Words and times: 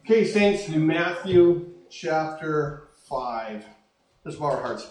Okay, 0.00 0.24
Saints, 0.24 0.64
to 0.66 0.78
Matthew 0.78 1.66
chapter 1.90 2.88
5. 3.08 3.64
Let's 4.24 4.36
bow 4.38 4.46
our 4.46 4.60
hearts. 4.60 4.86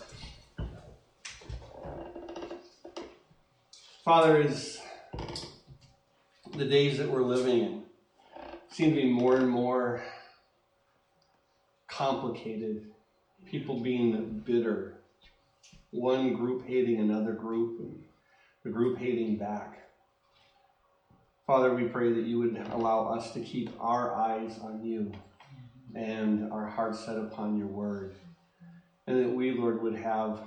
Father, 4.04 4.42
is 4.42 4.80
the 6.56 6.66
days 6.66 6.98
that 6.98 7.10
we're 7.10 7.24
living 7.24 7.60
in 7.60 7.84
seem 8.72 8.92
to 8.92 8.96
be 8.96 9.10
more 9.10 9.36
and 9.36 9.50
more 9.50 10.04
complicated. 11.88 12.86
People 13.46 13.80
being 13.82 14.42
bitter, 14.46 15.00
one 15.92 16.34
group 16.34 16.66
hating 16.66 17.00
another 17.00 17.34
group, 17.34 17.80
and 17.80 18.04
the 18.64 18.70
group 18.70 19.00
hating 19.00 19.38
back. 19.38 19.89
Father, 21.50 21.74
we 21.74 21.86
pray 21.86 22.14
that 22.14 22.26
you 22.26 22.38
would 22.38 22.64
allow 22.74 23.08
us 23.08 23.34
to 23.34 23.40
keep 23.40 23.72
our 23.80 24.14
eyes 24.14 24.60
on 24.62 24.84
you 24.84 25.12
and 25.96 26.54
our 26.54 26.68
hearts 26.68 27.04
set 27.04 27.18
upon 27.18 27.58
your 27.58 27.66
word. 27.66 28.14
And 29.08 29.20
that 29.20 29.34
we, 29.34 29.50
Lord, 29.50 29.82
would 29.82 29.96
have 29.96 30.44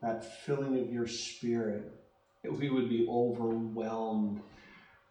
that 0.00 0.24
filling 0.46 0.80
of 0.80 0.90
your 0.90 1.06
spirit, 1.06 1.92
that 2.42 2.50
we 2.50 2.70
would 2.70 2.88
be 2.88 3.06
overwhelmed 3.10 4.40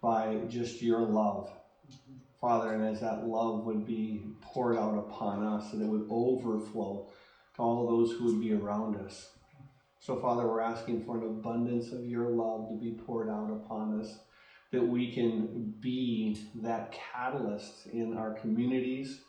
by 0.01 0.39
just 0.49 0.81
your 0.81 1.01
love. 1.01 1.51
Father, 2.41 2.73
and 2.73 2.83
as 2.83 3.01
that 3.01 3.27
love 3.27 3.63
would 3.63 3.85
be 3.85 4.33
poured 4.41 4.75
out 4.75 4.97
upon 4.97 5.43
us, 5.43 5.71
and 5.71 5.83
it 5.83 5.87
would 5.87 6.07
overflow 6.09 7.11
to 7.55 7.61
all 7.61 7.85
those 7.85 8.17
who 8.17 8.25
would 8.25 8.41
be 8.41 8.53
around 8.53 8.95
us. 8.95 9.29
So, 9.99 10.19
Father, 10.19 10.47
we're 10.47 10.61
asking 10.61 11.05
for 11.05 11.15
an 11.15 11.25
abundance 11.25 11.91
of 11.91 12.07
your 12.07 12.27
love 12.27 12.69
to 12.69 12.75
be 12.75 12.99
poured 13.05 13.29
out 13.29 13.51
upon 13.51 14.01
us 14.01 14.17
that 14.71 14.85
we 14.85 15.11
can 15.13 15.73
be 15.79 16.37
that 16.55 16.91
catalyst 16.91 17.87
in 17.87 18.17
our 18.17 18.33
communities, 18.33 19.21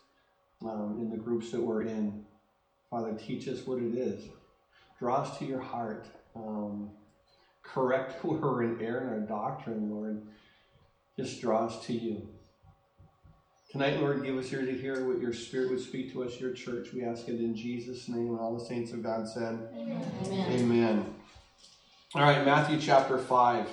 um, 0.63 0.97
in 0.99 1.09
the 1.09 1.17
groups 1.17 1.51
that 1.51 1.61
we're 1.61 1.83
in. 1.83 2.25
Father, 2.89 3.13
teach 3.13 3.47
us 3.47 3.65
what 3.65 3.79
it 3.79 3.95
is. 3.95 4.29
Draw 4.99 5.15
us 5.21 5.37
to 5.37 5.45
your 5.45 5.61
heart. 5.61 6.07
Um, 6.35 6.91
correct 7.63 8.23
where 8.25 8.39
we're 8.39 8.63
in 8.63 8.81
error 8.81 9.01
in 9.01 9.09
our 9.09 9.19
doctrine, 9.19 9.89
Lord. 9.89 10.21
Just 11.17 11.41
draw 11.41 11.65
us 11.65 11.85
to 11.85 11.93
you. 11.93 12.27
Tonight, 13.71 13.99
Lord, 13.99 14.23
give 14.23 14.35
us 14.35 14.51
ear 14.51 14.65
to 14.65 14.73
hear 14.73 15.05
what 15.05 15.21
your 15.21 15.31
Spirit 15.31 15.69
would 15.69 15.79
speak 15.79 16.11
to 16.13 16.23
us, 16.23 16.39
your 16.39 16.53
church. 16.53 16.91
We 16.91 17.03
ask 17.03 17.27
it 17.27 17.39
in 17.39 17.55
Jesus' 17.55 18.09
name. 18.09 18.29
And 18.29 18.39
all 18.39 18.57
the 18.57 18.65
saints 18.65 18.93
of 18.93 19.03
God 19.03 19.27
said, 19.27 19.69
Amen. 19.77 20.51
Amen. 20.51 21.13
All 22.15 22.23
right, 22.23 22.43
Matthew 22.43 22.79
chapter 22.79 23.19
5. 23.19 23.67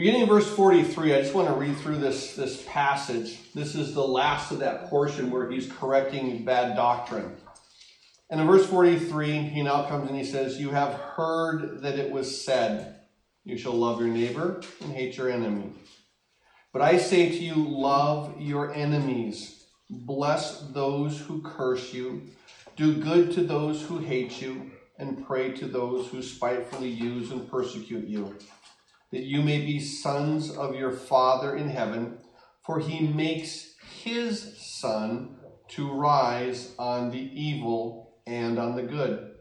Beginning 0.00 0.22
in 0.22 0.28
verse 0.28 0.50
43, 0.50 1.14
I 1.14 1.20
just 1.20 1.34
want 1.34 1.48
to 1.48 1.52
read 1.52 1.76
through 1.76 1.98
this, 1.98 2.34
this 2.34 2.64
passage. 2.66 3.52
This 3.52 3.74
is 3.74 3.92
the 3.92 4.00
last 4.00 4.50
of 4.50 4.60
that 4.60 4.86
portion 4.86 5.30
where 5.30 5.50
he's 5.50 5.70
correcting 5.70 6.42
bad 6.42 6.74
doctrine. 6.74 7.36
And 8.30 8.40
in 8.40 8.46
verse 8.46 8.64
43, 8.64 9.42
he 9.42 9.62
now 9.62 9.86
comes 9.90 10.08
and 10.08 10.18
he 10.18 10.24
says, 10.24 10.58
You 10.58 10.70
have 10.70 10.94
heard 10.94 11.82
that 11.82 11.98
it 11.98 12.10
was 12.10 12.42
said, 12.42 13.00
You 13.44 13.58
shall 13.58 13.74
love 13.74 14.00
your 14.00 14.08
neighbor 14.08 14.62
and 14.80 14.90
hate 14.90 15.18
your 15.18 15.28
enemy. 15.28 15.70
But 16.72 16.80
I 16.80 16.96
say 16.96 17.28
to 17.28 17.36
you, 17.36 17.56
love 17.56 18.40
your 18.40 18.72
enemies, 18.72 19.66
bless 19.90 20.60
those 20.68 21.20
who 21.20 21.42
curse 21.42 21.92
you, 21.92 22.22
do 22.74 22.94
good 22.94 23.32
to 23.32 23.42
those 23.42 23.82
who 23.82 23.98
hate 23.98 24.40
you, 24.40 24.70
and 24.98 25.26
pray 25.26 25.52
to 25.58 25.66
those 25.66 26.06
who 26.08 26.22
spitefully 26.22 26.88
use 26.88 27.32
and 27.32 27.50
persecute 27.50 28.08
you 28.08 28.38
that 29.12 29.22
you 29.22 29.42
may 29.42 29.58
be 29.58 29.80
sons 29.80 30.50
of 30.50 30.74
your 30.74 30.92
Father 30.92 31.56
in 31.56 31.68
heaven, 31.68 32.18
for 32.64 32.78
he 32.78 33.06
makes 33.06 33.74
his 34.02 34.56
sun 34.58 35.36
to 35.68 35.90
rise 35.90 36.74
on 36.78 37.10
the 37.10 37.18
evil 37.18 38.14
and 38.26 38.58
on 38.58 38.76
the 38.76 38.82
good, 38.82 39.32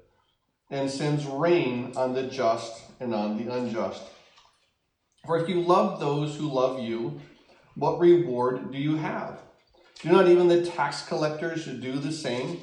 and 0.72 0.90
sends 0.90 1.26
rain 1.26 1.94
on 1.96 2.14
the 2.14 2.24
just 2.24 2.84
and 3.00 3.14
on 3.14 3.38
the 3.38 3.54
unjust. 3.54 4.04
For 5.26 5.38
if 5.38 5.50
you 5.50 5.62
love 5.62 6.00
those 6.00 6.36
who 6.36 6.52
love 6.52 6.80
you, 6.80 7.22
what 7.76 8.00
reward 8.00 8.72
do 8.72 8.78
you 8.78 8.96
have? 8.98 9.40
Do 10.02 10.12
not 10.12 10.28
even 10.28 10.48
the 10.48 10.66
tax 10.66 11.06
collectors 11.06 11.66
do 11.66 12.00
the 12.00 12.12
same? 12.12 12.60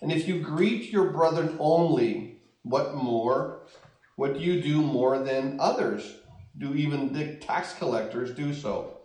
And 0.00 0.10
if 0.10 0.26
you 0.26 0.40
greet 0.40 0.90
your 0.90 1.10
brethren 1.10 1.56
only, 1.58 2.40
what 2.62 2.94
more? 2.94 3.66
What 4.16 4.34
do 4.34 4.40
you 4.40 4.62
do 4.62 4.80
more 4.80 5.18
than 5.18 5.58
others? 5.60 6.17
Do 6.58 6.74
even 6.74 7.12
the 7.12 7.36
tax 7.36 7.74
collectors 7.74 8.32
do 8.32 8.52
so. 8.52 8.98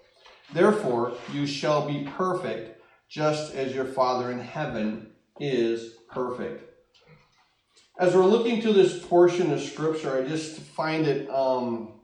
Therefore, 0.53 1.13
you 1.31 1.47
shall 1.47 1.87
be 1.87 2.07
perfect, 2.17 2.81
just 3.09 3.53
as 3.53 3.73
your 3.73 3.85
Father 3.85 4.31
in 4.31 4.39
heaven 4.39 5.11
is 5.39 5.95
perfect. 6.11 6.69
As 7.99 8.15
we're 8.15 8.25
looking 8.25 8.61
to 8.61 8.73
this 8.73 9.05
portion 9.05 9.51
of 9.51 9.61
Scripture, 9.61 10.17
I 10.17 10.27
just 10.27 10.59
find 10.59 11.05
it 11.05 11.29
um, 11.29 12.01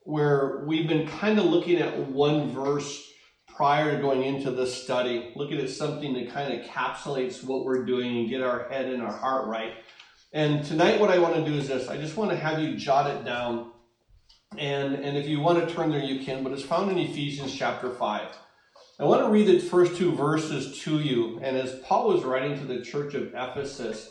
where 0.00 0.64
we've 0.66 0.88
been 0.88 1.06
kind 1.06 1.38
of 1.38 1.46
looking 1.46 1.76
at 1.76 2.08
one 2.08 2.50
verse 2.50 3.10
prior 3.54 3.94
to 3.94 4.02
going 4.02 4.24
into 4.24 4.50
this 4.50 4.82
study, 4.82 5.32
looking 5.36 5.60
at 5.60 5.70
something 5.70 6.12
that 6.14 6.30
kind 6.30 6.52
of 6.52 6.66
encapsulates 6.66 7.44
what 7.44 7.64
we're 7.64 7.84
doing 7.84 8.18
and 8.18 8.28
get 8.28 8.42
our 8.42 8.68
head 8.68 8.86
and 8.86 9.02
our 9.02 9.12
heart 9.12 9.46
right. 9.46 9.74
And 10.32 10.64
tonight, 10.64 10.98
what 10.98 11.10
I 11.10 11.18
want 11.18 11.36
to 11.36 11.44
do 11.44 11.56
is 11.56 11.68
this 11.68 11.88
I 11.88 11.96
just 11.96 12.16
want 12.16 12.30
to 12.30 12.36
have 12.36 12.58
you 12.58 12.76
jot 12.76 13.08
it 13.08 13.24
down 13.24 13.70
and, 14.58 14.94
and 14.94 15.16
if 15.16 15.26
you 15.26 15.40
want 15.40 15.66
to 15.66 15.74
turn 15.74 15.90
there, 15.90 16.02
you 16.02 16.24
can, 16.24 16.42
but 16.42 16.52
it's 16.52 16.62
found 16.62 16.90
in 16.90 16.98
Ephesians 16.98 17.54
chapter 17.54 17.90
5. 17.90 18.36
I 18.98 19.04
want 19.04 19.22
to 19.22 19.28
read 19.28 19.48
the 19.48 19.58
first 19.58 19.96
two 19.96 20.12
verses 20.12 20.78
to 20.82 21.00
you. 21.00 21.40
And 21.42 21.56
as 21.56 21.80
Paul 21.80 22.08
was 22.08 22.22
writing 22.22 22.58
to 22.58 22.64
the 22.64 22.80
church 22.80 23.14
of 23.14 23.34
Ephesus, 23.34 24.10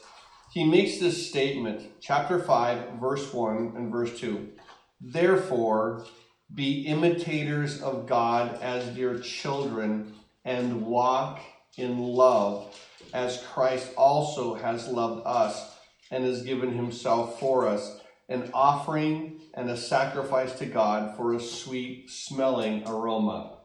he 0.52 0.64
makes 0.64 1.00
this 1.00 1.30
statement, 1.30 1.90
chapter 2.02 2.40
5, 2.40 3.00
verse 3.00 3.34
1 3.34 3.74
and 3.76 3.92
verse 3.92 4.20
2. 4.20 4.50
Therefore, 5.02 6.06
be 6.54 6.86
imitators 6.86 7.82
of 7.82 8.08
God 8.08 8.62
as 8.62 8.86
dear 8.94 9.18
children 9.20 10.14
and 10.46 10.86
walk 10.86 11.40
in 11.78 12.00
love 12.00 12.76
as 13.14 13.44
Christ 13.54 13.92
also 13.96 14.56
has 14.56 14.88
loved 14.88 15.24
us 15.26 15.76
and 16.12 16.24
has 16.24 16.44
given 16.44 16.74
himself 16.74 17.40
for 17.40 17.68
us, 17.68 18.00
an 18.30 18.50
offering 18.54 19.42
and 19.54 19.70
a 19.70 19.78
sacrifice 19.78 20.54
to 20.60 20.66
God 20.66 21.16
for 21.16 21.34
a 21.34 21.40
sweet 21.40 22.10
smelling 22.10 22.88
aroma. 22.88 23.58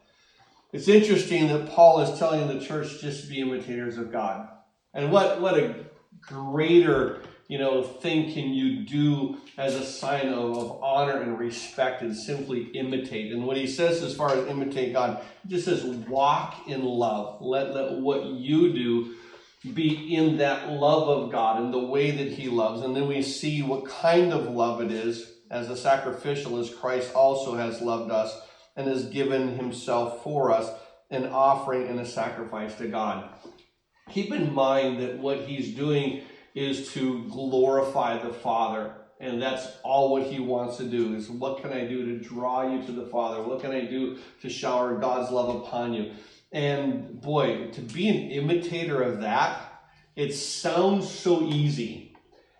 It's 0.73 0.89
interesting 0.89 1.49
that 1.49 1.71
Paul 1.71 2.01
is 2.01 2.19
telling 2.19 2.47
the 2.47 2.65
church 2.65 3.01
just 3.01 3.23
to 3.23 3.29
be 3.29 3.41
imitators 3.41 3.97
of 3.97 4.13
God. 4.13 4.49
And 4.93 5.11
what, 5.11 5.41
what 5.41 5.59
a 5.59 5.87
greater 6.21 7.23
you 7.49 7.59
know 7.59 7.83
thing 7.83 8.33
can 8.33 8.53
you 8.53 8.85
do 8.85 9.39
as 9.57 9.75
a 9.75 9.85
sign 9.85 10.29
of, 10.29 10.57
of 10.57 10.83
honor 10.83 11.23
and 11.23 11.39
respect 11.39 12.03
and 12.03 12.15
simply 12.15 12.65
imitate 12.75 13.33
and 13.33 13.47
what 13.47 13.57
he 13.57 13.67
says 13.67 14.03
as 14.03 14.15
far 14.15 14.31
as 14.31 14.47
imitate 14.49 14.93
god 14.93 15.25
he 15.43 15.49
just 15.49 15.65
says 15.65 15.85
walk 15.85 16.69
in 16.69 16.85
love 16.85 17.41
let, 17.41 17.75
let 17.75 17.93
what 17.93 18.25
you 18.27 18.73
do 18.73 19.15
be 19.75 20.15
in 20.15 20.39
that 20.39 20.71
love 20.71 21.09
of 21.09 21.31
god 21.31 21.61
and 21.61 21.73
the 21.73 21.79
way 21.79 22.11
that 22.11 22.33
he 22.33 22.49
loves 22.49 22.83
and 22.83 22.95
then 22.95 23.07
we 23.07 23.23
see 23.23 23.63
what 23.63 23.85
kind 23.87 24.33
of 24.33 24.47
love 24.47 24.81
it 24.81 24.91
is 24.91 25.39
as 25.51 25.71
a 25.71 25.77
sacrificial 25.77 26.59
as 26.59 26.73
Christ 26.75 27.15
also 27.15 27.57
has 27.57 27.81
loved 27.81 28.11
us 28.11 28.39
and 28.77 28.87
has 28.87 29.07
given 29.07 29.57
himself 29.57 30.23
for 30.23 30.53
us, 30.53 30.71
an 31.11 31.27
offering 31.27 31.89
and 31.89 32.01
a 32.01 32.07
sacrifice 32.07 32.75
to 32.77 32.87
God. 32.87 33.29
Keep 34.11 34.33
in 34.33 34.53
mind 34.53 35.01
that 35.01 35.19
what 35.19 35.41
he's 35.41 35.75
doing 35.75 36.23
is 36.55 36.93
to 36.93 37.25
glorify 37.29 38.23
the 38.23 38.33
Father. 38.33 38.95
And 39.21 39.43
that's 39.43 39.67
all 39.83 40.13
what 40.13 40.25
he 40.25 40.39
wants 40.39 40.77
to 40.77 40.85
do 40.85 41.15
is 41.15 41.29
what 41.29 41.61
can 41.61 41.73
I 41.73 41.87
do 41.87 42.07
to 42.07 42.25
draw 42.25 42.73
you 42.73 42.85
to 42.85 42.93
the 42.93 43.07
Father? 43.07 43.43
What 43.43 43.61
can 43.61 43.73
I 43.73 43.85
do 43.85 44.19
to 44.43 44.49
shower 44.49 44.97
God's 44.97 45.33
love 45.33 45.57
upon 45.57 45.93
you? 45.93 46.13
And 46.53 47.21
boy, 47.21 47.71
to 47.73 47.81
be 47.81 48.09
an 48.09 48.31
imitator 48.31 49.03
of 49.03 49.21
that, 49.21 49.68
it 50.19 50.35
sounds 50.35 51.09
so 51.09 51.43
easy 51.43 52.09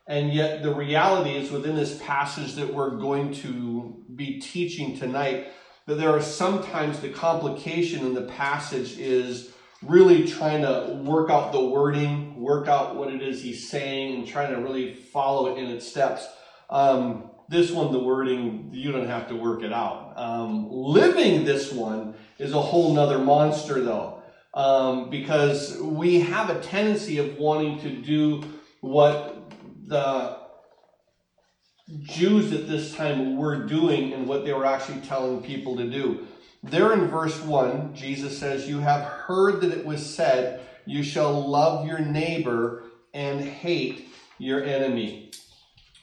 and 0.09 0.33
yet, 0.33 0.63
the 0.63 0.75
reality 0.75 1.37
is 1.37 1.51
within 1.51 1.77
this 1.77 2.01
passage 2.03 2.55
that 2.55 2.73
we're 2.73 2.97
going 2.97 3.35
to 3.35 4.03
be 4.17 4.41
teaching 4.41 4.97
tonight, 4.97 5.49
that 5.85 5.97
there 5.97 6.09
are 6.09 6.23
sometimes 6.23 7.01
the 7.01 7.11
complication 7.11 8.07
in 8.07 8.15
the 8.15 8.23
passage 8.23 8.99
is 8.99 9.53
really 9.83 10.27
trying 10.27 10.63
to 10.63 10.95
work 11.05 11.29
out 11.29 11.53
the 11.53 11.63
wording, 11.63 12.41
work 12.41 12.69
out 12.69 12.97
what 12.97 13.13
it 13.13 13.21
is 13.21 13.43
he's 13.43 13.69
saying, 13.69 14.15
and 14.15 14.27
trying 14.27 14.55
to 14.55 14.63
really 14.63 14.95
follow 14.95 15.55
it 15.55 15.59
in 15.59 15.71
its 15.71 15.87
steps. 15.87 16.27
Um, 16.71 17.31
this 17.51 17.71
one, 17.71 17.93
the 17.93 17.99
wording, 17.99 18.71
you 18.73 18.93
don't 18.93 19.09
have 19.09 19.29
to 19.29 19.37
work 19.37 19.63
it 19.63 19.75
out. 19.75 20.15
Um, 20.17 20.71
living 20.71 21.45
this 21.45 21.71
one 21.71 22.15
is 22.39 22.55
a 22.55 22.61
whole 22.61 22.95
nother 22.95 23.19
monster, 23.19 23.83
though, 23.83 24.18
um, 24.59 25.09
because 25.09 25.79
we 25.81 26.19
have 26.19 26.51
a 26.51 26.59
tendency 26.59 27.19
of 27.19 27.39
wanting 27.39 27.79
to 27.79 27.91
do 27.91 28.43
what 28.81 29.53
the 29.87 30.37
Jews 32.01 32.53
at 32.53 32.67
this 32.67 32.93
time 32.93 33.37
were 33.37 33.67
doing 33.67 34.13
and 34.13 34.27
what 34.27 34.45
they 34.45 34.53
were 34.53 34.67
actually 34.67 35.01
telling 35.03 35.45
people 35.45 35.77
to 35.77 35.89
do. 35.89 36.27
There 36.65 36.93
in 36.93 37.07
verse 37.07 37.41
1, 37.41 37.95
Jesus 37.95 38.37
says, 38.37 38.69
You 38.69 38.81
have 38.81 39.05
heard 39.05 39.61
that 39.61 39.71
it 39.71 39.87
was 39.87 40.05
said, 40.05 40.61
You 40.85 41.05
shall 41.05 41.49
love 41.49 41.87
your 41.87 42.01
neighbor 42.01 42.83
and 43.15 43.41
hate 43.41 44.09
your 44.39 44.65
enemy. 44.65 45.31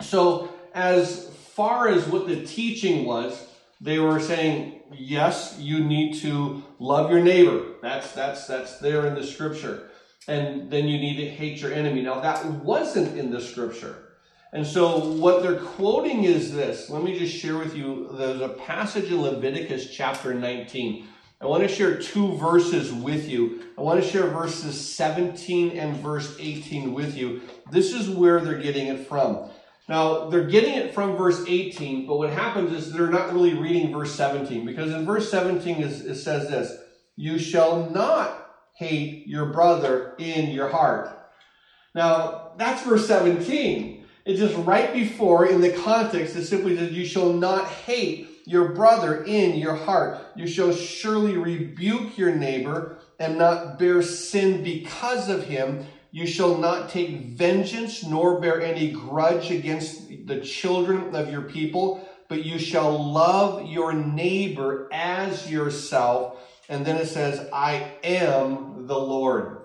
So, 0.02 0.50
as 0.74 1.28
far 1.56 1.90
as 1.90 2.08
what 2.08 2.26
the 2.26 2.46
teaching 2.46 3.04
was, 3.04 3.45
they 3.82 4.00
were 4.00 4.20
saying, 4.20 4.82
Yes, 4.94 5.58
you 5.60 5.84
need 5.84 6.16
to 6.22 6.64
love 6.80 7.10
your 7.10 7.22
neighbor. 7.22 7.64
That's 7.82 8.12
that's 8.12 8.48
that's 8.48 8.80
there 8.80 9.06
in 9.08 9.16
the 9.16 9.26
scripture. 9.26 9.90
And 10.28 10.72
then 10.72 10.88
you 10.88 10.98
need 10.98 11.18
to 11.18 11.30
hate 11.30 11.60
your 11.60 11.74
enemy. 11.74 12.02
Now 12.02 12.20
that 12.20 12.46
wasn't 12.46 13.18
in 13.18 13.32
the 13.32 13.42
scripture. 13.42 14.06
And 14.54 14.66
so 14.66 15.00
what 15.00 15.44
they're 15.44 15.60
quoting 15.60 16.24
is 16.24 16.54
this. 16.54 16.90
Let 16.90 17.04
me 17.04 17.20
just 17.20 17.36
share 17.36 17.58
with 17.58 17.76
you. 17.76 18.10
There's 18.14 18.42
a 18.42 18.50
passage 18.50 19.12
in 19.12 19.22
Leviticus 19.22 19.94
chapter 19.94 20.34
19. 20.34 21.08
I 21.42 21.46
want 21.48 21.64
to 21.64 21.68
share 21.68 21.98
two 21.98 22.38
verses 22.38 22.94
with 22.94 23.28
you. 23.28 23.64
I 23.78 23.82
want 23.82 24.02
to 24.02 24.10
share 24.10 24.28
verses 24.28 24.96
17 24.96 25.78
and 25.78 25.98
verse 25.98 26.38
18 26.40 26.94
with 26.94 27.18
you. 27.18 27.42
This 27.70 27.94
is 27.94 28.10
where 28.10 28.40
they're 28.40 28.58
getting 28.58 28.88
it 28.88 29.08
from. 29.08 29.50
Now, 29.88 30.30
they're 30.30 30.46
getting 30.46 30.74
it 30.74 30.94
from 30.96 31.16
verse 31.16 31.44
18, 31.48 32.08
but 32.08 32.18
what 32.18 32.32
happens 32.32 32.72
is 32.72 32.92
they're 32.92 33.10
not 33.10 33.34
really 33.34 33.54
reading 33.54 33.94
verse 33.94 34.16
17 34.16 34.66
because 34.66 34.92
in 34.92 35.06
verse 35.06 35.30
17 35.30 35.84
it 35.84 36.16
says 36.16 36.50
this 36.50 36.76
You 37.16 37.38
shall 37.38 37.90
not 37.92 38.50
hate 38.74 39.28
your 39.28 39.48
brother 39.48 40.16
in 40.18 40.50
your 40.50 40.70
heart. 40.70 41.16
Now, 41.94 42.52
that's 42.58 42.84
verse 42.84 43.08
17. 43.08 44.06
It's 44.26 44.40
just 44.40 44.56
right 44.66 44.92
before, 44.92 45.46
in 45.46 45.62
the 45.62 45.72
context, 45.72 46.36
it 46.36 46.46
simply 46.46 46.76
says, 46.76 46.92
You 46.92 47.06
shall 47.06 47.32
not 47.32 47.68
hate 47.68 48.28
your 48.46 48.70
brother 48.70 49.24
in 49.24 49.56
your 49.56 49.76
heart. 49.76 50.20
You 50.36 50.48
shall 50.48 50.74
surely 50.74 51.38
rebuke 51.38 52.18
your 52.18 52.34
neighbor 52.36 52.98
and 53.20 53.38
not 53.38 53.78
bear 53.78 54.02
sin 54.02 54.64
because 54.64 55.30
of 55.30 55.46
him. 55.46 55.86
You 56.16 56.26
shall 56.26 56.58
not 56.58 56.88
take 56.88 57.20
vengeance 57.24 58.02
nor 58.02 58.40
bear 58.40 58.62
any 58.62 58.90
grudge 58.90 59.52
against 59.52 60.08
the 60.26 60.40
children 60.40 61.14
of 61.14 61.30
your 61.30 61.42
people, 61.42 62.08
but 62.30 62.46
you 62.46 62.58
shall 62.58 63.12
love 63.12 63.68
your 63.68 63.92
neighbor 63.92 64.88
as 64.94 65.52
yourself. 65.52 66.40
And 66.70 66.86
then 66.86 66.96
it 66.96 67.08
says, 67.08 67.50
I 67.52 67.96
am 68.02 68.88
the 68.88 68.98
Lord. 68.98 69.58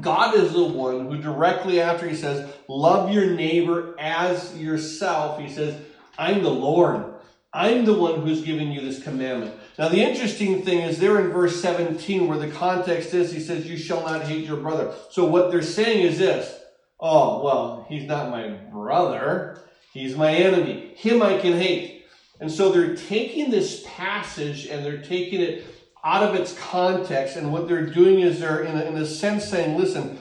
God 0.00 0.36
is 0.36 0.54
the 0.54 0.64
one 0.64 1.04
who 1.04 1.20
directly 1.20 1.82
after 1.82 2.08
he 2.08 2.16
says, 2.16 2.50
Love 2.66 3.12
your 3.12 3.26
neighbor 3.26 3.94
as 4.00 4.56
yourself, 4.56 5.38
he 5.38 5.50
says, 5.50 5.78
I'm 6.16 6.42
the 6.42 6.48
Lord. 6.48 7.12
I'm 7.52 7.84
the 7.84 7.92
one 7.92 8.22
who's 8.22 8.40
giving 8.40 8.72
you 8.72 8.80
this 8.80 9.02
commandment. 9.02 9.54
Now, 9.78 9.88
the 9.88 10.02
interesting 10.02 10.62
thing 10.62 10.80
is 10.80 10.98
there 10.98 11.20
in 11.20 11.30
verse 11.30 11.60
17, 11.60 12.28
where 12.28 12.38
the 12.38 12.48
context 12.48 13.12
is, 13.12 13.30
he 13.30 13.40
says, 13.40 13.66
You 13.66 13.76
shall 13.76 14.02
not 14.02 14.22
hate 14.22 14.46
your 14.46 14.56
brother. 14.56 14.94
So, 15.10 15.26
what 15.26 15.50
they're 15.50 15.62
saying 15.62 16.06
is 16.06 16.18
this 16.18 16.58
Oh, 16.98 17.42
well, 17.44 17.86
he's 17.88 18.04
not 18.04 18.30
my 18.30 18.48
brother, 18.48 19.60
he's 19.92 20.16
my 20.16 20.32
enemy. 20.32 20.94
Him 20.96 21.22
I 21.22 21.38
can 21.38 21.52
hate. 21.52 22.06
And 22.40 22.50
so 22.50 22.70
they're 22.70 22.94
taking 22.94 23.50
this 23.50 23.82
passage 23.86 24.66
and 24.66 24.84
they're 24.84 25.02
taking 25.02 25.40
it 25.40 25.64
out 26.04 26.22
of 26.22 26.34
its 26.34 26.52
context. 26.58 27.36
And 27.36 27.52
what 27.52 27.66
they're 27.66 27.86
doing 27.86 28.20
is 28.20 28.40
they're, 28.40 28.62
in 28.62 28.76
a, 28.76 28.82
in 28.82 28.96
a 28.96 29.06
sense, 29.06 29.46
saying, 29.46 29.78
listen, 29.78 30.18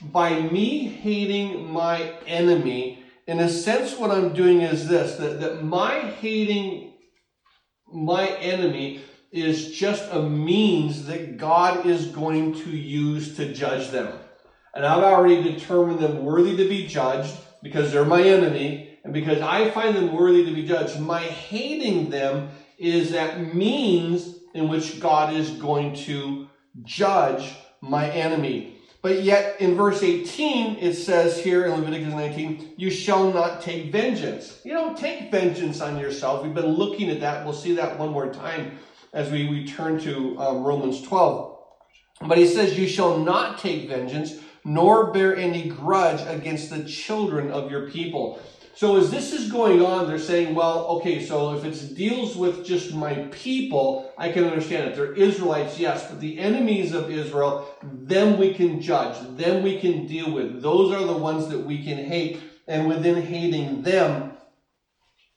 by 0.00 0.40
me 0.40 0.86
hating 0.88 1.70
my 1.72 2.14
enemy, 2.26 3.04
in 3.26 3.38
a 3.38 3.48
sense, 3.48 3.96
what 3.96 4.10
I'm 4.10 4.32
doing 4.34 4.62
is 4.62 4.88
this 4.88 5.16
that, 5.16 5.40
that 5.40 5.62
my 5.62 6.00
hating 6.00 6.91
my 7.92 8.28
enemy 8.28 9.02
is 9.30 9.72
just 9.72 10.12
a 10.12 10.22
means 10.22 11.06
that 11.06 11.38
God 11.38 11.86
is 11.86 12.06
going 12.06 12.54
to 12.54 12.70
use 12.70 13.36
to 13.36 13.52
judge 13.52 13.90
them. 13.90 14.12
And 14.74 14.84
I've 14.84 15.02
already 15.02 15.42
determined 15.42 16.00
them 16.00 16.24
worthy 16.24 16.56
to 16.56 16.68
be 16.68 16.86
judged 16.86 17.34
because 17.62 17.92
they're 17.92 18.04
my 18.04 18.22
enemy 18.22 18.98
and 19.04 19.12
because 19.12 19.40
I 19.40 19.70
find 19.70 19.96
them 19.96 20.12
worthy 20.12 20.44
to 20.44 20.54
be 20.54 20.66
judged. 20.66 21.00
My 21.00 21.20
hating 21.20 22.10
them 22.10 22.50
is 22.78 23.12
that 23.12 23.54
means 23.54 24.38
in 24.54 24.68
which 24.68 25.00
God 25.00 25.34
is 25.34 25.50
going 25.50 25.94
to 25.96 26.48
judge 26.82 27.54
my 27.80 28.08
enemy. 28.10 28.78
But 29.02 29.24
yet 29.24 29.60
in 29.60 29.74
verse 29.74 30.04
18, 30.04 30.76
it 30.76 30.94
says 30.94 31.42
here 31.42 31.64
in 31.66 31.72
Leviticus 31.72 32.14
19, 32.14 32.74
you 32.76 32.88
shall 32.88 33.32
not 33.32 33.60
take 33.60 33.90
vengeance. 33.90 34.60
You 34.64 34.74
don't 34.74 34.96
take 34.96 35.28
vengeance 35.28 35.80
on 35.80 35.98
yourself. 35.98 36.44
We've 36.44 36.54
been 36.54 36.66
looking 36.66 37.10
at 37.10 37.18
that. 37.18 37.44
We'll 37.44 37.52
see 37.52 37.74
that 37.74 37.98
one 37.98 38.10
more 38.10 38.32
time 38.32 38.78
as 39.12 39.28
we, 39.28 39.48
we 39.48 39.66
turn 39.66 39.98
to 40.00 40.38
um, 40.38 40.62
Romans 40.62 41.02
12. 41.02 41.58
But 42.28 42.38
he 42.38 42.46
says, 42.46 42.78
You 42.78 42.86
shall 42.86 43.18
not 43.18 43.58
take 43.58 43.88
vengeance, 43.88 44.36
nor 44.64 45.12
bear 45.12 45.34
any 45.34 45.68
grudge 45.68 46.20
against 46.28 46.70
the 46.70 46.84
children 46.84 47.50
of 47.50 47.72
your 47.72 47.90
people. 47.90 48.40
So 48.74 48.96
as 48.96 49.10
this 49.10 49.32
is 49.32 49.52
going 49.52 49.84
on, 49.84 50.06
they're 50.06 50.18
saying, 50.18 50.54
well, 50.54 50.86
okay, 50.86 51.24
so 51.24 51.54
if 51.54 51.64
it 51.64 51.94
deals 51.94 52.36
with 52.36 52.64
just 52.64 52.94
my 52.94 53.14
people, 53.30 54.12
I 54.16 54.32
can 54.32 54.44
understand 54.44 54.88
it. 54.88 54.96
They're 54.96 55.12
Israelites, 55.12 55.78
yes, 55.78 56.08
but 56.08 56.20
the 56.20 56.38
enemies 56.38 56.92
of 56.92 57.10
Israel, 57.10 57.68
them 57.82 58.38
we 58.38 58.54
can 58.54 58.80
judge, 58.80 59.16
them 59.36 59.62
we 59.62 59.78
can 59.78 60.06
deal 60.06 60.32
with. 60.32 60.62
Those 60.62 60.92
are 60.94 61.04
the 61.04 61.16
ones 61.16 61.48
that 61.48 61.60
we 61.60 61.84
can 61.84 61.98
hate. 61.98 62.40
And 62.66 62.88
within 62.88 63.20
hating 63.20 63.82
them, 63.82 64.32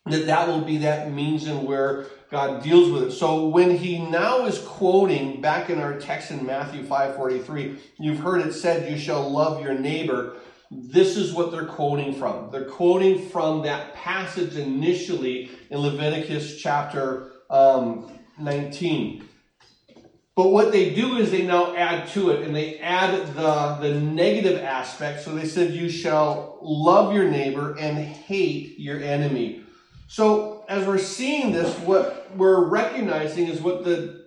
that 0.06 0.28
that 0.28 0.48
will 0.48 0.62
be 0.62 0.78
that 0.78 1.12
means 1.12 1.48
and 1.48 1.66
where 1.66 2.06
God 2.30 2.62
deals 2.64 2.92
with 2.92 3.04
it. 3.04 3.12
So 3.12 3.48
when 3.48 3.76
he 3.76 3.98
now 3.98 4.46
is 4.46 4.60
quoting 4.60 5.42
back 5.42 5.70
in 5.70 5.80
our 5.80 6.00
text 6.00 6.32
in 6.32 6.46
Matthew 6.46 6.84
5:43, 6.84 7.78
you've 7.98 8.20
heard 8.20 8.46
it 8.46 8.54
said, 8.54 8.90
"You 8.92 8.98
shall 8.98 9.30
love 9.30 9.64
your 9.64 9.74
neighbor." 9.74 10.34
This 10.72 11.18
is 11.18 11.34
what 11.34 11.52
they're 11.52 11.66
quoting 11.66 12.14
from. 12.14 12.50
They're 12.52 12.66
quoting 12.66 13.30
from 13.30 13.64
that 13.64 13.94
passage 13.94 14.56
initially 14.56 15.52
in 15.70 15.80
Leviticus 15.80 16.60
chapter 16.60 17.32
um, 17.50 18.12
19. 18.40 19.28
But 20.36 20.50
what 20.50 20.74
they 20.74 20.94
do 20.94 21.16
is 21.16 21.32
they 21.32 21.44
now 21.44 21.76
add 21.76 22.10
to 22.10 22.32
it 22.32 22.46
and 22.46 22.54
they 22.54 22.78
add 22.80 23.36
the, 23.36 23.78
the 23.80 24.02
negative 24.02 24.62
aspect. 24.62 25.24
So 25.24 25.34
they 25.34 25.46
said, 25.46 25.74
You 25.74 25.90
shall 25.90 26.60
love 26.62 27.14
your 27.14 27.30
neighbor 27.30 27.78
and 27.80 27.98
hate 27.98 28.78
your 28.78 29.00
enemy. 29.00 29.64
So 30.08 30.66
as 30.68 30.86
we're 30.86 30.98
seeing 30.98 31.54
this, 31.54 31.74
what 31.80 32.30
we're 32.36 32.66
recognizing 32.66 33.48
is 33.48 33.62
what 33.62 33.86
the 33.86 34.26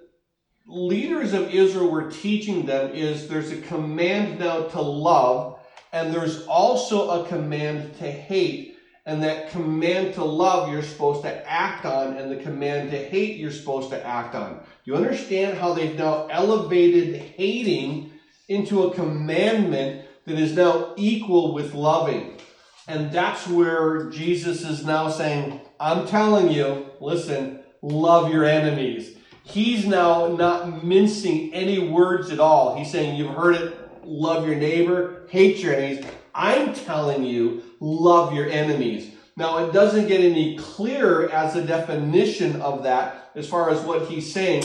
leaders 0.67 1.35
of 1.35 1.52
Israel 1.52 1.90
were 1.90 2.11
teaching 2.11 2.64
them 2.64 2.90
is 2.93 3.29
there's 3.29 3.50
a 3.50 3.61
command 3.61 4.38
now 4.38 4.62
to 4.62 4.80
love 4.80 5.58
and 5.92 6.12
there's 6.12 6.47
also 6.47 7.23
a 7.23 7.28
command 7.28 7.97
to 7.99 8.11
hate. 8.11 8.76
And 9.07 9.23
that 9.23 9.50
command 9.50 10.14
to 10.14 10.25
love 10.25 10.71
you're 10.71 10.83
supposed 10.83 11.23
to 11.23 11.50
act 11.50 11.87
on, 11.87 12.18
and 12.18 12.30
the 12.30 12.42
command 12.42 12.90
to 12.90 12.99
hate 12.99 13.38
you're 13.38 13.50
supposed 13.50 13.88
to 13.90 14.07
act 14.07 14.35
on. 14.35 14.59
Do 14.59 14.62
you 14.85 14.97
understand 14.97 15.57
how 15.57 15.73
they've 15.73 15.97
now 15.97 16.26
elevated 16.26 17.16
hating 17.16 18.12
into 18.49 18.83
a 18.83 18.95
commandment 18.95 20.04
that 20.26 20.38
is 20.38 20.54
now 20.54 20.92
equal 20.97 21.54
with 21.54 21.73
loving? 21.73 22.38
And 22.87 23.11
that's 23.11 23.47
where 23.47 24.11
Jesus 24.11 24.62
is 24.62 24.85
now 24.85 25.09
saying, 25.09 25.61
I'm 25.80 26.07
telling 26.07 26.50
you, 26.50 26.87
listen, 27.00 27.61
love 27.80 28.30
your 28.30 28.45
enemies. 28.45 29.16
He's 29.42 29.87
now 29.87 30.26
not 30.26 30.85
mincing 30.85 31.54
any 31.54 31.88
words 31.88 32.30
at 32.30 32.40
all. 32.40 32.76
He's 32.76 32.90
saying, 32.90 33.16
You've 33.16 33.35
heard 33.35 33.54
it 33.54 33.77
love 34.09 34.47
your 34.47 34.57
neighbor, 34.57 35.27
hate 35.29 35.59
your 35.59 35.75
enemies. 35.75 36.07
I'm 36.35 36.75
telling 36.75 37.25
you, 37.25 37.62
love 37.81 38.33
your 38.33 38.49
enemies. 38.49 39.12
Now, 39.37 39.67
it 39.67 39.73
doesn't 39.73 40.09
get 40.09 40.21
any 40.21 40.59
clearer 40.59 41.31
as 41.31 41.55
a 41.55 41.65
definition 41.65 42.61
of 42.61 42.83
that 42.83 43.31
as 43.35 43.49
far 43.49 43.71
as 43.71 43.81
what 43.83 44.07
he's 44.07 44.33
saying. 44.33 44.65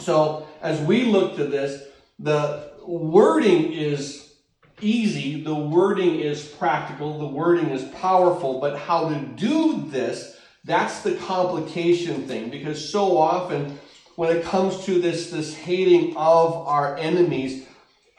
So, 0.00 0.48
as 0.60 0.80
we 0.80 1.04
look 1.04 1.36
to 1.36 1.44
this, 1.44 1.84
the 2.18 2.72
wording 2.86 3.72
is 3.72 4.34
easy, 4.80 5.42
the 5.42 5.54
wording 5.54 6.20
is 6.20 6.44
practical, 6.44 7.18
the 7.18 7.26
wording 7.26 7.70
is 7.70 7.84
powerful, 7.94 8.60
but 8.60 8.78
how 8.78 9.08
to 9.08 9.20
do 9.36 9.84
this, 9.88 10.36
that's 10.64 11.02
the 11.02 11.14
complication 11.14 12.26
thing 12.26 12.50
because 12.50 12.90
so 12.90 13.16
often 13.16 13.78
when 14.16 14.34
it 14.34 14.44
comes 14.44 14.84
to 14.86 15.00
this, 15.00 15.30
this 15.30 15.54
hating 15.54 16.16
of 16.16 16.66
our 16.66 16.96
enemies, 16.96 17.65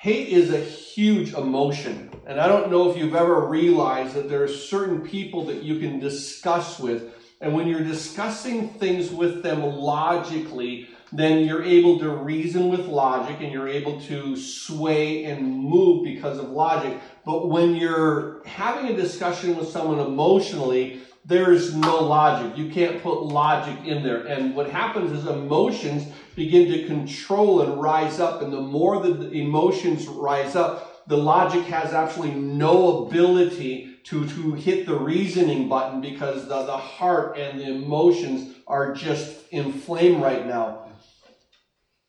Hate 0.07 0.29
is 0.29 0.53
a 0.53 0.61
huge 0.61 1.33
emotion. 1.33 2.09
And 2.25 2.39
I 2.39 2.47
don't 2.47 2.71
know 2.71 2.89
if 2.89 2.95
you've 2.95 3.13
ever 3.13 3.45
realized 3.45 4.15
that 4.15 4.29
there 4.29 4.41
are 4.41 4.47
certain 4.47 5.01
people 5.01 5.43
that 5.47 5.63
you 5.63 5.79
can 5.79 5.99
discuss 5.99 6.79
with. 6.79 7.13
And 7.41 7.53
when 7.53 7.67
you're 7.67 7.83
discussing 7.83 8.69
things 8.69 9.11
with 9.11 9.43
them 9.43 9.61
logically, 9.61 10.87
then 11.11 11.43
you're 11.43 11.61
able 11.61 11.99
to 11.99 12.09
reason 12.09 12.69
with 12.69 12.87
logic 12.87 13.41
and 13.41 13.51
you're 13.51 13.67
able 13.67 13.99
to 14.03 14.37
sway 14.37 15.25
and 15.25 15.45
move 15.45 16.05
because 16.05 16.37
of 16.37 16.51
logic. 16.51 16.97
But 17.25 17.49
when 17.49 17.75
you're 17.75 18.41
having 18.45 18.89
a 18.89 18.95
discussion 18.95 19.57
with 19.57 19.67
someone 19.67 19.99
emotionally, 19.99 21.01
there's 21.27 21.75
no 21.75 21.97
logic. 21.97 22.57
You 22.57 22.71
can't 22.71 23.03
put 23.03 23.21
logic 23.21 23.85
in 23.85 24.01
there. 24.01 24.25
And 24.25 24.55
what 24.55 24.69
happens 24.69 25.11
is 25.11 25.27
emotions 25.27 26.07
begin 26.35 26.71
to 26.71 26.87
control 26.87 27.61
and 27.61 27.81
rise 27.81 28.21
up. 28.21 28.41
And 28.41 28.53
the 28.53 28.61
more 28.61 29.01
the 29.01 29.29
emotions 29.31 30.07
rise 30.07 30.55
up, 30.55 31.05
the 31.07 31.17
logic 31.17 31.63
has 31.65 31.93
absolutely 31.93 32.39
no 32.39 33.05
ability 33.05 33.97
to, 34.05 34.27
to 34.29 34.53
hit 34.53 34.85
the 34.85 34.95
reasoning 34.95 35.67
button 35.67 35.99
because 35.99 36.47
the, 36.47 36.65
the 36.65 36.77
heart 36.77 37.37
and 37.37 37.59
the 37.59 37.65
emotions 37.65 38.55
are 38.65 38.93
just 38.93 39.49
inflamed 39.51 40.23
right 40.23 40.47
now. 40.47 40.85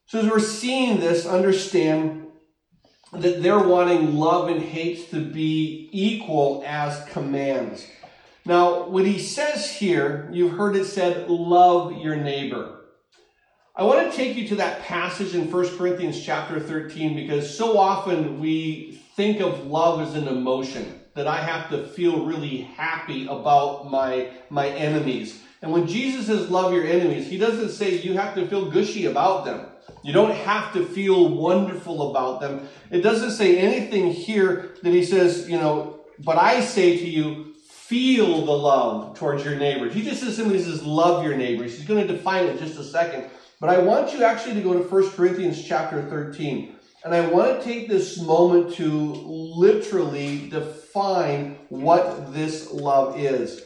So 0.06 0.20
as 0.20 0.30
we're 0.30 0.38
seeing 0.38 1.00
this, 1.00 1.26
understand 1.26 2.28
that 3.12 3.42
they're 3.42 3.58
wanting 3.58 4.14
love 4.14 4.48
and 4.48 4.62
hate 4.62 5.10
to 5.10 5.24
be 5.24 5.88
equal 5.92 6.62
as 6.64 7.04
commands. 7.06 7.84
Now, 8.48 8.88
what 8.88 9.04
he 9.04 9.18
says 9.18 9.70
here, 9.70 10.26
you've 10.32 10.56
heard 10.56 10.74
it 10.74 10.86
said, 10.86 11.28
love 11.28 11.98
your 11.98 12.16
neighbor. 12.16 12.80
I 13.76 13.82
want 13.82 14.10
to 14.10 14.16
take 14.16 14.38
you 14.38 14.48
to 14.48 14.54
that 14.54 14.80
passage 14.84 15.34
in 15.34 15.50
1 15.50 15.76
Corinthians 15.76 16.24
chapter 16.24 16.58
13 16.58 17.14
because 17.14 17.54
so 17.54 17.76
often 17.76 18.40
we 18.40 19.02
think 19.16 19.42
of 19.42 19.66
love 19.66 20.00
as 20.00 20.14
an 20.14 20.28
emotion 20.28 20.98
that 21.14 21.26
I 21.26 21.42
have 21.42 21.68
to 21.68 21.88
feel 21.88 22.24
really 22.24 22.62
happy 22.62 23.26
about 23.26 23.90
my, 23.90 24.30
my 24.48 24.68
enemies. 24.70 25.42
And 25.60 25.70
when 25.70 25.86
Jesus 25.86 26.28
says 26.28 26.50
love 26.50 26.72
your 26.72 26.86
enemies, 26.86 27.28
he 27.28 27.36
doesn't 27.36 27.68
say 27.68 28.00
you 28.00 28.14
have 28.14 28.34
to 28.36 28.48
feel 28.48 28.70
gushy 28.70 29.04
about 29.04 29.44
them. 29.44 29.66
You 30.02 30.14
don't 30.14 30.34
have 30.34 30.72
to 30.72 30.86
feel 30.86 31.36
wonderful 31.36 32.12
about 32.12 32.40
them. 32.40 32.66
It 32.90 33.02
doesn't 33.02 33.32
say 33.32 33.58
anything 33.58 34.10
here 34.10 34.74
that 34.82 34.94
he 34.94 35.04
says, 35.04 35.50
you 35.50 35.58
know, 35.58 36.00
but 36.18 36.38
I 36.38 36.62
say 36.62 36.96
to 36.96 37.06
you, 37.06 37.47
feel 37.88 38.44
the 38.44 38.52
love 38.52 39.18
towards 39.18 39.42
your 39.42 39.56
neighbors. 39.56 39.94
He 39.94 40.02
just 40.02 40.20
simply 40.36 40.62
says, 40.62 40.84
love 40.84 41.24
your 41.24 41.36
neighbors. 41.36 41.74
He's 41.74 41.86
going 41.86 42.06
to 42.06 42.12
define 42.12 42.44
it 42.44 42.50
in 42.50 42.58
just 42.58 42.78
a 42.78 42.84
second. 42.84 43.30
But 43.60 43.70
I 43.70 43.78
want 43.78 44.12
you 44.12 44.24
actually 44.24 44.54
to 44.54 44.60
go 44.60 44.74
to 44.74 44.80
1 44.80 45.10
Corinthians 45.12 45.64
chapter 45.64 46.02
13. 46.02 46.76
And 47.04 47.14
I 47.14 47.26
want 47.28 47.58
to 47.58 47.64
take 47.64 47.88
this 47.88 48.20
moment 48.20 48.74
to 48.74 48.90
literally 48.90 50.50
define 50.50 51.58
what 51.70 52.34
this 52.34 52.70
love 52.72 53.18
is. 53.18 53.62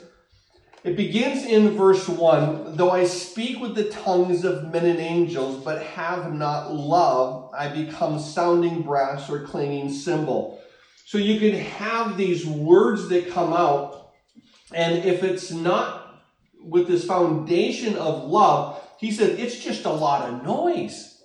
It 0.84 0.96
begins 0.96 1.44
in 1.44 1.76
verse 1.76 2.08
1 2.08 2.76
Though 2.76 2.90
I 2.90 3.04
speak 3.04 3.60
with 3.60 3.74
the 3.74 3.90
tongues 3.90 4.44
of 4.44 4.72
men 4.72 4.86
and 4.86 5.00
angels, 5.00 5.64
but 5.64 5.82
have 5.82 6.32
not 6.32 6.72
love, 6.72 7.52
I 7.56 7.68
become 7.68 8.20
sounding 8.20 8.82
brass 8.82 9.28
or 9.28 9.40
clanging 9.40 9.90
cymbal. 9.90 10.60
So 11.04 11.18
you 11.18 11.38
can 11.38 11.58
have 11.58 12.16
these 12.16 12.46
words 12.46 13.08
that 13.08 13.30
come 13.30 13.52
out, 13.52 14.01
and 14.74 15.04
if 15.04 15.22
it's 15.22 15.50
not 15.50 16.22
with 16.62 16.86
this 16.86 17.04
foundation 17.04 17.96
of 17.96 18.24
love, 18.24 18.80
he 18.98 19.10
said 19.10 19.38
it's 19.38 19.58
just 19.58 19.84
a 19.84 19.92
lot 19.92 20.28
of 20.28 20.44
noise. 20.44 21.22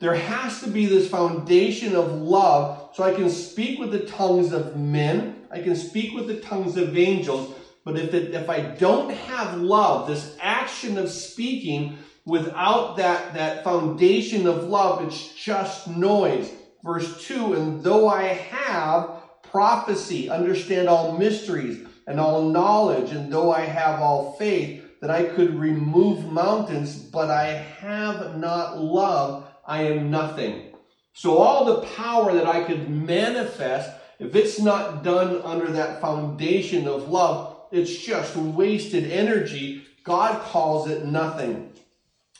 There 0.00 0.14
has 0.14 0.60
to 0.60 0.68
be 0.68 0.86
this 0.86 1.08
foundation 1.08 1.94
of 1.94 2.12
love 2.12 2.90
so 2.94 3.02
I 3.02 3.14
can 3.14 3.28
speak 3.28 3.78
with 3.78 3.92
the 3.92 4.06
tongues 4.06 4.52
of 4.52 4.76
men, 4.76 5.46
I 5.50 5.60
can 5.60 5.76
speak 5.76 6.14
with 6.14 6.26
the 6.26 6.40
tongues 6.40 6.76
of 6.76 6.96
angels, 6.96 7.54
but 7.84 7.98
if, 7.98 8.14
it, 8.14 8.34
if 8.34 8.48
I 8.48 8.60
don't 8.60 9.10
have 9.10 9.58
love, 9.58 10.08
this 10.08 10.36
action 10.40 10.98
of 10.98 11.10
speaking 11.10 11.98
without 12.24 12.96
that, 12.98 13.34
that 13.34 13.64
foundation 13.64 14.46
of 14.46 14.64
love, 14.64 15.06
it's 15.06 15.34
just 15.34 15.88
noise. 15.88 16.50
Verse 16.84 17.26
2 17.26 17.54
And 17.54 17.82
though 17.82 18.08
I 18.08 18.24
have 18.24 19.10
prophecy, 19.42 20.28
understand 20.28 20.88
all 20.88 21.16
mysteries 21.16 21.87
and 22.08 22.18
all 22.18 22.48
knowledge, 22.48 23.12
and 23.12 23.30
though 23.30 23.52
I 23.52 23.60
have 23.60 24.00
all 24.00 24.32
faith, 24.32 24.82
that 25.02 25.10
I 25.10 25.24
could 25.24 25.54
remove 25.54 26.32
mountains, 26.32 26.96
but 26.96 27.30
I 27.30 27.44
have 27.80 28.38
not 28.38 28.78
love, 28.80 29.46
I 29.64 29.82
am 29.82 30.10
nothing. 30.10 30.72
So 31.12 31.36
all 31.36 31.66
the 31.66 31.86
power 31.88 32.32
that 32.32 32.46
I 32.46 32.64
could 32.64 32.88
manifest, 32.88 33.90
if 34.18 34.34
it's 34.34 34.58
not 34.58 35.04
done 35.04 35.42
under 35.44 35.70
that 35.72 36.00
foundation 36.00 36.88
of 36.88 37.10
love, 37.10 37.56
it's 37.70 37.94
just 37.94 38.34
wasted 38.36 39.12
energy. 39.12 39.84
God 40.02 40.40
calls 40.40 40.88
it 40.88 41.04
nothing. 41.04 41.72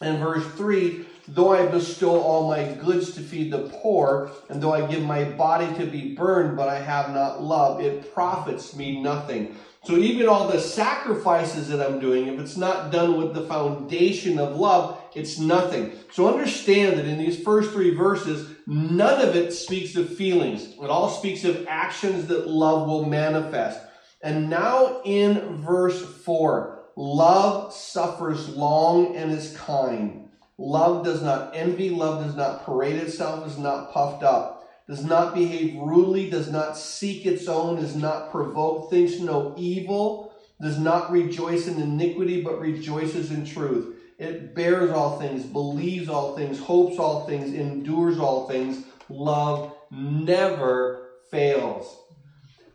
And 0.01 0.19
verse 0.19 0.47
3 0.55 1.05
Though 1.31 1.53
I 1.53 1.67
bestow 1.67 2.21
all 2.21 2.49
my 2.49 2.73
goods 2.73 3.13
to 3.15 3.21
feed 3.21 3.53
the 3.53 3.69
poor, 3.83 4.31
and 4.49 4.63
though 4.63 4.73
I 4.73 4.87
give 4.87 5.05
my 5.05 5.25
body 5.25 5.67
to 5.77 5.85
be 5.85 6.15
burned, 6.15 6.57
but 6.57 6.69
I 6.69 6.81
have 6.81 7.11
not 7.11 7.43
love, 7.43 7.83
it 7.83 8.15
profits 8.15 8.75
me 8.75 9.03
nothing. 9.03 9.55
So 9.85 9.97
even 9.97 10.27
all 10.27 10.49
the 10.49 10.59
sacrifices 10.59 11.69
that 11.69 11.87
I'm 11.87 12.01
doing, 12.01 12.29
if 12.29 12.41
it's 12.41 12.57
not 12.57 12.91
done 12.91 13.19
with 13.19 13.35
the 13.35 13.47
foundation 13.47 14.39
of 14.39 14.57
love, 14.57 15.01
it's 15.15 15.39
nothing. 15.39 15.93
So 16.13 16.29
understand 16.29 16.99
that 16.99 17.07
in 17.07 17.19
these 17.19 17.43
first 17.43 17.73
three 17.73 17.95
verses, 17.95 18.55
none 18.67 19.21
of 19.21 19.37
it 19.37 19.53
speaks 19.53 19.97
of 19.97 20.15
feelings. 20.15 20.63
It 20.83 20.91
all 20.91 21.11
speaks 21.11 21.45
of 21.45 21.67
actions 21.69 22.27
that 22.27 22.49
love 22.49 22.89
will 22.89 23.05
manifest. 23.05 23.81
And 24.23 24.51
now 24.51 25.03
in 25.05 25.59
verse 25.59 26.03
4, 26.25 26.87
love 26.97 27.73
suffers 27.73 28.49
long 28.49 29.15
and 29.15 29.31
is 29.31 29.57
kind. 29.57 30.28
Love 30.59 31.05
does 31.05 31.23
not 31.23 31.55
envy, 31.55 31.89
love 31.89 32.25
does 32.25 32.35
not 32.35 32.67
parade 32.67 32.97
itself, 32.97 33.47
is 33.47 33.59
not 33.59 33.93
puffed 33.93 34.23
up 34.23 34.59
does 34.89 35.05
not 35.05 35.35
behave 35.35 35.77
rudely, 35.77 36.31
does 36.31 36.51
not 36.51 36.77
seek 36.77 37.27
its 37.27 37.47
own, 37.47 37.77
is 37.79 37.95
not 37.95 38.31
provoked, 38.31 38.91
thinks 38.91 39.19
no 39.21 39.55
evil, 39.59 40.33
does 40.61 40.79
not 40.79 41.13
rejoice 41.13 41.69
in 41.69 41.79
iniquity, 41.79 42.41
but 42.43 42.59
rejoices 42.59 43.31
in 43.31 43.45
truth. 43.45 43.97
It 44.19 44.55
bears 44.55 44.91
all 44.91 45.21
things, 45.21 45.45
believes 45.45 46.09
all 46.09 46.35
things, 46.35 46.59
hopes 46.59 46.99
all 46.99 47.27
things, 47.27 47.53
endures 47.53 48.19
all 48.19 48.49
things. 48.49 48.85
Love 49.11 49.75
never 49.91 51.11
fails. 51.31 52.05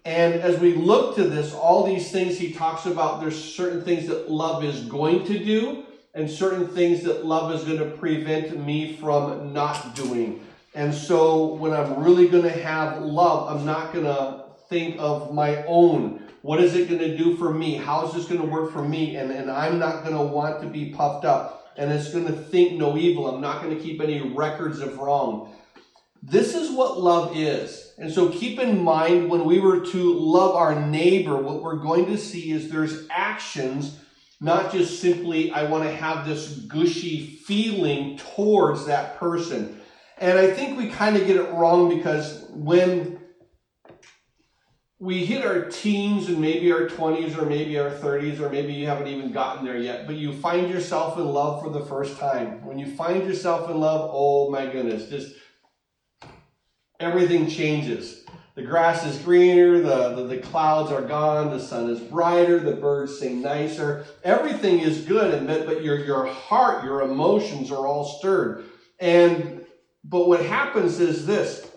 And 0.05 0.35
as 0.35 0.59
we 0.59 0.75
look 0.75 1.15
to 1.15 1.23
this, 1.23 1.53
all 1.53 1.83
these 1.83 2.11
things 2.11 2.37
he 2.37 2.53
talks 2.53 2.85
about, 2.85 3.21
there's 3.21 3.41
certain 3.41 3.83
things 3.83 4.07
that 4.07 4.29
love 4.29 4.63
is 4.63 4.81
going 4.81 5.25
to 5.25 5.43
do, 5.43 5.85
and 6.13 6.29
certain 6.29 6.67
things 6.67 7.03
that 7.03 7.25
love 7.25 7.51
is 7.53 7.63
going 7.63 7.79
to 7.79 7.97
prevent 7.97 8.63
me 8.63 8.95
from 8.97 9.53
not 9.53 9.95
doing. 9.95 10.45
And 10.75 10.93
so 10.93 11.53
when 11.55 11.73
I'm 11.73 12.03
really 12.03 12.27
going 12.27 12.43
to 12.43 12.49
have 12.49 13.01
love, 13.01 13.55
I'm 13.55 13.65
not 13.65 13.93
going 13.93 14.05
to 14.05 14.45
think 14.69 14.95
of 14.99 15.33
my 15.33 15.63
own. 15.65 16.23
What 16.41 16.61
is 16.61 16.75
it 16.75 16.89
going 16.89 16.99
to 16.99 17.17
do 17.17 17.37
for 17.37 17.53
me? 17.53 17.75
How 17.75 18.07
is 18.07 18.13
this 18.13 18.25
going 18.25 18.41
to 18.41 18.47
work 18.47 18.71
for 18.71 18.83
me? 18.83 19.15
And, 19.15 19.31
and 19.31 19.49
I'm 19.49 19.79
not 19.79 20.03
going 20.03 20.15
to 20.15 20.23
want 20.23 20.61
to 20.61 20.67
be 20.67 20.89
puffed 20.89 21.25
up. 21.25 21.71
And 21.77 21.91
it's 21.91 22.11
going 22.11 22.25
to 22.27 22.33
think 22.33 22.73
no 22.73 22.97
evil. 22.97 23.27
I'm 23.27 23.41
not 23.41 23.63
going 23.63 23.75
to 23.75 23.81
keep 23.81 24.01
any 24.01 24.21
records 24.33 24.79
of 24.79 24.97
wrong. 24.97 25.55
This 26.21 26.55
is 26.55 26.71
what 26.71 26.99
love 26.99 27.35
is. 27.35 27.93
And 27.97 28.11
so 28.11 28.29
keep 28.29 28.59
in 28.59 28.81
mind 28.81 29.29
when 29.29 29.45
we 29.45 29.59
were 29.59 29.79
to 29.79 30.13
love 30.13 30.55
our 30.55 30.79
neighbor, 30.79 31.37
what 31.37 31.61
we're 31.61 31.75
going 31.75 32.05
to 32.07 32.17
see 32.17 32.51
is 32.51 32.69
there's 32.69 33.07
actions, 33.09 33.99
not 34.43 34.73
just 34.73 34.99
simply, 34.99 35.51
I 35.51 35.63
want 35.63 35.85
to 35.85 35.91
have 35.91 36.27
this 36.27 36.49
gushy 36.49 37.37
feeling 37.45 38.17
towards 38.17 38.85
that 38.87 39.17
person. 39.17 39.79
And 40.17 40.37
I 40.37 40.51
think 40.51 40.77
we 40.77 40.89
kind 40.89 41.15
of 41.15 41.25
get 41.25 41.37
it 41.37 41.49
wrong 41.53 41.87
because 41.87 42.45
when 42.49 43.21
we 44.99 45.25
hit 45.25 45.45
our 45.45 45.61
teens 45.69 46.27
and 46.27 46.41
maybe 46.41 46.73
our 46.73 46.87
20s 46.87 47.41
or 47.41 47.45
maybe 47.45 47.79
our 47.79 47.89
30s 47.89 48.41
or 48.41 48.49
maybe 48.49 48.73
you 48.73 48.85
haven't 48.85 49.07
even 49.07 49.31
gotten 49.31 49.65
there 49.65 49.77
yet, 49.77 50.05
but 50.05 50.17
you 50.17 50.33
find 50.33 50.69
yourself 50.69 51.17
in 51.17 51.25
love 51.25 51.63
for 51.63 51.69
the 51.69 51.85
first 51.85 52.17
time. 52.17 52.65
When 52.65 52.77
you 52.77 52.85
find 52.85 53.25
yourself 53.25 53.69
in 53.69 53.79
love, 53.79 54.09
oh 54.13 54.49
my 54.49 54.65
goodness, 54.65 55.07
just 55.07 55.35
everything 56.99 57.47
changes. 57.47 58.22
The 58.55 58.61
grass 58.61 59.03
is 59.03 59.17
greener, 59.17 59.81
the, 59.81 60.13
the, 60.15 60.23
the, 60.27 60.37
clouds 60.37 60.91
are 60.91 61.01
gone, 61.01 61.49
the 61.49 61.59
sun 61.59 61.89
is 61.89 61.99
brighter, 61.99 62.59
the 62.59 62.73
birds 62.73 63.17
sing 63.17 63.41
nicer. 63.41 64.05
Everything 64.23 64.79
is 64.79 65.01
good, 65.05 65.33
and 65.33 65.47
but, 65.47 65.65
but 65.65 65.83
your, 65.83 66.05
your 66.05 66.27
heart, 66.27 66.83
your 66.83 67.01
emotions 67.01 67.71
are 67.71 67.87
all 67.87 68.05
stirred. 68.19 68.65
And 68.99 69.65
but 70.03 70.27
what 70.27 70.45
happens 70.45 70.99
is 70.99 71.25
this. 71.25 71.69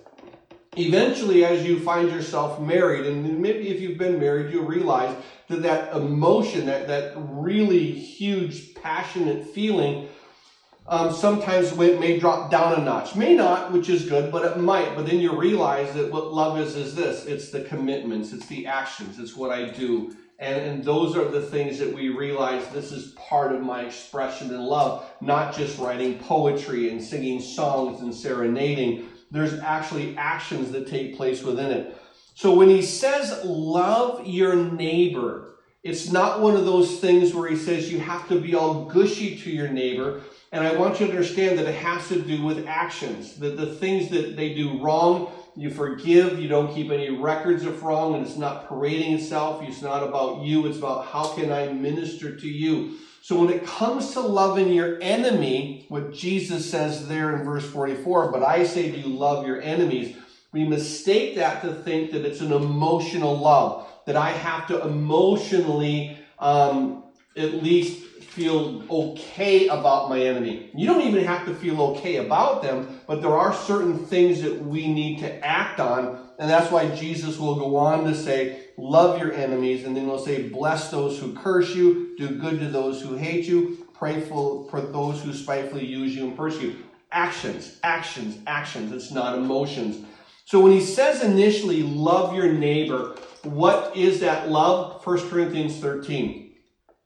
Eventually, 0.77 1.47
as 1.47 1.65
you 1.65 1.81
find 1.81 2.11
yourself 2.11 2.61
married, 2.61 3.07
and 3.07 3.41
maybe 3.41 3.69
if 3.69 3.81
you've 3.81 3.97
been 3.97 4.21
married, 4.21 4.53
you'll 4.53 4.67
realize 4.67 5.17
that 5.49 5.63
that 5.63 5.97
emotion, 5.97 6.67
that, 6.67 6.89
that 6.89 7.15
really 7.17 7.93
huge, 7.93 8.75
passionate 8.75 9.47
feeling, 9.47 10.09
um, 10.89 11.13
sometimes 11.13 11.73
it 11.73 12.01
may 12.01 12.19
drop 12.19 12.51
down 12.51 12.81
a 12.81 12.85
notch. 12.85 13.17
May 13.17 13.35
not, 13.35 13.73
which 13.73 13.89
is 13.89 14.09
good, 14.09 14.31
but 14.31 14.45
it 14.45 14.59
might. 14.59 14.95
But 14.95 15.07
then 15.07 15.19
you 15.19 15.37
realize 15.37 15.93
that 15.95 16.13
what 16.13 16.33
love 16.33 16.59
is 16.59 16.77
is 16.77 16.95
this 16.95 17.27
it's 17.27 17.51
the 17.51 17.63
commitments, 17.63 18.33
it's 18.33 18.47
the 18.47 18.67
actions, 18.67 19.19
it's 19.19 19.37
what 19.37 19.51
I 19.51 19.69
do. 19.71 20.15
And, 20.39 20.61
and 20.61 20.85
those 20.85 21.17
are 21.17 21.29
the 21.31 21.41
things 21.41 21.79
that 21.79 21.95
we 21.95 22.11
realize 22.11 22.69
this 22.69 22.93
is 22.93 23.13
part 23.13 23.53
of 23.55 23.63
my 23.63 23.87
expression 23.87 24.51
in 24.55 24.61
love, 24.61 25.09
not 25.21 25.57
just 25.57 25.79
writing 25.79 26.19
poetry 26.19 26.91
and 26.91 27.03
singing 27.03 27.41
songs 27.41 28.03
and 28.03 28.15
serenading. 28.15 29.09
There's 29.31 29.55
actually 29.61 30.17
actions 30.17 30.71
that 30.73 30.87
take 30.87 31.17
place 31.17 31.43
within 31.43 31.71
it. 31.73 31.97
So 32.35 32.55
when 32.55 32.69
he 32.69 32.83
says 32.83 33.41
love 33.45 34.27
your 34.27 34.55
neighbor, 34.57 35.57
It's 35.87 36.11
not 36.11 36.41
one 36.41 36.57
of 36.57 36.65
those 36.65 36.99
things 36.99 37.33
where 37.33 37.49
he 37.49 37.57
says 37.57 37.93
you 37.93 38.01
have 38.01 38.27
to 38.29 38.41
be 38.41 38.57
all 38.57 38.87
gushy 38.87 39.39
to 39.39 39.51
your 39.51 39.69
neighbor. 39.69 40.21
And 40.57 40.67
I 40.67 40.75
want 40.75 41.01
you 41.01 41.07
to 41.07 41.13
understand 41.13 41.59
that 41.59 41.67
it 41.67 41.75
has 41.75 42.09
to 42.09 42.19
do 42.19 42.43
with 42.43 42.67
actions, 42.67 43.37
that 43.41 43.59
the 43.59 43.67
things 43.67 44.09
that 44.09 44.37
they 44.37 44.55
do 44.55 44.81
wrong, 44.81 45.31
you 45.55 45.69
forgive, 45.69 46.39
you 46.39 46.49
don't 46.49 46.75
keep 46.75 46.91
any 46.91 47.11
records 47.11 47.67
of 47.67 47.83
wrong, 47.83 48.15
and 48.15 48.27
it's 48.27 48.39
not 48.39 48.67
parading 48.67 49.13
itself. 49.13 49.63
It's 49.63 49.83
not 49.83 50.03
about 50.03 50.45
you, 50.45 50.67
it's 50.67 50.79
about 50.79 51.09
how 51.09 51.29
can 51.35 51.53
I 51.53 51.71
minister 51.75 52.35
to 52.35 52.49
you. 52.49 52.97
So 53.21 53.39
when 53.39 53.51
it 53.51 53.67
comes 53.67 54.15
to 54.15 54.21
loving 54.21 54.73
your 54.73 54.99
enemy, 55.03 55.85
what 55.91 56.15
Jesus 56.15 56.71
says 56.71 57.07
there 57.07 57.37
in 57.37 57.45
verse 57.45 57.69
44, 57.69 58.33
but 58.33 58.43
I 58.43 58.65
say 58.65 58.91
to 58.91 58.97
you, 58.97 59.09
love 59.09 59.47
your 59.47 59.61
enemies, 59.61 60.17
we 60.53 60.65
mistake 60.67 61.37
that 61.37 61.61
to 61.65 61.75
think 61.75 62.13
that 62.13 62.25
it's 62.25 62.41
an 62.41 62.53
emotional 62.53 63.37
love, 63.37 63.87
that 64.07 64.17
I 64.17 64.31
have 64.31 64.67
to 64.69 64.81
emotionally 64.81 66.17
um, 66.39 67.05
at 67.37 67.63
least 67.63 68.06
feel 68.37 68.85
okay 68.91 69.67
about 69.69 70.11
my 70.11 70.21
enemy. 70.21 70.71
You 70.75 70.87
don't 70.87 71.01
even 71.01 71.25
have 71.25 71.47
to 71.47 71.55
feel 71.55 71.81
okay 71.81 72.17
about 72.17 72.63
them, 72.63 73.01
but 73.07 73.23
there 73.23 73.35
are 73.35 73.55
certain 73.55 74.05
things 74.05 74.43
that 74.43 74.61
we 74.63 74.93
need 74.93 75.21
to 75.21 75.45
act 75.45 75.81
on. 75.81 76.23
And 76.39 76.51
that's 76.51 76.71
why 76.71 76.95
Jesus 76.95 77.39
will 77.39 77.55
go 77.55 77.77
on 77.77 78.05
to 78.05 78.15
say, 78.15 78.63
Love 78.77 79.19
your 79.19 79.33
enemies. 79.33 79.85
And 79.85 79.97
then 79.97 80.05
he'll 80.05 80.19
say, 80.19 80.49
Bless 80.49 80.91
those 80.91 81.19
who 81.19 81.33
curse 81.33 81.75
you, 81.75 82.15
do 82.19 82.39
good 82.39 82.61
to 82.61 82.69
those 82.69 83.01
who 83.01 83.17
hate 83.17 83.47
you, 83.47 83.89
pray 83.95 84.21
for, 84.21 84.69
those 84.71 85.23
who 85.23 85.33
spitefully 85.33 85.87
use 85.87 86.15
you 86.15 86.27
and 86.27 86.37
persecute. 86.37 86.77
You." 86.77 86.85
Actions, 87.11 87.79
actions, 87.83 88.39
actions. 88.47 88.93
It's 88.93 89.13
not 89.13 89.39
emotions. 89.39 90.05
So 90.45 90.61
when 90.61 90.73
he 90.73 90.83
says 90.83 91.23
initially, 91.23 91.83
love 91.83 92.35
your 92.35 92.53
neighbor, 92.53 93.17
what 93.45 93.97
is 93.97 94.21
that 94.21 94.51
love? 94.51 95.05
1 95.07 95.31
Corinthians 95.31 95.79
13. 95.79 96.46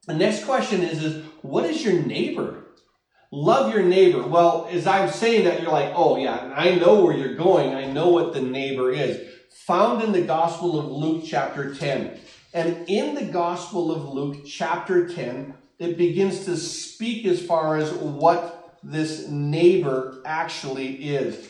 The 0.07 0.14
next 0.14 0.45
question 0.45 0.83
is, 0.83 1.04
is 1.04 1.25
what 1.42 1.64
is 1.64 1.85
your 1.85 2.00
neighbor? 2.02 2.64
Love 3.30 3.73
your 3.73 3.83
neighbor. 3.83 4.26
Well, 4.26 4.66
as 4.71 4.87
I'm 4.87 5.11
saying 5.11 5.45
that, 5.45 5.62
you're 5.62 5.71
like, 5.71 5.92
oh 5.95 6.16
yeah, 6.16 6.52
I 6.57 6.75
know 6.75 7.04
where 7.04 7.16
you're 7.16 7.37
going. 7.37 7.75
I 7.75 7.87
know 7.87 8.09
what 8.09 8.33
the 8.33 8.42
neighbor 8.42 8.90
is. 8.90 9.21
Found 9.66 10.02
in 10.02 10.12
the 10.12 10.23
Gospel 10.23 10.78
of 10.78 10.87
Luke 10.87 11.25
chapter 11.26 11.75
10. 11.75 12.19
And 12.52 12.88
in 12.88 13.14
the 13.14 13.25
Gospel 13.25 13.92
of 13.92 14.09
Luke 14.09 14.45
chapter 14.47 15.09
10, 15.09 15.54
it 15.78 15.97
begins 15.97 16.45
to 16.47 16.57
speak 16.57 17.25
as 17.26 17.45
far 17.45 17.76
as 17.76 17.92
what 17.92 18.78
this 18.83 19.28
neighbor 19.28 20.21
actually 20.25 20.95
is. 21.14 21.49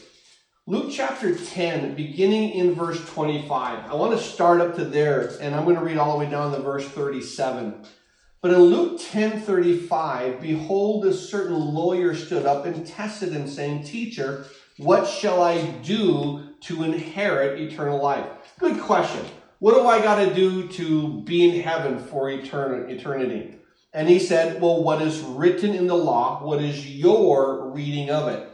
Luke 0.67 0.91
chapter 0.93 1.35
10, 1.35 1.95
beginning 1.95 2.51
in 2.51 2.75
verse 2.75 3.03
25. 3.11 3.91
I 3.91 3.95
want 3.95 4.13
to 4.13 4.23
start 4.23 4.61
up 4.61 4.77
to 4.77 4.85
there, 4.85 5.33
and 5.41 5.55
I'm 5.55 5.65
going 5.65 5.77
to 5.77 5.83
read 5.83 5.97
all 5.97 6.13
the 6.13 6.25
way 6.25 6.31
down 6.31 6.53
to 6.53 6.61
verse 6.61 6.87
37. 6.87 7.87
But 8.43 8.53
in 8.53 8.61
Luke 8.61 8.99
10:35, 8.99 10.41
behold, 10.41 11.05
a 11.05 11.13
certain 11.13 11.75
lawyer 11.75 12.15
stood 12.15 12.47
up 12.47 12.65
and 12.65 12.87
tested 12.87 13.33
him, 13.33 13.47
saying, 13.47 13.85
Teacher, 13.85 14.47
what 14.79 15.07
shall 15.07 15.43
I 15.43 15.61
do 15.83 16.45
to 16.63 16.85
inherit 16.85 17.61
eternal 17.61 18.03
life? 18.03 18.27
Good 18.59 18.81
question. 18.81 19.27
What 19.59 19.75
do 19.75 19.87
I 19.87 20.01
got 20.01 20.25
to 20.25 20.35
do 20.35 20.69
to 20.69 21.21
be 21.21 21.51
in 21.51 21.61
heaven 21.61 21.99
for 21.99 22.31
eternity? 22.31 23.57
And 23.93 24.09
he 24.09 24.19
said, 24.19 24.63
Well, 24.63 24.83
what 24.83 25.03
is 25.03 25.21
written 25.21 25.75
in 25.75 25.87
the 25.87 25.95
law? 25.95 26.43
What 26.43 26.63
is 26.63 26.89
your 26.89 27.71
reading 27.73 28.09
of 28.09 28.29
it? 28.29 28.50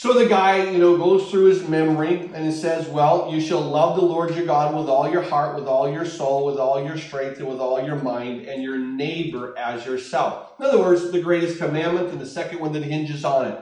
So 0.00 0.14
the 0.14 0.24
guy, 0.24 0.70
you 0.70 0.78
know, 0.78 0.96
goes 0.96 1.30
through 1.30 1.50
his 1.50 1.68
memory 1.68 2.30
and 2.32 2.48
it 2.48 2.54
says, 2.54 2.88
Well, 2.88 3.30
you 3.30 3.38
shall 3.38 3.60
love 3.60 3.96
the 3.96 4.02
Lord 4.02 4.34
your 4.34 4.46
God 4.46 4.74
with 4.74 4.88
all 4.88 5.12
your 5.12 5.20
heart, 5.20 5.56
with 5.56 5.66
all 5.66 5.92
your 5.92 6.06
soul, 6.06 6.46
with 6.46 6.56
all 6.56 6.82
your 6.82 6.96
strength, 6.96 7.38
and 7.38 7.46
with 7.46 7.58
all 7.58 7.84
your 7.84 7.96
mind, 7.96 8.46
and 8.46 8.62
your 8.62 8.78
neighbor 8.78 9.54
as 9.58 9.84
yourself. 9.84 10.54
In 10.58 10.64
other 10.64 10.78
words, 10.78 11.10
the 11.10 11.20
greatest 11.20 11.58
commandment 11.58 12.08
and 12.08 12.18
the 12.18 12.24
second 12.24 12.60
one 12.60 12.72
that 12.72 12.82
hinges 12.82 13.26
on 13.26 13.48
it. 13.48 13.60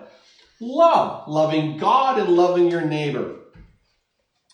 Love, 0.60 1.26
loving 1.26 1.76
God 1.76 2.20
and 2.20 2.28
loving 2.28 2.70
your 2.70 2.82
neighbor. 2.82 3.40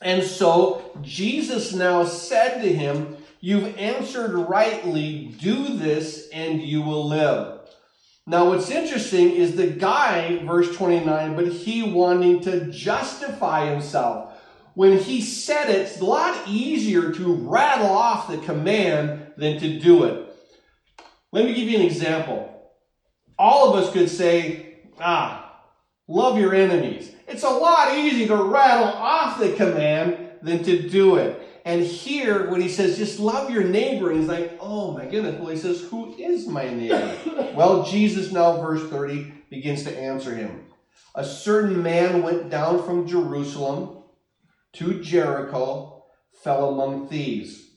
And 0.01 0.23
so 0.23 0.99
Jesus 1.03 1.75
now 1.75 2.05
said 2.05 2.63
to 2.63 2.73
him, 2.73 3.19
You've 3.41 3.77
answered 3.77 4.33
rightly, 4.49 5.37
do 5.39 5.77
this 5.77 6.31
and 6.31 6.63
you 6.63 6.81
will 6.81 7.07
live. 7.07 7.64
Now, 8.27 8.49
what's 8.49 8.71
interesting 8.71 9.33
is 9.33 9.55
the 9.55 9.67
guy, 9.67 10.39
verse 10.45 10.75
29, 10.77 11.37
but 11.37 11.47
he 11.47 11.83
wanting 11.83 12.41
to 12.43 12.71
justify 12.71 13.67
himself. 13.67 14.41
When 14.75 14.99
he 14.99 15.21
said 15.21 15.69
it, 15.69 15.81
it's 15.81 16.01
a 16.01 16.05
lot 16.05 16.49
easier 16.49 17.13
to 17.13 17.35
rattle 17.35 17.91
off 17.91 18.29
the 18.29 18.39
command 18.39 19.33
than 19.37 19.61
to 19.61 19.79
do 19.79 20.05
it. 20.05 20.35
Let 21.33 21.45
me 21.45 21.55
give 21.55 21.69
you 21.69 21.79
an 21.79 21.85
example. 21.85 22.51
All 23.39 23.69
of 23.69 23.85
us 23.85 23.93
could 23.93 24.09
say, 24.09 24.79
ah, 25.01 25.61
love 26.09 26.39
your 26.39 26.55
enemies. 26.55 27.13
It's 27.29 27.43
a 27.43 27.51
lot 27.51 27.95
easier 27.95 28.29
to 28.29 28.37
rattle 28.37 28.89
off 28.89 29.39
the 29.39 29.53
command 29.53 30.31
than 30.43 30.63
to 30.65 30.89
do 30.89 31.17
it. 31.17 31.44
And 31.65 31.83
here, 31.83 32.51
when 32.51 32.61
he 32.61 32.69
says, 32.69 32.99
just 32.99 33.19
love 33.19 33.51
your 33.51 33.65
neighbor, 33.65 34.13
he's 34.13 34.29
like, 34.29 34.59
oh 34.61 34.93
my 34.93 35.07
goodness. 35.07 35.41
Well, 35.41 35.49
he 35.49 35.57
says, 35.57 35.81
who 35.81 36.15
is 36.17 36.47
my 36.47 36.69
neighbor? 36.69 37.17
well, 37.55 37.85
Jesus 37.85 38.31
now, 38.31 38.61
verse 38.61 38.89
30, 38.91 39.33
begins 39.49 39.83
to 39.85 39.99
answer 39.99 40.35
him. 40.35 40.67
A 41.15 41.25
certain 41.25 41.83
man 41.83 42.23
went 42.23 42.51
down 42.51 42.85
from 42.85 43.07
Jerusalem 43.07 44.03
to 44.75 45.01
Jericho, 45.01 46.05
fell 46.43 46.69
among 46.69 47.09
thieves, 47.09 47.71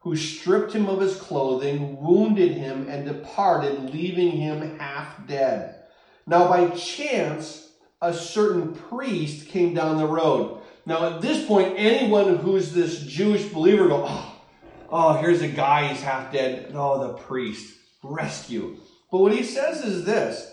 who 0.00 0.16
stripped 0.16 0.72
him 0.72 0.88
of 0.88 1.00
his 1.00 1.14
clothing, 1.16 2.02
wounded 2.02 2.52
him, 2.52 2.88
and 2.88 3.06
departed, 3.06 3.90
leaving 3.90 4.32
him 4.32 4.78
half 4.78 5.24
dead. 5.28 5.82
Now, 6.26 6.48
by 6.48 6.70
chance, 6.70 7.70
a 8.02 8.12
certain 8.12 8.74
priest 8.74 9.48
came 9.48 9.72
down 9.72 9.98
the 9.98 10.06
road 10.06 10.53
now, 10.86 11.14
at 11.14 11.22
this 11.22 11.46
point, 11.46 11.74
anyone 11.76 12.36
who's 12.36 12.72
this 12.72 13.00
Jewish 13.00 13.46
believer 13.46 13.88
go, 13.88 14.04
oh, 14.06 14.36
oh, 14.90 15.12
here's 15.14 15.40
a 15.40 15.48
guy, 15.48 15.88
he's 15.88 16.02
half 16.02 16.32
dead. 16.32 16.72
Oh, 16.74 17.06
the 17.06 17.14
priest, 17.14 17.74
rescue. 18.02 18.76
But 19.10 19.18
what 19.18 19.32
he 19.32 19.42
says 19.42 19.82
is 19.82 20.04
this. 20.04 20.50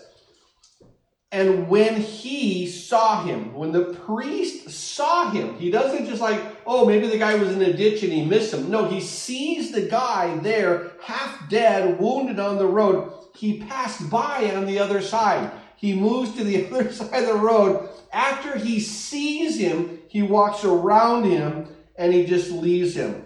And 1.30 1.68
when 1.68 1.96
he 1.96 2.66
saw 2.66 3.24
him, 3.24 3.54
when 3.54 3.72
the 3.72 3.94
priest 3.94 4.68
saw 4.68 5.30
him, 5.30 5.56
he 5.56 5.70
doesn't 5.70 6.06
just 6.06 6.20
like, 6.20 6.40
oh, 6.66 6.84
maybe 6.84 7.06
the 7.06 7.18
guy 7.18 7.36
was 7.36 7.50
in 7.50 7.62
a 7.62 7.72
ditch 7.72 8.02
and 8.02 8.12
he 8.12 8.24
missed 8.24 8.52
him. 8.52 8.70
No, 8.70 8.86
he 8.86 9.00
sees 9.00 9.72
the 9.72 9.80
guy 9.80 10.36
there, 10.38 10.92
half 11.02 11.48
dead, 11.48 11.98
wounded 11.98 12.38
on 12.38 12.58
the 12.58 12.66
road. 12.66 13.12
He 13.34 13.62
passed 13.62 14.10
by 14.10 14.54
on 14.54 14.66
the 14.66 14.78
other 14.78 15.00
side. 15.00 15.50
He 15.76 15.94
moves 15.94 16.34
to 16.36 16.44
the 16.44 16.66
other 16.70 16.92
side 16.92 17.24
of 17.24 17.28
the 17.28 17.34
road. 17.34 17.88
After 18.12 18.58
he 18.58 18.78
sees 18.78 19.58
him, 19.58 20.01
he 20.12 20.20
walks 20.20 20.62
around 20.62 21.24
him 21.24 21.66
and 21.96 22.12
he 22.12 22.26
just 22.26 22.50
leaves 22.50 22.94
him. 22.94 23.24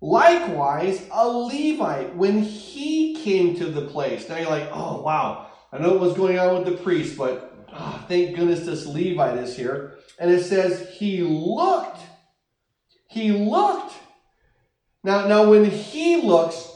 Likewise, 0.00 1.06
a 1.12 1.28
Levite, 1.28 2.16
when 2.16 2.42
he 2.42 3.16
came 3.16 3.54
to 3.56 3.66
the 3.66 3.82
place, 3.82 4.30
now 4.30 4.38
you're 4.38 4.48
like, 4.48 4.70
oh, 4.72 5.02
wow, 5.02 5.48
I 5.70 5.76
know 5.76 5.98
what's 5.98 6.16
going 6.16 6.38
on 6.38 6.54
with 6.54 6.64
the 6.64 6.82
priest, 6.82 7.18
but 7.18 7.54
oh, 7.74 8.02
thank 8.08 8.34
goodness 8.34 8.64
this 8.64 8.86
Levite 8.86 9.36
is 9.40 9.54
here. 9.54 9.98
And 10.18 10.30
it 10.30 10.42
says, 10.42 10.88
he 10.94 11.20
looked. 11.20 12.00
He 13.08 13.30
looked. 13.30 13.92
Now, 15.04 15.28
now 15.28 15.50
when 15.50 15.66
he 15.66 16.22
looks, 16.22 16.66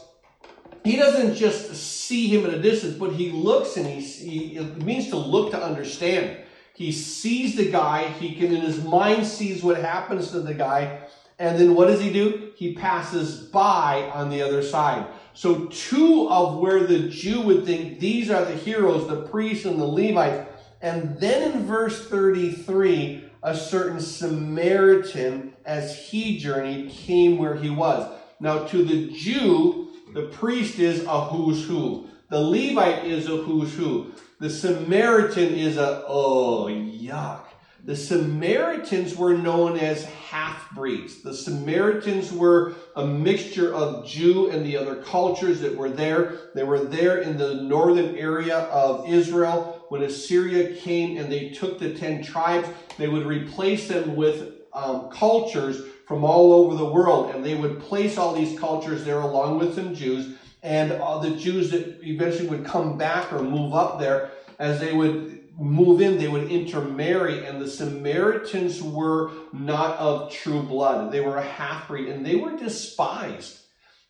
he 0.83 0.97
doesn't 0.97 1.33
just 1.33 1.73
see 1.73 2.27
him 2.27 2.45
at 2.45 2.53
a 2.53 2.61
distance, 2.61 2.95
but 2.95 3.13
he 3.13 3.31
looks 3.31 3.75
and 3.75 3.87
he, 3.87 4.01
he 4.01 4.57
it 4.57 4.83
means 4.83 5.09
to 5.09 5.17
look 5.17 5.49
to 5.49 5.59
understand. 5.59 6.43
He 6.77 6.91
sees 6.91 7.55
the 7.55 7.71
guy. 7.71 8.03
He 8.19 8.35
can, 8.35 8.53
in 8.53 8.61
his 8.61 8.83
mind, 8.83 9.25
sees 9.25 9.63
what 9.63 9.77
happens 9.77 10.29
to 10.29 10.41
the 10.41 10.53
guy. 10.53 10.99
And 11.39 11.57
then 11.57 11.73
what 11.73 11.87
does 11.87 11.99
he 11.99 12.13
do? 12.13 12.51
He 12.55 12.75
passes 12.75 13.39
by 13.47 14.11
on 14.13 14.29
the 14.29 14.43
other 14.43 14.61
side. 14.61 15.07
So, 15.33 15.65
two 15.65 16.29
of 16.29 16.59
where 16.59 16.85
the 16.85 17.09
Jew 17.09 17.41
would 17.41 17.65
think 17.65 17.99
these 17.99 18.29
are 18.29 18.45
the 18.45 18.53
heroes, 18.53 19.07
the 19.07 19.23
priests 19.23 19.65
and 19.65 19.79
the 19.79 19.85
Levites. 19.85 20.47
And 20.79 21.19
then 21.19 21.51
in 21.51 21.65
verse 21.65 22.07
33, 22.09 23.23
a 23.41 23.57
certain 23.57 23.99
Samaritan, 23.99 25.53
as 25.65 25.97
he 25.97 26.37
journeyed, 26.37 26.91
came 26.91 27.39
where 27.39 27.55
he 27.55 27.71
was. 27.71 28.07
Now, 28.39 28.65
to 28.65 28.85
the 28.85 29.11
Jew, 29.17 29.87
the 30.13 30.27
priest 30.27 30.77
is 30.77 31.03
a 31.05 31.21
who's 31.21 31.65
who. 31.65 32.07
The 32.29 32.39
Levite 32.39 33.05
is 33.05 33.27
a 33.27 33.37
who's 33.37 33.73
who. 33.73 34.11
The 34.39 34.49
Samaritan 34.51 35.55
is 35.55 35.77
a, 35.77 36.03
oh, 36.07 36.65
yuck. 36.67 37.45
The 37.83 37.95
Samaritans 37.95 39.15
were 39.15 39.35
known 39.35 39.79
as 39.79 40.05
half 40.05 40.69
breeds. 40.75 41.23
The 41.23 41.33
Samaritans 41.33 42.31
were 42.31 42.75
a 42.95 43.07
mixture 43.07 43.73
of 43.73 44.05
Jew 44.05 44.51
and 44.51 44.63
the 44.63 44.77
other 44.77 45.01
cultures 45.01 45.59
that 45.61 45.75
were 45.75 45.89
there. 45.89 46.51
They 46.53 46.63
were 46.63 46.83
there 46.83 47.19
in 47.19 47.37
the 47.37 47.55
northern 47.55 48.15
area 48.15 48.57
of 48.57 49.09
Israel. 49.09 49.85
When 49.89 50.03
Assyria 50.03 50.75
came 50.75 51.17
and 51.17 51.31
they 51.31 51.49
took 51.49 51.79
the 51.79 51.95
ten 51.95 52.21
tribes, 52.21 52.67
they 52.97 53.07
would 53.07 53.25
replace 53.25 53.87
them 53.87 54.15
with 54.15 54.53
um, 54.73 55.09
cultures 55.09 55.81
from 56.05 56.23
all 56.23 56.53
over 56.53 56.75
the 56.75 56.85
world, 56.85 57.33
and 57.33 57.43
they 57.43 57.55
would 57.55 57.79
place 57.79 58.17
all 58.17 58.33
these 58.33 58.59
cultures 58.59 59.03
there 59.03 59.21
along 59.21 59.59
with 59.59 59.73
some 59.75 59.95
Jews, 59.95 60.35
and 60.63 60.91
the 60.91 61.35
Jews 61.37 61.71
that 61.71 61.99
eventually 62.03 62.47
would 62.47 62.65
come 62.65 62.97
back 62.97 63.31
or 63.31 63.41
move 63.41 63.73
up 63.73 63.99
there, 63.99 64.31
as 64.59 64.79
they 64.79 64.93
would 64.93 65.37
move 65.57 66.01
in, 66.01 66.17
they 66.17 66.27
would 66.27 66.51
intermarry, 66.51 67.45
and 67.45 67.61
the 67.61 67.69
Samaritans 67.69 68.81
were 68.81 69.31
not 69.53 69.97
of 69.97 70.31
true 70.31 70.61
blood. 70.61 71.11
They 71.11 71.21
were 71.21 71.37
a 71.37 71.43
half 71.43 71.87
breed, 71.87 72.09
and 72.09 72.25
they 72.25 72.35
were 72.35 72.55
despised. 72.55 73.59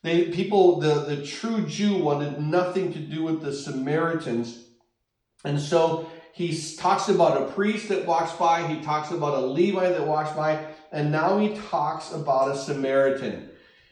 They, 0.03 0.25
people, 0.25 0.79
the, 0.79 1.05
the 1.05 1.25
true 1.25 1.65
Jew 1.65 1.97
wanted 1.97 2.39
nothing 2.39 2.93
to 2.93 2.99
do 2.99 3.23
with 3.23 3.41
the 3.41 3.53
Samaritans. 3.53 4.65
And 5.43 5.59
so 5.59 6.09
he 6.33 6.57
talks 6.75 7.09
about 7.09 7.41
a 7.41 7.51
priest 7.53 7.89
that 7.89 8.05
walks 8.05 8.33
by, 8.33 8.67
he 8.67 8.81
talks 8.81 9.11
about 9.11 9.33
a 9.33 9.41
Levite 9.41 9.97
that 9.97 10.05
walks 10.05 10.31
by, 10.31 10.65
and 10.91 11.11
now 11.11 11.37
he 11.39 11.55
talks 11.69 12.11
about 12.11 12.51
a 12.51 12.57
Samaritan. 12.57 13.49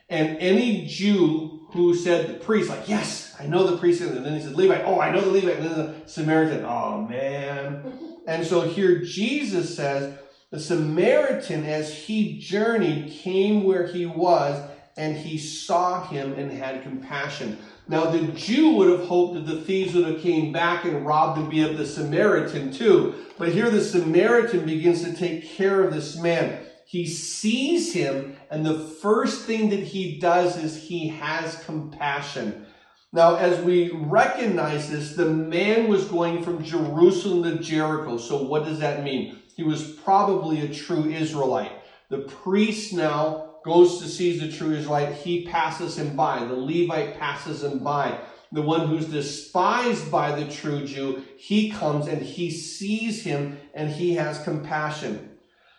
And 0.09 0.37
any 0.37 0.85
Jew 0.85 1.54
who 1.75 1.95
said 1.95 2.27
the 2.27 2.33
priest, 2.33 2.69
like, 2.69 2.87
yes, 2.87 3.35
I 3.39 3.47
know 3.47 3.67
the 3.67 3.77
priest, 3.77 4.01
and 4.01 4.25
then 4.25 4.33
he 4.33 4.41
said 4.41 4.55
Levite, 4.55 4.83
oh, 4.85 4.99
I 4.99 5.11
know 5.11 5.21
the 5.21 5.31
Levite, 5.31 5.57
and 5.57 5.65
then 5.65 5.77
the 5.77 5.95
Samaritan, 6.05 6.65
oh 6.65 7.01
man. 7.01 8.17
and 8.27 8.45
so 8.45 8.61
here 8.61 8.99
Jesus 9.01 9.75
says, 9.75 10.17
the 10.51 10.59
Samaritan, 10.59 11.65
as 11.65 11.93
he 11.93 12.39
journeyed, 12.39 13.11
came 13.11 13.63
where 13.63 13.87
he 13.87 14.05
was, 14.05 14.61
and 14.97 15.17
he 15.17 15.37
saw 15.37 16.07
him 16.07 16.33
and 16.33 16.51
had 16.51 16.83
compassion. 16.83 17.57
Now 17.87 18.05
the 18.05 18.27
Jew 18.31 18.71
would 18.71 18.89
have 18.89 19.07
hoped 19.07 19.35
that 19.35 19.45
the 19.45 19.61
thieves 19.61 19.93
would 19.93 20.05
have 20.05 20.21
came 20.21 20.51
back 20.51 20.85
and 20.85 21.05
robbed 21.05 21.39
and 21.39 21.49
be 21.49 21.61
of 21.61 21.77
the 21.77 21.85
Samaritan 21.85 22.71
too. 22.71 23.13
But 23.37 23.49
here 23.49 23.69
the 23.69 23.83
Samaritan 23.83 24.65
begins 24.65 25.03
to 25.03 25.13
take 25.13 25.45
care 25.45 25.83
of 25.83 25.93
this 25.93 26.17
man. 26.17 26.65
He 26.85 27.07
sees 27.07 27.93
him, 27.93 28.37
and 28.49 28.65
the 28.65 28.79
first 28.79 29.45
thing 29.45 29.69
that 29.69 29.81
he 29.81 30.19
does 30.19 30.57
is 30.57 30.75
he 30.75 31.07
has 31.09 31.63
compassion. 31.63 32.65
Now, 33.11 33.35
as 33.35 33.63
we 33.63 33.91
recognize 33.91 34.89
this, 34.89 35.15
the 35.15 35.29
man 35.29 35.87
was 35.87 36.05
going 36.05 36.43
from 36.43 36.63
Jerusalem 36.63 37.43
to 37.43 37.63
Jericho. 37.63 38.17
So, 38.17 38.43
what 38.43 38.65
does 38.65 38.79
that 38.79 39.03
mean? 39.03 39.39
He 39.55 39.63
was 39.63 39.91
probably 39.91 40.61
a 40.61 40.73
true 40.73 41.09
Israelite. 41.09 41.71
The 42.09 42.19
priest 42.19 42.93
now 42.93 43.55
goes 43.65 43.99
to 43.99 44.07
see 44.07 44.37
the 44.37 44.51
true 44.51 44.73
Israelite, 44.73 45.13
he 45.13 45.45
passes 45.45 45.97
him 45.97 46.15
by. 46.15 46.45
The 46.45 46.53
Levite 46.53 47.19
passes 47.19 47.63
him 47.63 47.79
by. 47.79 48.19
The 48.51 48.61
one 48.61 48.87
who's 48.87 49.07
despised 49.07 50.11
by 50.11 50.39
the 50.39 50.49
true 50.51 50.85
Jew, 50.85 51.23
he 51.37 51.71
comes 51.71 52.07
and 52.07 52.21
he 52.21 52.51
sees 52.51 53.23
him 53.23 53.57
and 53.73 53.89
he 53.89 54.13
has 54.15 54.43
compassion. 54.43 55.31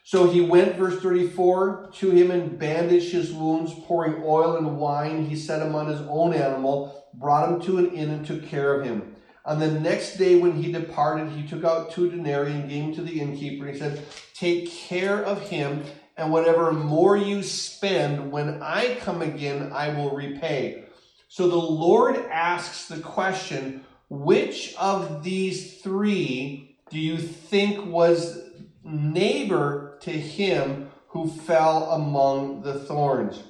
So 0.07 0.31
he 0.31 0.41
went, 0.41 0.77
verse 0.77 1.03
34, 1.03 1.91
to 1.95 2.11
him 2.13 2.31
and 2.31 2.57
bandaged 2.57 3.11
his 3.11 3.33
wounds, 3.33 3.75
pouring 3.75 4.23
oil 4.25 4.57
and 4.57 4.79
wine. 4.79 5.27
He 5.27 5.35
set 5.35 5.61
him 5.61 5.75
on 5.75 5.89
his 5.89 6.01
own 6.03 6.33
animal, 6.33 7.09
brought 7.15 7.49
him 7.49 7.61
to 7.63 7.79
an 7.79 7.91
inn, 7.91 8.11
and 8.11 8.25
took 8.25 8.47
care 8.47 8.73
of 8.73 8.87
him. 8.87 9.17
On 9.45 9.59
the 9.59 9.81
next 9.81 10.17
day, 10.17 10.39
when 10.39 10.63
he 10.63 10.71
departed, 10.71 11.31
he 11.31 11.45
took 11.45 11.65
out 11.65 11.91
two 11.91 12.09
denarii 12.09 12.53
and 12.53 12.71
gave 12.71 12.85
them 12.85 12.95
to 12.95 13.03
the 13.03 13.21
innkeeper. 13.21 13.67
He 13.67 13.77
said, 13.77 14.01
Take 14.33 14.71
care 14.71 15.25
of 15.25 15.49
him, 15.49 15.83
and 16.17 16.31
whatever 16.31 16.71
more 16.71 17.17
you 17.17 17.43
spend, 17.43 18.31
when 18.31 18.63
I 18.63 18.99
come 19.01 19.23
again, 19.23 19.73
I 19.75 19.89
will 19.89 20.15
repay. 20.15 20.85
So 21.27 21.49
the 21.49 21.57
Lord 21.57 22.15
asks 22.31 22.87
the 22.87 23.01
question, 23.01 23.85
which 24.09 24.73
of 24.77 25.25
these 25.25 25.81
three 25.81 26.79
do 26.91 27.01
you 27.01 27.19
think 27.19 27.85
was 27.85 28.45
neighbor 28.85 29.86
to 30.01 30.11
him 30.11 30.91
who 31.09 31.29
fell 31.29 31.93
among 31.93 32.63
the 32.63 32.75
thorns? 32.75 33.43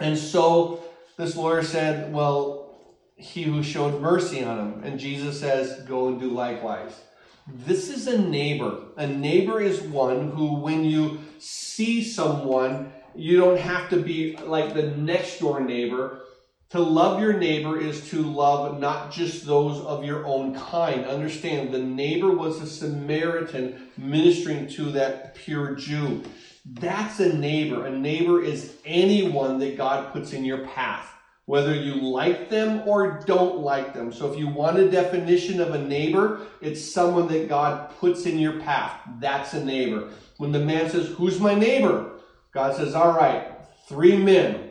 And 0.00 0.18
so 0.18 0.82
this 1.16 1.36
lawyer 1.36 1.62
said, 1.62 2.12
well, 2.12 2.76
he 3.16 3.44
who 3.44 3.62
showed 3.62 4.00
mercy 4.00 4.42
on 4.42 4.58
him. 4.58 4.84
And 4.84 4.98
Jesus 4.98 5.38
says, 5.38 5.82
go 5.82 6.08
and 6.08 6.20
do 6.20 6.30
likewise. 6.30 7.00
This 7.46 7.90
is 7.90 8.06
a 8.06 8.18
neighbor. 8.18 8.78
A 8.96 9.06
neighbor 9.06 9.60
is 9.60 9.80
one 9.82 10.30
who, 10.30 10.54
when 10.54 10.84
you 10.84 11.20
see 11.38 12.02
someone, 12.02 12.92
you 13.14 13.36
don't 13.36 13.60
have 13.60 13.90
to 13.90 14.00
be 14.00 14.36
like 14.36 14.74
the 14.74 14.90
next 14.90 15.38
door 15.38 15.60
neighbor. 15.60 16.23
To 16.74 16.80
love 16.80 17.20
your 17.20 17.34
neighbor 17.34 17.78
is 17.78 18.10
to 18.10 18.20
love 18.20 18.80
not 18.80 19.12
just 19.12 19.46
those 19.46 19.80
of 19.82 20.02
your 20.02 20.26
own 20.26 20.56
kind. 20.56 21.04
Understand, 21.04 21.72
the 21.72 21.78
neighbor 21.78 22.32
was 22.32 22.60
a 22.60 22.66
Samaritan 22.66 23.90
ministering 23.96 24.66
to 24.70 24.90
that 24.90 25.36
pure 25.36 25.76
Jew. 25.76 26.24
That's 26.64 27.20
a 27.20 27.32
neighbor. 27.32 27.86
A 27.86 27.96
neighbor 27.96 28.42
is 28.42 28.74
anyone 28.84 29.60
that 29.60 29.76
God 29.76 30.12
puts 30.12 30.32
in 30.32 30.44
your 30.44 30.66
path 30.66 31.12
whether 31.46 31.74
you 31.74 31.94
like 31.94 32.50
them 32.50 32.82
or 32.88 33.22
don't 33.24 33.58
like 33.58 33.94
them. 33.94 34.12
So 34.12 34.32
if 34.32 34.36
you 34.36 34.48
want 34.48 34.78
a 34.78 34.90
definition 34.90 35.60
of 35.60 35.74
a 35.74 35.78
neighbor, 35.78 36.40
it's 36.60 36.82
someone 36.92 37.28
that 37.28 37.48
God 37.48 37.90
puts 38.00 38.26
in 38.26 38.36
your 38.36 38.58
path. 38.60 38.98
That's 39.20 39.52
a 39.52 39.64
neighbor. 39.64 40.08
When 40.38 40.50
the 40.50 40.58
man 40.58 40.90
says, 40.90 41.06
Who's 41.10 41.38
my 41.38 41.54
neighbor? 41.54 42.18
God 42.50 42.74
says, 42.74 42.96
All 42.96 43.12
right, 43.12 43.46
three 43.86 44.16
men 44.16 44.63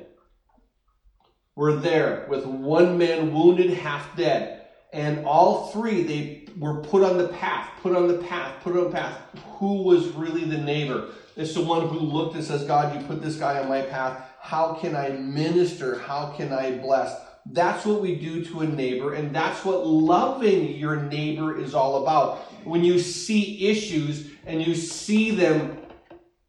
were 1.56 1.76
there 1.76 2.26
with 2.30 2.46
one 2.46 2.98
man 2.98 3.34
wounded, 3.34 3.72
half 3.72 4.16
dead. 4.16 4.68
And 4.92 5.26
all 5.26 5.68
three, 5.68 6.04
they 6.04 6.48
were 6.58 6.82
put 6.82 7.04
on 7.04 7.18
the 7.18 7.30
path, 7.30 7.70
put 7.82 7.96
on 7.96 8.08
the 8.08 8.20
path, 8.20 8.62
put 8.64 8.78
on 8.78 8.86
the 8.86 8.90
path. 8.92 9.18
Who 9.58 9.84
was 9.84 10.08
really 10.10 10.46
the 10.46 10.58
neighbor? 10.58 11.10
It's 11.36 11.56
the 11.56 11.62
one 11.62 11.88
who 11.88 12.00
looked 12.00 12.36
and 12.36 12.44
says, 12.44 12.64
God, 12.64 12.96
you 12.96 13.08
put 13.08 13.22
this 13.22 13.38
guy 13.38 13.60
on 13.60 13.68
my 13.68 13.82
path. 13.82 14.24
How 14.40 14.74
can 14.74 14.96
I 14.96 15.10
minister? 15.10 15.98
How 16.00 16.34
can 16.38 16.54
I 16.54 16.78
bless? 16.78 17.16
That's 17.46 17.86
what 17.86 18.02
we 18.02 18.16
do 18.16 18.46
to 18.46 18.62
a 18.62 18.68
neighbor, 18.68 19.16
and 19.16 19.36
that's 19.36 19.66
what 19.66 19.86
loving 19.86 20.76
your 20.76 20.96
neighbor 20.96 21.58
is 21.58 21.76
all 21.76 22.04
about. 22.04 22.40
When 22.64 22.84
you 22.86 23.00
see 23.00 23.68
issues 23.68 24.30
and 24.46 24.66
you 24.66 24.76
see 24.76 25.32
them 25.32 25.78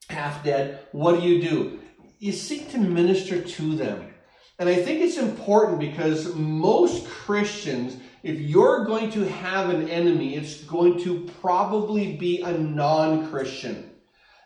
half 0.08 0.44
dead, 0.44 0.86
what 0.92 1.20
do 1.20 1.26
you 1.26 1.42
do? 1.42 1.80
You 2.20 2.30
seek 2.30 2.70
to 2.70 2.78
minister 2.78 3.40
to 3.40 3.76
them. 3.76 4.13
And 4.58 4.68
I 4.68 4.76
think 4.76 5.00
it's 5.00 5.18
important 5.18 5.80
because 5.80 6.34
most 6.34 7.06
Christians, 7.06 7.96
if 8.22 8.38
you're 8.38 8.84
going 8.84 9.10
to 9.12 9.28
have 9.28 9.70
an 9.70 9.88
enemy, 9.88 10.36
it's 10.36 10.62
going 10.62 11.02
to 11.02 11.28
probably 11.40 12.16
be 12.16 12.42
a 12.42 12.52
non 12.56 13.30
Christian. 13.30 13.90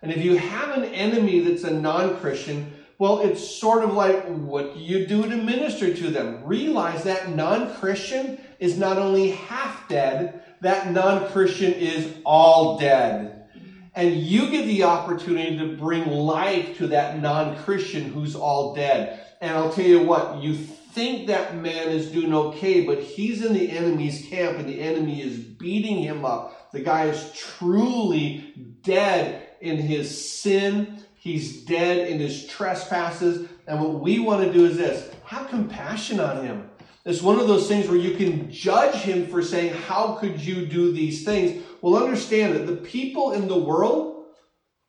And 0.00 0.10
if 0.10 0.24
you 0.24 0.36
have 0.36 0.76
an 0.76 0.84
enemy 0.84 1.40
that's 1.40 1.64
a 1.64 1.70
non 1.70 2.16
Christian, 2.18 2.72
well, 2.98 3.20
it's 3.20 3.46
sort 3.46 3.84
of 3.84 3.94
like, 3.94 4.24
what 4.26 4.76
you 4.76 5.06
do 5.06 5.28
to 5.28 5.36
minister 5.36 5.94
to 5.94 6.10
them? 6.10 6.42
Realize 6.44 7.04
that 7.04 7.34
non 7.34 7.74
Christian 7.74 8.38
is 8.58 8.78
not 8.78 8.96
only 8.96 9.32
half 9.32 9.88
dead, 9.88 10.42
that 10.62 10.90
non 10.90 11.28
Christian 11.30 11.74
is 11.74 12.14
all 12.24 12.78
dead. 12.78 13.46
And 13.94 14.16
you 14.16 14.50
get 14.50 14.66
the 14.66 14.84
opportunity 14.84 15.58
to 15.58 15.76
bring 15.76 16.08
life 16.08 16.78
to 16.78 16.86
that 16.88 17.20
non 17.20 17.56
Christian 17.58 18.04
who's 18.04 18.34
all 18.34 18.74
dead. 18.74 19.24
And 19.40 19.52
I'll 19.52 19.72
tell 19.72 19.84
you 19.84 20.02
what, 20.02 20.42
you 20.42 20.54
think 20.54 21.28
that 21.28 21.56
man 21.56 21.88
is 21.88 22.10
doing 22.10 22.34
okay, 22.34 22.84
but 22.84 23.00
he's 23.00 23.44
in 23.44 23.52
the 23.52 23.70
enemy's 23.70 24.26
camp 24.26 24.58
and 24.58 24.68
the 24.68 24.80
enemy 24.80 25.22
is 25.22 25.38
beating 25.38 25.98
him 25.98 26.24
up. 26.24 26.72
The 26.72 26.80
guy 26.80 27.06
is 27.06 27.32
truly 27.34 28.52
dead 28.82 29.48
in 29.60 29.76
his 29.78 30.40
sin 30.40 31.04
He's 31.18 31.64
dead 31.64 32.08
in 32.08 32.20
his 32.20 32.46
trespasses. 32.46 33.48
And 33.66 33.80
what 33.80 34.00
we 34.00 34.20
want 34.20 34.44
to 34.44 34.52
do 34.52 34.64
is 34.64 34.76
this 34.76 35.10
have 35.24 35.48
compassion 35.48 36.20
on 36.20 36.44
him. 36.44 36.70
It's 37.04 37.20
one 37.20 37.38
of 37.38 37.48
those 37.48 37.68
things 37.68 37.88
where 37.88 37.98
you 37.98 38.16
can 38.16 38.50
judge 38.50 38.94
him 38.94 39.26
for 39.26 39.42
saying, 39.42 39.74
How 39.74 40.14
could 40.14 40.40
you 40.40 40.66
do 40.66 40.92
these 40.92 41.24
things? 41.24 41.62
Well, 41.82 42.02
understand 42.02 42.54
that 42.54 42.66
the 42.66 42.76
people 42.76 43.32
in 43.32 43.48
the 43.48 43.58
world, 43.58 44.26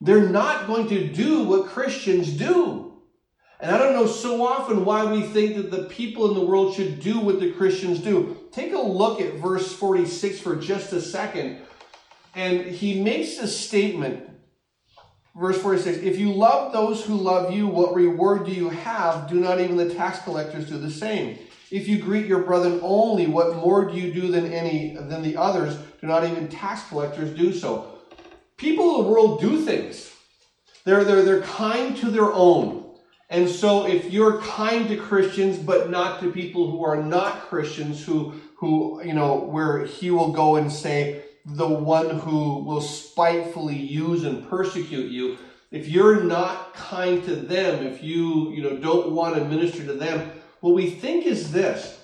they're 0.02 0.30
not 0.30 0.68
going 0.68 0.88
to 0.90 1.08
do 1.12 1.44
what 1.44 1.68
Christians 1.68 2.32
do. 2.32 2.89
And 3.60 3.72
I 3.72 3.78
don't 3.78 3.94
know 3.94 4.08
so 4.08 4.46
often 4.46 4.86
why 4.86 5.12
we 5.12 5.22
think 5.22 5.56
that 5.58 5.72
the 5.72 5.84
people 5.84 6.30
in 6.30 6.34
the 6.34 6.46
world 6.46 6.76
should 6.76 7.02
do 7.02 7.20
what 7.20 7.40
the 7.40 7.52
Christians 7.52 8.00
do. 8.00 8.38
Take 8.52 8.74
a 8.74 8.80
look 8.80 9.20
at 9.20 9.36
verse 9.36 9.74
46 9.74 10.40
for 10.40 10.56
just 10.56 10.94
a 10.94 11.02
second. 11.02 11.60
And 12.36 12.62
he 12.62 13.02
makes 13.02 13.38
a 13.38 13.48
statement 13.48 14.30
Verse 15.40 15.58
46 15.62 16.00
If 16.00 16.20
you 16.20 16.34
love 16.34 16.74
those 16.74 17.04
who 17.04 17.16
love 17.16 17.54
you, 17.54 17.68
what 17.68 17.96
reward 17.96 18.46
do 18.46 18.52
you 18.52 18.70
have? 18.70 19.30
Do 19.30 19.36
not 19.36 19.60
even 19.60 19.78
the 19.78 19.94
tax 19.94 20.20
collectors 20.20 20.68
do 20.68 20.78
the 20.78 20.92
same? 20.92 21.38
If 21.72 21.88
you 21.88 22.00
greet 22.00 22.26
your 22.26 22.44
brethren 22.44 22.80
only, 22.82 23.28
what 23.28 23.56
more 23.56 23.86
do 23.86 23.98
you 23.98 24.12
do 24.12 24.30
than 24.30 24.52
any 24.52 24.96
than 24.96 25.22
the 25.22 25.38
others? 25.38 25.78
Do 26.02 26.08
not 26.08 26.26
even 26.26 26.48
tax 26.48 26.88
collectors 26.90 27.36
do 27.38 27.54
so? 27.54 28.00
People 28.58 29.00
of 29.00 29.06
the 29.06 29.12
world 29.12 29.40
do 29.40 29.62
things. 29.62 30.12
They're, 30.84 31.04
they're, 31.04 31.24
they're 31.24 31.42
kind 31.42 31.96
to 31.98 32.10
their 32.10 32.34
own. 32.34 32.89
And 33.30 33.48
so 33.48 33.86
if 33.86 34.12
you're 34.12 34.42
kind 34.42 34.88
to 34.88 34.98
Christians, 34.98 35.58
but 35.58 35.90
not 35.90 36.20
to 36.22 36.32
people 36.32 36.72
who 36.72 36.84
are 36.84 37.02
not 37.02 37.42
Christians, 37.42 38.04
who, 38.04 38.34
who, 38.56 39.02
you 39.04 39.14
know, 39.14 39.36
where 39.36 39.86
he 39.86 40.10
will 40.10 40.32
go 40.32 40.56
and 40.56 40.72
say, 40.72 41.24
the 41.46 41.68
one 41.68 42.20
who 42.20 42.60
will 42.64 42.82
spitefully 42.82 43.78
use 43.78 44.24
and 44.24 44.48
persecute 44.50 45.12
you. 45.12 45.38
if 45.72 45.88
you're 45.88 46.24
not 46.24 46.74
kind 46.74 47.24
to 47.24 47.36
them, 47.36 47.86
if 47.86 48.02
you, 48.04 48.52
you 48.52 48.64
know, 48.64 48.78
don't 48.78 49.12
want 49.12 49.36
to 49.36 49.46
minister 49.46 49.86
to 49.86 49.94
them, 49.94 50.32
what 50.62 50.74
we 50.74 50.90
think 50.90 51.26
is 51.26 51.52
this. 51.52 52.04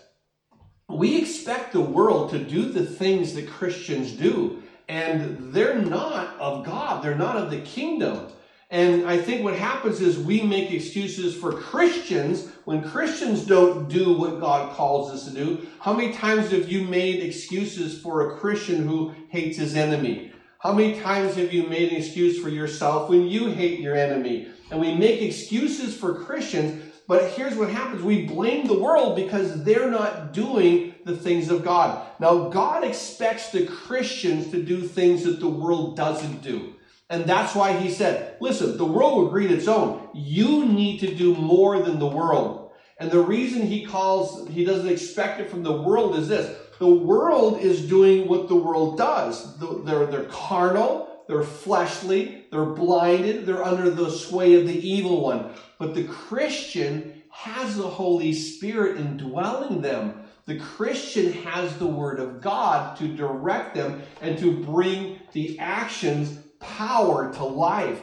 We 0.88 1.19
expect 1.19 1.73
the 1.73 1.81
world 1.81 2.29
to 2.29 2.39
do 2.39 2.71
the 2.71 2.85
things 2.85 3.33
that 3.33 3.49
Christians 3.49 4.11
do, 4.11 4.61
and 4.88 5.51
they're 5.51 5.81
not 5.81 6.39
of 6.39 6.63
God. 6.63 7.03
They're 7.03 7.15
not 7.15 7.38
of 7.38 7.49
the 7.49 7.61
kingdom. 7.61 8.27
And 8.71 9.06
I 9.08 9.17
think 9.17 9.43
what 9.43 9.56
happens 9.56 10.01
is 10.01 10.17
we 10.17 10.41
make 10.41 10.71
excuses 10.71 11.36
for 11.36 11.54
Christians 11.54 12.49
when 12.65 12.82
Christians 12.84 13.45
don't 13.45 13.88
do 13.88 14.17
what 14.17 14.39
God 14.39 14.75
calls 14.75 15.12
us 15.12 15.25
to 15.25 15.32
do. 15.32 15.67
How 15.80 15.93
many 15.93 16.13
times 16.13 16.49
have 16.49 16.71
you 16.71 16.84
made 16.84 17.23
excuses 17.23 18.01
for 18.01 18.32
a 18.32 18.39
Christian 18.39 18.88
who 18.88 19.13
hates 19.30 19.58
his 19.58 19.75
enemy? 19.75 20.32
How 20.60 20.73
many 20.73 20.99
times 20.99 21.36
have 21.36 21.54
you 21.54 21.67
made 21.67 21.91
an 21.91 21.97
excuse 21.97 22.39
for 22.39 22.49
yourself 22.49 23.10
when 23.10 23.28
you 23.28 23.51
hate 23.51 23.80
your 23.80 23.95
enemy? 23.95 24.47
And 24.71 24.82
we 24.82 24.95
make 24.95 25.21
excuses 25.21 25.95
for 25.95 26.23
Christians, 26.23 26.91
but 27.08 27.30
here's 27.32 27.56
what 27.56 27.69
happens. 27.69 28.01
We 28.01 28.25
blame 28.25 28.65
the 28.65 28.80
world 28.80 29.15
because 29.15 29.63
they're 29.63 29.91
not 29.91 30.34
doing 30.34 30.95
the 31.06 31.15
things 31.15 31.51
of 31.51 31.63
God. 31.63 32.08
Now, 32.19 32.49
God 32.49 32.84
expects 32.84 33.51
the 33.51 33.67
Christians 33.67 34.49
to 34.49 34.63
do 34.63 34.82
things 34.82 35.23
that 35.25 35.39
the 35.39 35.47
world 35.47 35.95
doesn't 35.95 36.41
do. 36.41 36.74
And 37.09 37.25
that's 37.25 37.53
why 37.53 37.73
he 37.73 37.91
said, 37.91 38.37
listen, 38.41 38.77
the 38.77 38.85
world 38.85 39.17
will 39.17 39.29
greet 39.29 39.51
its 39.51 39.67
own. 39.67 40.09
You 40.13 40.65
need 40.65 40.99
to 41.01 41.13
do 41.13 41.35
more 41.35 41.79
than 41.79 41.99
the 41.99 42.07
world. 42.07 42.71
And 42.97 43.11
the 43.11 43.21
reason 43.21 43.67
he 43.67 43.85
calls, 43.85 44.47
he 44.49 44.65
doesn't 44.65 44.87
expect 44.87 45.39
it 45.39 45.49
from 45.49 45.63
the 45.63 45.81
world 45.81 46.15
is 46.15 46.27
this. 46.27 46.57
The 46.79 46.89
world 46.89 47.59
is 47.59 47.87
doing 47.87 48.27
what 48.27 48.47
the 48.47 48.55
world 48.55 48.97
does. 48.97 49.57
They're, 49.59 50.07
they're 50.07 50.25
carnal, 50.25 51.23
they're 51.27 51.43
fleshly, 51.43 52.45
they're 52.51 52.65
blinded, 52.65 53.45
they're 53.45 53.63
under 53.63 53.89
the 53.89 54.09
sway 54.09 54.55
of 54.55 54.67
the 54.67 54.87
evil 54.87 55.21
one. 55.21 55.53
But 55.77 55.93
the 55.93 56.05
Christian 56.05 57.23
has 57.29 57.75
the 57.77 57.87
Holy 57.87 58.33
Spirit 58.33 58.97
indwelling 58.97 59.81
them. 59.81 60.23
The 60.45 60.59
Christian 60.59 61.33
has 61.43 61.77
the 61.77 61.87
Word 61.87 62.19
of 62.19 62.41
God 62.41 62.97
to 62.97 63.15
direct 63.15 63.75
them 63.75 64.03
and 64.21 64.37
to 64.39 64.63
bring 64.63 65.19
the 65.33 65.59
actions 65.59 66.39
power 66.78 67.34
to 67.34 67.43
life. 67.43 68.01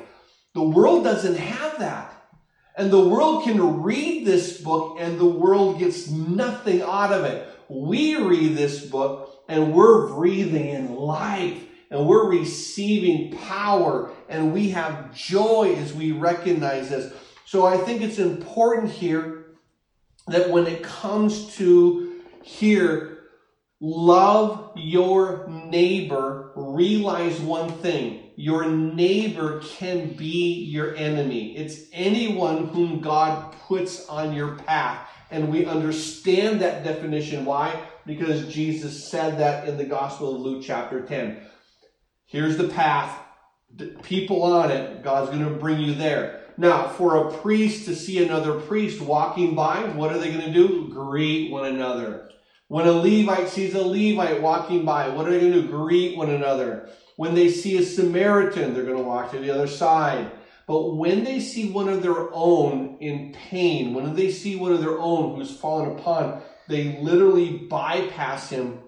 The 0.54 0.62
world 0.62 1.04
doesn't 1.04 1.36
have 1.36 1.78
that. 1.78 2.12
And 2.76 2.90
the 2.90 3.06
world 3.06 3.44
can 3.44 3.82
read 3.82 4.26
this 4.26 4.60
book 4.60 4.96
and 4.98 5.18
the 5.18 5.26
world 5.26 5.78
gets 5.78 6.08
nothing 6.08 6.82
out 6.82 7.12
of 7.12 7.24
it. 7.24 7.46
We 7.68 8.16
read 8.16 8.56
this 8.56 8.84
book 8.84 9.44
and 9.48 9.74
we're 9.74 10.08
breathing 10.08 10.68
in 10.68 10.94
life 10.94 11.62
and 11.90 12.06
we're 12.06 12.30
receiving 12.30 13.36
power 13.36 14.10
and 14.28 14.54
we 14.54 14.70
have 14.70 15.14
joy 15.14 15.74
as 15.78 15.92
we 15.92 16.12
recognize 16.12 16.88
this. 16.88 17.12
So 17.44 17.66
I 17.66 17.76
think 17.76 18.00
it's 18.00 18.18
important 18.18 18.90
here 18.90 19.44
that 20.28 20.50
when 20.50 20.66
it 20.66 20.82
comes 20.82 21.54
to 21.56 22.20
here, 22.42 23.18
love 23.80 24.72
your 24.76 25.46
neighbor, 25.48 26.52
realize 26.56 27.38
one 27.40 27.70
thing 27.70 28.21
your 28.36 28.66
neighbor 28.66 29.60
can 29.60 30.14
be 30.14 30.64
your 30.64 30.94
enemy. 30.96 31.56
It's 31.56 31.88
anyone 31.92 32.68
whom 32.68 33.00
God 33.00 33.52
puts 33.66 34.08
on 34.08 34.32
your 34.32 34.56
path. 34.56 35.08
And 35.30 35.50
we 35.50 35.64
understand 35.64 36.60
that 36.60 36.84
definition. 36.84 37.44
Why? 37.44 37.88
Because 38.06 38.52
Jesus 38.52 39.08
said 39.08 39.38
that 39.38 39.68
in 39.68 39.76
the 39.76 39.84
Gospel 39.84 40.34
of 40.34 40.42
Luke, 40.42 40.62
chapter 40.64 41.00
10. 41.00 41.40
Here's 42.26 42.56
the 42.56 42.68
path, 42.68 43.18
people 44.02 44.42
on 44.42 44.70
it. 44.70 45.02
God's 45.02 45.30
going 45.30 45.44
to 45.44 45.58
bring 45.58 45.80
you 45.80 45.94
there. 45.94 46.40
Now, 46.56 46.88
for 46.88 47.16
a 47.16 47.38
priest 47.38 47.86
to 47.86 47.94
see 47.94 48.22
another 48.22 48.60
priest 48.60 49.00
walking 49.00 49.54
by, 49.54 49.84
what 49.94 50.12
are 50.12 50.18
they 50.18 50.32
going 50.32 50.46
to 50.46 50.52
do? 50.52 50.88
Greet 50.88 51.50
one 51.50 51.64
another. 51.64 52.30
When 52.68 52.86
a 52.86 52.92
Levite 52.92 53.48
sees 53.48 53.74
a 53.74 53.82
Levite 53.82 54.40
walking 54.40 54.84
by, 54.84 55.08
what 55.08 55.26
are 55.26 55.30
they 55.30 55.40
going 55.40 55.52
to 55.52 55.62
do? 55.62 55.68
Greet 55.68 56.16
one 56.16 56.30
another. 56.30 56.88
When 57.16 57.34
they 57.34 57.50
see 57.50 57.76
a 57.76 57.82
Samaritan, 57.82 58.74
they're 58.74 58.84
going 58.84 58.96
to 58.96 59.02
walk 59.02 59.30
to 59.32 59.38
the 59.38 59.50
other 59.50 59.66
side. 59.66 60.30
But 60.66 60.96
when 60.96 61.24
they 61.24 61.40
see 61.40 61.70
one 61.70 61.88
of 61.88 62.02
their 62.02 62.32
own 62.32 62.96
in 63.00 63.32
pain, 63.32 63.94
when 63.94 64.14
they 64.14 64.30
see 64.30 64.56
one 64.56 64.72
of 64.72 64.80
their 64.80 64.98
own 64.98 65.36
who's 65.36 65.56
fallen 65.56 65.98
upon, 65.98 66.40
they 66.68 66.98
literally 67.00 67.58
bypass 67.58 68.50
him. 68.50 68.80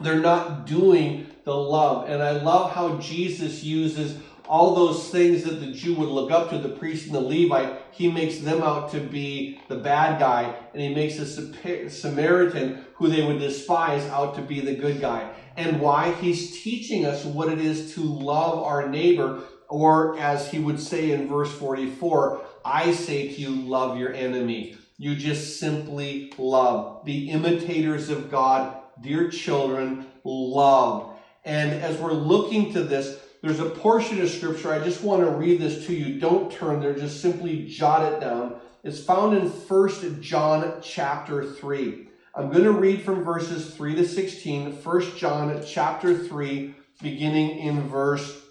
They're 0.00 0.20
not 0.20 0.66
doing 0.66 1.26
the 1.44 1.54
love. 1.54 2.08
And 2.08 2.22
I 2.22 2.42
love 2.42 2.72
how 2.72 2.98
Jesus 2.98 3.62
uses 3.62 4.16
all 4.48 4.74
those 4.74 5.10
things 5.10 5.42
that 5.44 5.60
the 5.60 5.72
Jew 5.72 5.94
would 5.96 6.08
look 6.08 6.30
up 6.30 6.50
to, 6.50 6.58
the 6.58 6.68
priest 6.68 7.06
and 7.06 7.14
the 7.14 7.20
Levite, 7.20 7.80
he 7.90 8.10
makes 8.10 8.38
them 8.38 8.62
out 8.62 8.92
to 8.92 9.00
be 9.00 9.60
the 9.68 9.76
bad 9.76 10.20
guy, 10.20 10.54
and 10.72 10.80
he 10.80 10.94
makes 10.94 11.18
a 11.18 11.90
Samaritan, 11.90 12.84
who 12.94 13.08
they 13.08 13.26
would 13.26 13.40
despise, 13.40 14.04
out 14.10 14.36
to 14.36 14.42
be 14.42 14.60
the 14.60 14.74
good 14.74 15.00
guy. 15.00 15.34
And 15.56 15.80
why? 15.80 16.12
He's 16.12 16.62
teaching 16.62 17.06
us 17.06 17.24
what 17.24 17.48
it 17.48 17.58
is 17.58 17.94
to 17.94 18.00
love 18.00 18.62
our 18.62 18.88
neighbor, 18.88 19.42
or 19.68 20.18
as 20.18 20.50
he 20.50 20.58
would 20.58 20.80
say 20.80 21.12
in 21.12 21.28
verse 21.28 21.52
44, 21.52 22.42
I 22.64 22.92
say 22.92 23.28
to 23.28 23.40
you, 23.40 23.50
love 23.50 23.98
your 23.98 24.12
enemy. 24.12 24.76
You 24.98 25.14
just 25.16 25.58
simply 25.58 26.32
love. 26.38 27.04
Be 27.04 27.30
imitators 27.30 28.08
of 28.10 28.30
God, 28.30 28.76
dear 29.00 29.30
children, 29.30 30.06
love. 30.24 31.16
And 31.44 31.70
as 31.82 31.98
we're 31.98 32.12
looking 32.12 32.72
to 32.72 32.82
this, 32.82 33.18
there's 33.42 33.60
a 33.60 33.70
portion 33.70 34.20
of 34.20 34.28
scripture, 34.28 34.72
I 34.72 34.82
just 34.82 35.02
want 35.02 35.22
to 35.22 35.30
read 35.30 35.60
this 35.60 35.86
to 35.86 35.94
you. 35.94 36.18
Don't 36.18 36.50
turn 36.50 36.80
there, 36.80 36.94
just 36.94 37.20
simply 37.20 37.66
jot 37.66 38.12
it 38.12 38.20
down. 38.20 38.56
It's 38.82 39.00
found 39.02 39.36
in 39.36 39.48
1 39.48 40.22
John 40.22 40.80
chapter 40.82 41.44
3. 41.44 42.05
I'm 42.36 42.50
going 42.50 42.64
to 42.64 42.72
read 42.72 43.02
from 43.02 43.24
verses 43.24 43.74
3 43.74 43.94
to 43.94 44.06
16, 44.06 44.72
1 44.72 45.16
John 45.16 45.62
chapter 45.66 46.16
3, 46.16 46.74
beginning 47.02 47.58
in 47.58 47.88
verse 47.88 48.42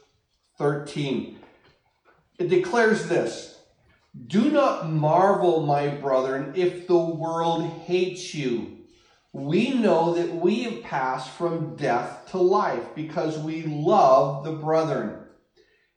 13. 0.58 1.38
It 2.40 2.50
declares 2.50 3.08
this 3.08 3.60
Do 4.28 4.50
not 4.50 4.90
marvel, 4.90 5.66
my 5.66 5.90
brethren, 5.90 6.54
if 6.56 6.88
the 6.88 6.98
world 6.98 7.64
hates 7.86 8.34
you 8.34 8.76
we 9.36 9.74
know 9.74 10.14
that 10.14 10.34
we 10.34 10.64
have 10.64 10.82
passed 10.84 11.30
from 11.30 11.76
death 11.76 12.26
to 12.32 12.38
life 12.38 12.96
because 12.96 13.38
we 13.38 13.64
love 13.64 14.46
the 14.46 14.54
brethren. 14.54 15.26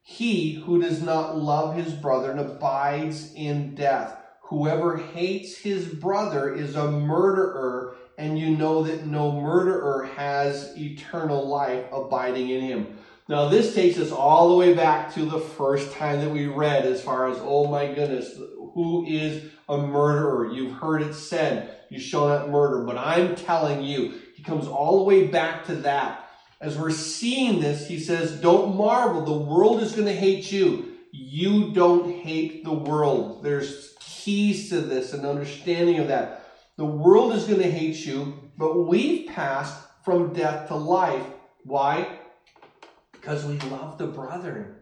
He 0.02 0.54
who 0.54 0.82
does 0.82 1.00
not 1.00 1.38
love 1.38 1.76
his 1.76 1.92
brethren 1.92 2.40
abides 2.40 3.32
in 3.34 3.76
death. 3.76 4.20
Whoever 4.48 4.96
hates 4.96 5.58
his 5.58 5.86
brother 5.86 6.54
is 6.54 6.74
a 6.74 6.90
murderer, 6.90 7.96
and 8.16 8.38
you 8.38 8.56
know 8.56 8.82
that 8.82 9.06
no 9.06 9.32
murderer 9.40 10.08
has 10.16 10.72
eternal 10.76 11.46
life 11.46 11.84
abiding 11.92 12.48
in 12.48 12.62
him. 12.62 12.98
Now, 13.28 13.50
this 13.50 13.74
takes 13.74 13.98
us 13.98 14.10
all 14.10 14.48
the 14.48 14.56
way 14.56 14.72
back 14.72 15.12
to 15.14 15.26
the 15.26 15.38
first 15.38 15.92
time 15.92 16.20
that 16.20 16.30
we 16.30 16.46
read, 16.46 16.86
as 16.86 17.02
far 17.02 17.28
as, 17.28 17.36
oh 17.40 17.66
my 17.66 17.92
goodness, 17.92 18.38
who 18.72 19.04
is 19.06 19.44
a 19.68 19.76
murderer? 19.76 20.50
You've 20.50 20.72
heard 20.72 21.02
it 21.02 21.12
said 21.12 21.78
you 21.90 22.00
shall 22.00 22.28
not 22.28 22.48
murder. 22.48 22.84
But 22.84 22.96
I'm 22.96 23.34
telling 23.34 23.82
you, 23.82 24.14
he 24.34 24.42
comes 24.42 24.66
all 24.66 24.98
the 24.98 25.04
way 25.04 25.26
back 25.26 25.66
to 25.66 25.74
that. 25.76 26.30
As 26.60 26.76
we're 26.76 26.90
seeing 26.90 27.60
this, 27.60 27.86
he 27.86 27.98
says, 27.98 28.40
Don't 28.40 28.76
marvel. 28.76 29.24
The 29.24 29.44
world 29.44 29.82
is 29.82 29.92
going 29.92 30.06
to 30.06 30.16
hate 30.16 30.50
you. 30.50 30.94
You 31.12 31.72
don't 31.72 32.22
hate 32.22 32.64
the 32.64 32.72
world. 32.72 33.42
There's 33.42 33.94
keys 34.18 34.68
to 34.70 34.80
this 34.80 35.12
and 35.12 35.24
understanding 35.24 35.98
of 35.98 36.08
that. 36.08 36.44
The 36.76 36.84
world 36.84 37.32
is 37.32 37.44
going 37.44 37.60
to 37.60 37.70
hate 37.70 38.04
you, 38.04 38.50
but 38.56 38.86
we've 38.86 39.28
passed 39.28 39.76
from 40.04 40.32
death 40.32 40.68
to 40.68 40.74
life. 40.74 41.26
Why? 41.64 42.18
Because 43.12 43.44
we 43.44 43.58
love 43.70 43.98
the 43.98 44.06
brethren. 44.06 44.76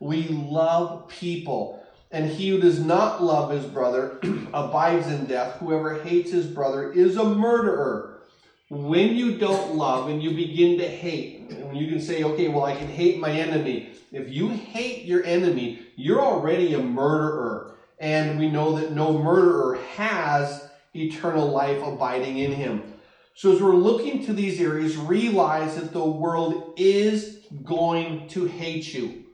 We 0.00 0.28
love 0.28 1.08
people. 1.08 1.84
And 2.10 2.28
he 2.28 2.48
who 2.48 2.60
does 2.60 2.80
not 2.80 3.22
love 3.22 3.50
his 3.50 3.64
brother 3.64 4.18
abides 4.54 5.06
in 5.06 5.26
death. 5.26 5.56
Whoever 5.58 6.02
hates 6.02 6.32
his 6.32 6.46
brother 6.46 6.92
is 6.92 7.16
a 7.16 7.24
murderer. 7.24 8.22
When 8.68 9.14
you 9.14 9.38
don't 9.38 9.74
love 9.74 10.08
and 10.08 10.22
you 10.22 10.30
begin 10.30 10.78
to 10.78 10.88
hate, 10.88 11.50
and 11.50 11.76
you 11.76 11.88
can 11.88 12.00
say, 12.00 12.22
okay, 12.22 12.48
well, 12.48 12.64
I 12.64 12.76
can 12.76 12.88
hate 12.88 13.18
my 13.18 13.30
enemy. 13.30 13.94
If 14.12 14.28
you 14.28 14.48
hate 14.48 15.04
your 15.04 15.24
enemy, 15.24 15.86
you're 15.96 16.20
already 16.20 16.74
a 16.74 16.78
murderer. 16.78 17.76
And 18.00 18.38
we 18.38 18.50
know 18.50 18.76
that 18.76 18.92
no 18.92 19.18
murderer 19.18 19.78
has 19.96 20.68
eternal 20.94 21.48
life 21.48 21.82
abiding 21.82 22.38
in 22.38 22.52
him. 22.52 22.94
So 23.34 23.52
as 23.52 23.62
we're 23.62 23.74
looking 23.74 24.24
to 24.26 24.32
these 24.32 24.60
areas, 24.60 24.96
realize 24.96 25.76
that 25.76 25.92
the 25.92 26.04
world 26.04 26.74
is 26.76 27.46
going 27.64 28.28
to 28.28 28.46
hate 28.46 28.92
you. 28.92 29.24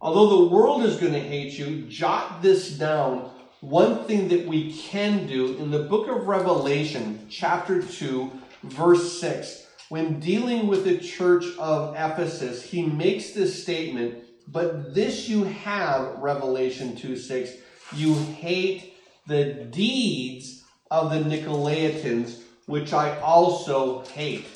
Although 0.00 0.44
the 0.44 0.54
world 0.54 0.82
is 0.82 0.96
going 0.96 1.12
to 1.12 1.20
hate 1.20 1.58
you, 1.58 1.86
jot 1.86 2.42
this 2.42 2.70
down. 2.70 3.30
One 3.60 4.04
thing 4.04 4.28
that 4.28 4.46
we 4.46 4.72
can 4.72 5.26
do 5.26 5.56
in 5.58 5.70
the 5.70 5.84
book 5.84 6.08
of 6.08 6.26
Revelation, 6.26 7.26
chapter 7.28 7.82
2, 7.82 8.30
verse 8.62 9.20
6, 9.20 9.66
when 9.90 10.20
dealing 10.20 10.68
with 10.68 10.84
the 10.84 10.98
church 10.98 11.44
of 11.58 11.94
Ephesus, 11.94 12.62
he 12.62 12.82
makes 12.82 13.32
this 13.32 13.62
statement 13.62 14.24
But 14.48 14.94
this 14.94 15.28
you 15.28 15.44
have, 15.44 16.18
Revelation 16.18 16.96
2 16.96 17.16
6, 17.16 17.52
you 17.94 18.14
hate 18.14 18.94
the 19.26 19.52
deeds 19.70 20.64
of 20.90 21.10
the 21.10 21.20
Nicolaitans, 21.20 22.40
which 22.66 22.92
I 22.92 23.18
also 23.20 24.04
hate. 24.06 24.46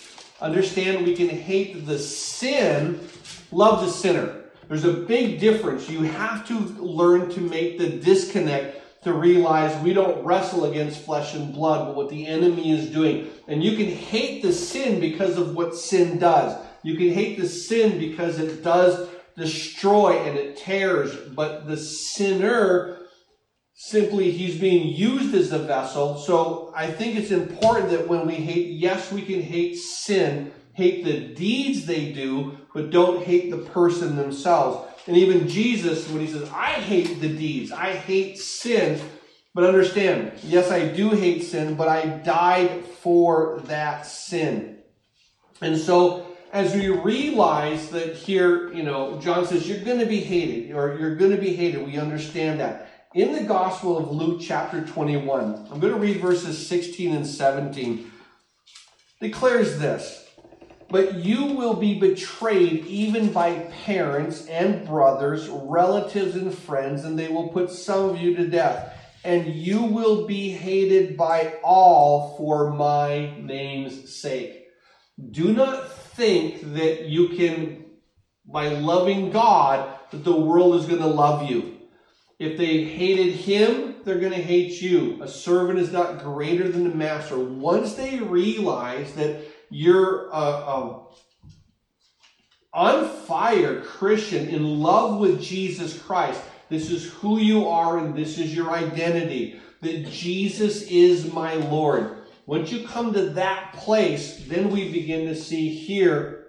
Understand 0.41 1.05
we 1.05 1.15
can 1.15 1.29
hate 1.29 1.87
the 1.87 1.99
sin, 1.99 3.01
love 3.51 3.85
the 3.85 3.91
sinner. 3.91 4.43
There's 4.69 4.85
a 4.85 4.93
big 4.93 5.39
difference. 5.41 5.89
You 5.89 6.03
have 6.03 6.47
to 6.49 6.59
learn 6.83 7.31
to 7.31 7.41
make 7.41 7.79
the 7.79 7.89
disconnect 7.89 8.81
to 9.05 9.13
realize 9.13 9.81
we 9.83 9.93
don't 9.93 10.25
wrestle 10.25 10.65
against 10.65 11.05
flesh 11.05 11.35
and 11.35 11.53
blood, 11.53 11.87
but 11.87 11.97
what 11.97 12.09
the 12.09 12.27
enemy 12.27 12.73
is 12.73 12.91
doing. 12.91 13.29
And 13.47 13.63
you 13.63 13.77
can 13.77 13.87
hate 13.87 14.43
the 14.43 14.53
sin 14.53 14.99
because 14.99 15.37
of 15.37 15.55
what 15.55 15.77
sin 15.77 16.19
does. 16.19 16.59
You 16.83 16.97
can 16.97 17.11
hate 17.11 17.39
the 17.39 17.49
sin 17.49 17.99
because 17.99 18.39
it 18.39 18.65
does 18.65 19.09
destroy 19.37 20.19
and 20.19 20.39
it 20.39 20.57
tears, 20.57 21.15
but 21.35 21.67
the 21.67 21.77
sinner 21.77 22.99
simply 23.75 24.31
he's 24.31 24.59
being 24.59 24.87
used 24.87 25.35
as 25.35 25.53
a 25.53 25.59
vessel. 25.59 26.17
So 26.19 26.73
I 26.75 26.91
think 26.91 27.17
it's 27.17 27.33
important 27.33 27.91
that 27.91 28.09
when 28.09 28.27
we 28.27 28.35
hate, 28.35 28.71
yes, 28.71 29.13
we 29.13 29.23
can 29.23 29.43
hate 29.43 29.77
sin, 29.77 30.53
hate 30.73 31.05
the 31.05 31.21
deeds 31.35 31.85
they 31.85 32.13
do, 32.13 32.57
but 32.73 32.91
don't 32.91 33.25
hate 33.25 33.51
the 33.51 33.59
person 33.59 34.17
themselves. 34.17 34.91
And 35.07 35.17
even 35.17 35.49
Jesus, 35.49 36.09
when 36.09 36.25
he 36.25 36.33
says, 36.33 36.49
I 36.51 36.71
hate 36.73 37.21
the 37.21 37.29
deeds, 37.29 37.73
I 37.73 37.93
hate 37.93 38.39
sin, 38.39 39.01
but 39.55 39.65
understand, 39.65 40.33
yes, 40.43 40.71
I 40.71 40.89
do 40.89 41.11
hate 41.11 41.43
sin, 41.43 41.75
but 41.75 41.89
I 41.89 42.07
died 42.07 42.85
for 42.85 43.61
that 43.65 44.07
sin. 44.07 44.79
And 45.61 45.77
so, 45.77 46.27
as 46.53 46.75
we 46.75 46.89
realize 46.89 47.91
that 47.91 48.15
here, 48.15 48.73
you 48.73 48.83
know, 48.83 49.21
John 49.21 49.45
says, 49.47 49.69
you're 49.69 49.85
going 49.85 49.99
to 49.99 50.07
be 50.07 50.21
hated, 50.21 50.75
or 50.75 50.97
you're 50.99 51.17
going 51.17 51.33
to 51.33 51.37
be 51.37 51.55
hated, 51.55 51.85
we 51.85 51.99
understand 51.99 52.61
that. 52.61 52.89
In 53.15 53.33
the 53.33 53.45
Gospel 53.45 53.97
of 53.97 54.11
Luke, 54.11 54.41
chapter 54.43 54.85
21, 54.85 55.69
I'm 55.71 55.79
going 55.79 55.93
to 55.93 56.01
read 56.01 56.21
verses 56.21 56.67
16 56.67 57.15
and 57.15 57.25
17, 57.25 58.11
declares 59.21 59.79
this. 59.79 60.27
But 60.91 61.15
you 61.15 61.45
will 61.45 61.75
be 61.75 62.01
betrayed 62.01 62.85
even 62.87 63.33
by 63.33 63.71
parents 63.85 64.49
and 64.49 64.85
brothers, 64.85 65.49
relatives 65.49 66.35
and 66.35 66.53
friends, 66.53 67.05
and 67.05 67.17
they 67.17 67.29
will 67.29 67.51
put 67.51 67.71
some 67.71 68.11
of 68.11 68.21
you 68.21 68.35
to 68.35 68.49
death. 68.49 68.93
And 69.23 69.47
you 69.47 69.85
will 69.85 70.27
be 70.27 70.51
hated 70.51 71.17
by 71.17 71.55
all 71.63 72.37
for 72.37 72.73
my 72.73 73.33
name's 73.41 74.13
sake. 74.13 74.67
Do 75.31 75.53
not 75.53 75.89
think 75.93 76.75
that 76.75 77.05
you 77.05 77.29
can, 77.29 77.85
by 78.45 78.71
loving 78.71 79.31
God, 79.31 80.01
that 80.11 80.25
the 80.25 80.37
world 80.37 80.75
is 80.75 80.87
going 80.87 81.01
to 81.01 81.07
love 81.07 81.49
you. 81.49 81.75
If 82.39 82.59
they 82.59 82.85
hated 82.85 83.33
him, 83.33 83.97
they're 84.05 84.19
going 84.19 84.33
to 84.33 84.43
hate 84.43 84.83
you. 84.83 85.23
A 85.23 85.29
servant 85.29 85.79
is 85.79 85.93
not 85.93 86.19
greater 86.19 86.69
than 86.69 86.89
the 86.89 86.95
master. 86.95 87.39
Once 87.39 87.95
they 87.95 88.19
realize 88.19 89.15
that 89.15 89.41
you're 89.71 90.29
a, 90.31 90.37
a 90.37 91.05
on 92.75 93.09
fire 93.09 93.81
Christian 93.81 94.49
in 94.49 94.81
love 94.81 95.21
with 95.21 95.41
Jesus 95.41 95.99
Christ. 95.99 96.43
This 96.69 96.91
is 96.91 97.13
who 97.15 97.39
you 97.39 97.69
are 97.69 97.99
and 97.99 98.17
this 98.17 98.37
is 98.37 98.55
your 98.55 98.73
identity. 98.73 99.61
That 99.81 100.11
Jesus 100.11 100.83
is 100.83 101.33
my 101.33 101.55
Lord. 101.55 102.17
Once 102.47 102.73
you 102.73 102.87
come 102.87 103.13
to 103.15 103.31
that 103.31 103.73
place, 103.75 104.45
then 104.49 104.71
we 104.71 104.91
begin 104.91 105.27
to 105.27 105.37
see 105.37 105.69
here, 105.69 106.47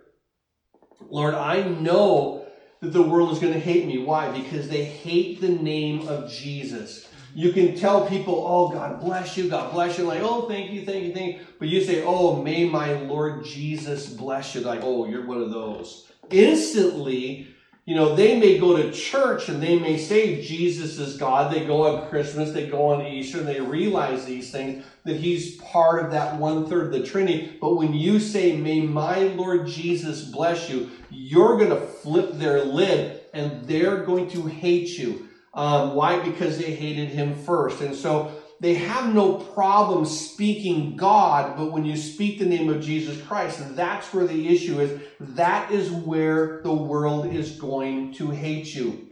Lord, 1.09 1.35
I 1.35 1.61
know 1.63 2.44
that 2.81 2.93
the 2.93 3.01
world 3.01 3.31
is 3.31 3.39
going 3.39 3.53
to 3.53 3.59
hate 3.59 3.85
me. 3.85 3.97
Why? 3.97 4.29
Because 4.31 4.67
they 4.67 4.85
hate 4.85 5.41
the 5.41 5.49
name 5.49 6.07
of 6.07 6.29
Jesus. 6.29 7.07
You 7.33 7.51
can 7.51 7.75
tell 7.75 8.07
people, 8.07 8.45
oh, 8.47 8.69
God 8.69 9.01
bless 9.01 9.35
you, 9.35 9.49
God 9.49 9.73
bless 9.73 9.97
you. 9.97 10.05
Like, 10.05 10.21
oh, 10.21 10.47
thank 10.47 10.71
you, 10.71 10.85
thank 10.85 11.03
you, 11.03 11.13
thank 11.13 11.35
you. 11.35 11.45
But 11.59 11.67
you 11.67 11.81
say, 11.81 12.03
oh, 12.05 12.41
may 12.41 12.67
my 12.67 12.93
Lord 12.93 13.43
Jesus 13.43 14.07
bless 14.07 14.55
you. 14.55 14.61
Like, 14.61 14.79
oh, 14.83 15.05
you're 15.05 15.25
one 15.25 15.41
of 15.41 15.51
those. 15.51 16.09
Instantly, 16.29 17.54
you 17.85 17.93
know, 17.93 18.15
they 18.15 18.39
may 18.39 18.57
go 18.57 18.75
to 18.75 18.91
church 18.91 19.47
and 19.47 19.61
they 19.61 19.77
may 19.77 19.97
say 19.97 20.41
Jesus 20.41 20.97
is 20.97 21.17
God. 21.17 21.53
They 21.53 21.65
go 21.65 21.85
on 21.85 22.09
Christmas, 22.09 22.51
they 22.51 22.67
go 22.67 22.87
on 22.87 23.05
Easter, 23.05 23.39
and 23.39 23.47
they 23.47 23.61
realize 23.61 24.25
these 24.25 24.51
things, 24.51 24.83
that 25.03 25.17
He's 25.17 25.55
part 25.57 26.03
of 26.03 26.11
that 26.11 26.39
one 26.39 26.67
third 26.67 26.87
of 26.87 26.91
the 26.93 27.03
Trinity. 27.03 27.57
But 27.61 27.75
when 27.75 27.93
you 27.93 28.19
say, 28.19 28.57
May 28.57 28.81
my 28.81 29.19
Lord 29.19 29.67
Jesus 29.67 30.23
bless 30.23 30.67
you, 30.67 30.89
you're 31.11 31.57
going 31.59 31.69
to 31.69 31.85
flip 31.87 32.33
their 32.33 32.63
lid 32.63 33.21
and 33.33 33.63
they're 33.65 34.03
going 34.03 34.29
to 34.29 34.47
hate 34.47 34.97
you. 34.97 35.29
Um, 35.53 35.93
why? 35.93 36.19
Because 36.19 36.57
they 36.57 36.73
hated 36.73 37.09
him 37.09 37.35
first. 37.35 37.81
And 37.81 37.95
so 37.95 38.31
they 38.59 38.75
have 38.75 39.13
no 39.13 39.33
problem 39.33 40.05
speaking 40.05 40.95
God, 40.95 41.57
but 41.57 41.71
when 41.71 41.85
you 41.85 41.97
speak 41.97 42.39
the 42.39 42.45
name 42.45 42.69
of 42.69 42.81
Jesus 42.81 43.21
Christ, 43.21 43.75
that's 43.75 44.13
where 44.13 44.25
the 44.25 44.47
issue 44.47 44.79
is. 44.79 45.01
That 45.19 45.71
is 45.71 45.91
where 45.91 46.61
the 46.63 46.73
world 46.73 47.27
is 47.27 47.59
going 47.59 48.13
to 48.13 48.29
hate 48.31 48.73
you. 48.73 49.09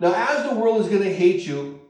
Now, 0.00 0.12
as 0.14 0.48
the 0.48 0.56
world 0.56 0.80
is 0.82 0.88
going 0.88 1.02
to 1.02 1.14
hate 1.14 1.46
you, 1.46 1.80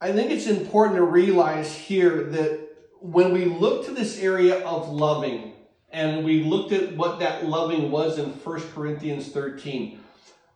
I 0.00 0.12
think 0.12 0.30
it's 0.30 0.46
important 0.46 0.96
to 0.96 1.04
realize 1.04 1.74
here 1.74 2.24
that 2.24 2.68
when 3.00 3.32
we 3.32 3.46
look 3.46 3.86
to 3.86 3.92
this 3.92 4.20
area 4.20 4.64
of 4.64 4.88
loving, 4.88 5.54
and 5.92 6.24
we 6.24 6.44
looked 6.44 6.72
at 6.72 6.96
what 6.96 7.18
that 7.18 7.46
loving 7.46 7.90
was 7.90 8.18
in 8.18 8.26
1 8.26 8.60
Corinthians 8.72 9.28
13, 9.28 9.98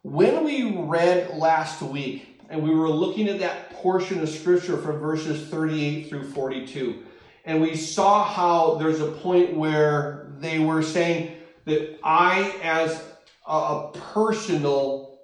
when 0.03 0.45
we 0.45 0.79
read 0.79 1.37
last 1.37 1.83
week 1.83 2.34
and 2.51 2.63
we 2.63 2.75
were 2.75 2.89
looking 2.89 3.29
at 3.29 3.39
that 3.41 3.71
portion 3.71 4.21
of 4.21 4.29
scripture 4.29 4.77
from 4.77 4.99
verses 4.99 5.49
38 5.49 6.09
through 6.09 6.31
42, 6.31 7.03
and 7.45 7.61
we 7.61 7.77
saw 7.77 8.25
how 8.25 8.77
there's 8.77 9.01
a 9.01 9.11
point 9.11 9.55
where 9.55 10.33
they 10.39 10.59
were 10.59 10.83
saying 10.83 11.37
that 11.65 11.99
I, 12.03 12.55
as 12.63 13.03
a, 13.47 13.91
personal 13.93 15.19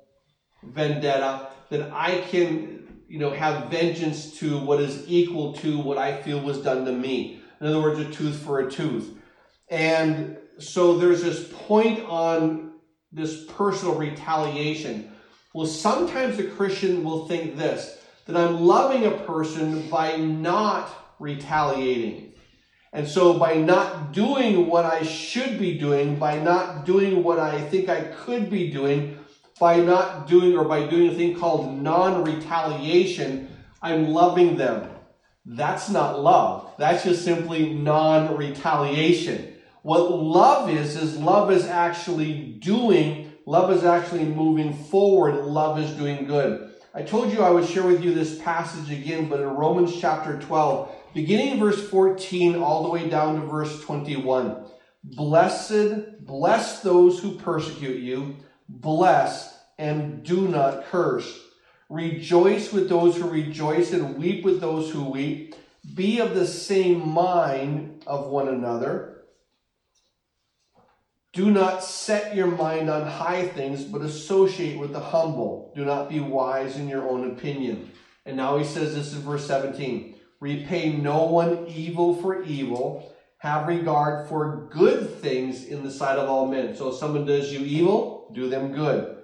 vendetta, 0.63 1.49
that 1.71 1.91
I 1.93 2.21
can, 2.29 3.03
you 3.09 3.19
know, 3.19 3.31
have 3.31 3.71
vengeance 3.71 4.39
to 4.39 4.59
what 4.59 4.81
is 4.81 5.05
equal 5.07 5.55
to 5.55 5.79
what 5.79 5.99
I 5.99 6.21
feel 6.23 6.41
was 6.41 6.59
done 6.59 6.85
to 6.85 6.93
me. 6.93 7.43
In 7.61 7.67
other 7.67 7.81
words, 7.81 7.99
a 7.99 8.11
tooth 8.11 8.37
for 8.37 8.61
a 8.61 8.71
tooth. 8.71 9.17
And 9.69 10.39
so 10.59 10.99
there's 10.99 11.23
this 11.23 11.49
point 11.53 12.01
on 12.05 12.73
this 13.13 13.45
personal 13.45 13.95
retaliation. 13.95 15.10
Well, 15.53 15.67
sometimes 15.67 16.39
a 16.39 16.45
Christian 16.45 17.03
will 17.03 17.27
think 17.27 17.57
this 17.57 17.99
that 18.27 18.37
I'm 18.37 18.61
loving 18.61 19.07
a 19.07 19.11
person 19.11 19.89
by 19.89 20.17
not 20.17 20.89
retaliating. 21.19 22.35
And 22.93 23.07
so, 23.07 23.39
by 23.39 23.55
not 23.55 24.13
doing 24.13 24.67
what 24.67 24.85
I 24.85 25.03
should 25.03 25.59
be 25.59 25.79
doing, 25.79 26.17
by 26.17 26.39
not 26.39 26.85
doing 26.85 27.23
what 27.23 27.39
I 27.39 27.61
think 27.61 27.89
I 27.89 28.03
could 28.03 28.51
be 28.51 28.71
doing, 28.71 29.19
by 29.61 29.77
not 29.77 30.27
doing 30.27 30.57
or 30.57 30.65
by 30.65 30.87
doing 30.87 31.11
a 31.11 31.15
thing 31.15 31.37
called 31.37 31.81
non 31.81 32.25
retaliation, 32.25 33.49
I'm 33.83 34.09
loving 34.09 34.57
them. 34.57 34.89
That's 35.47 35.89
not 35.89 36.21
love. 36.21 36.73
That's 36.79 37.05
just 37.05 37.25
simply 37.25 37.75
non 37.75 38.37
retaliation. 38.37 39.55
What 39.83 40.11
love 40.11 40.69
is, 40.71 40.97
is 40.97 41.17
love 41.17 41.51
is 41.51 41.67
actually 41.67 42.57
doing, 42.61 43.20
love 43.51 43.73
is 43.73 43.83
actually 43.83 44.25
moving 44.25 44.73
forward, 44.73 45.45
love 45.45 45.77
is 45.77 45.91
doing 45.97 46.25
good. 46.25 46.73
I 46.95 47.03
told 47.03 47.33
you 47.33 47.43
I 47.43 47.51
would 47.51 47.69
share 47.69 47.83
with 47.83 48.05
you 48.05 48.15
this 48.15 48.39
passage 48.39 48.93
again, 48.93 49.29
but 49.29 49.41
in 49.41 49.49
Romans 49.49 50.01
chapter 50.01 50.39
12, 50.39 50.89
beginning 51.15 51.55
in 51.55 51.59
verse 51.59 51.89
14 51.89 52.63
all 52.63 52.85
the 52.85 52.91
way 52.91 53.09
down 53.09 53.41
to 53.41 53.47
verse 53.49 53.83
21. 53.83 54.67
Blessed, 55.03 56.25
bless 56.25 56.79
those 56.83 57.19
who 57.19 57.35
persecute 57.39 57.99
you, 57.99 58.37
bless 58.69 59.59
and 59.81 60.23
do 60.23 60.47
not 60.47 60.85
curse. 60.85 61.41
Rejoice 61.89 62.73
with 62.73 62.89
those 62.89 63.17
who 63.17 63.29
rejoice 63.29 63.93
and 63.93 64.17
weep 64.17 64.45
with 64.45 64.61
those 64.61 64.93
who 64.93 65.03
weep. 65.03 65.57
Be 65.95 66.21
of 66.21 66.37
the 66.37 66.47
same 66.47 67.09
mind 67.09 68.05
of 68.07 68.29
one 68.29 68.47
another. 68.47 69.20
Do 71.33 71.51
not 71.51 71.85
set 71.85 72.35
your 72.35 72.49
mind 72.49 72.91
on 72.91 73.07
high 73.07 73.47
things, 73.47 73.85
but 73.85 74.03
associate 74.03 74.79
with 74.79 74.93
the 74.93 75.01
humble. 75.01 75.73
Do 75.77 75.85
not 75.85 76.09
be 76.09 76.19
wise 76.19 76.77
in 76.77 76.89
your 76.89 77.09
own 77.09 77.31
opinion. 77.31 77.93
And 78.27 78.37
now 78.37 78.59
he 78.59 78.65
says 78.65 78.95
this 78.95 79.15
in 79.15 79.21
verse 79.21 79.47
17 79.47 80.17
Repay 80.41 80.93
no 80.93 81.25
one 81.25 81.67
evil 81.69 82.17
for 82.17 82.43
evil. 82.43 83.15
Have 83.39 83.69
regard 83.69 84.29
for 84.29 84.69
good 84.71 85.19
things 85.21 85.65
in 85.65 85.83
the 85.83 85.91
sight 85.91 86.19
of 86.19 86.29
all 86.29 86.47
men. 86.47 86.75
So 86.75 86.89
if 86.89 86.97
someone 86.97 87.25
does 87.25 87.53
you 87.53 87.61
evil, 87.61 88.31
do 88.35 88.51
them 88.51 88.73
good. 88.73 89.17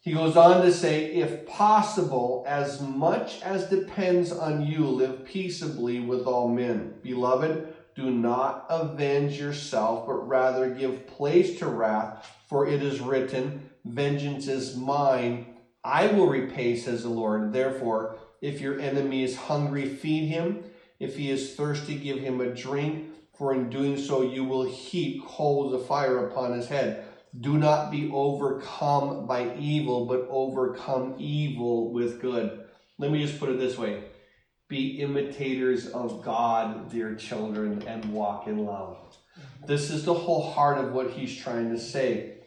He 0.00 0.12
goes 0.12 0.36
on 0.36 0.62
to 0.62 0.72
say, 0.72 1.14
if 1.14 1.46
possible, 1.46 2.44
as 2.46 2.80
much 2.80 3.40
as 3.40 3.70
depends 3.70 4.32
on 4.32 4.64
you, 4.66 4.86
live 4.86 5.24
peaceably 5.24 6.00
with 6.00 6.26
all 6.26 6.48
men. 6.48 6.94
Beloved, 7.02 7.73
Do 7.94 8.10
not 8.10 8.66
avenge 8.68 9.38
yourself, 9.38 10.06
but 10.06 10.28
rather 10.28 10.70
give 10.70 11.06
place 11.06 11.58
to 11.60 11.66
wrath, 11.66 12.36
for 12.48 12.66
it 12.66 12.82
is 12.82 13.00
written, 13.00 13.70
Vengeance 13.84 14.48
is 14.48 14.76
mine, 14.76 15.54
I 15.84 16.06
will 16.06 16.26
repay, 16.26 16.76
says 16.76 17.02
the 17.02 17.10
Lord. 17.10 17.52
Therefore, 17.52 18.16
if 18.40 18.60
your 18.60 18.80
enemy 18.80 19.22
is 19.22 19.36
hungry, 19.36 19.86
feed 19.86 20.28
him. 20.28 20.64
If 20.98 21.16
he 21.16 21.30
is 21.30 21.54
thirsty, 21.54 21.96
give 21.96 22.18
him 22.18 22.40
a 22.40 22.54
drink, 22.54 23.10
for 23.36 23.52
in 23.52 23.68
doing 23.68 23.98
so 23.98 24.22
you 24.22 24.44
will 24.44 24.64
heap 24.64 25.24
coals 25.26 25.74
of 25.74 25.86
fire 25.86 26.26
upon 26.26 26.52
his 26.52 26.68
head. 26.68 27.04
Do 27.38 27.58
not 27.58 27.90
be 27.90 28.10
overcome 28.10 29.26
by 29.26 29.54
evil, 29.56 30.06
but 30.06 30.26
overcome 30.30 31.16
evil 31.18 31.92
with 31.92 32.20
good. 32.20 32.64
Let 32.96 33.10
me 33.10 33.24
just 33.24 33.38
put 33.38 33.50
it 33.50 33.58
this 33.58 33.76
way 33.76 34.04
be 34.68 35.00
imitators 35.00 35.88
of 35.88 36.22
God, 36.22 36.90
dear 36.90 37.14
children, 37.14 37.82
and 37.86 38.04
walk 38.12 38.46
in 38.46 38.64
love. 38.64 38.96
This 39.66 39.90
is 39.90 40.04
the 40.04 40.14
whole 40.14 40.52
heart 40.52 40.78
of 40.78 40.92
what 40.92 41.10
he's 41.10 41.36
trying 41.36 41.70
to 41.70 41.78
say. 41.78 42.38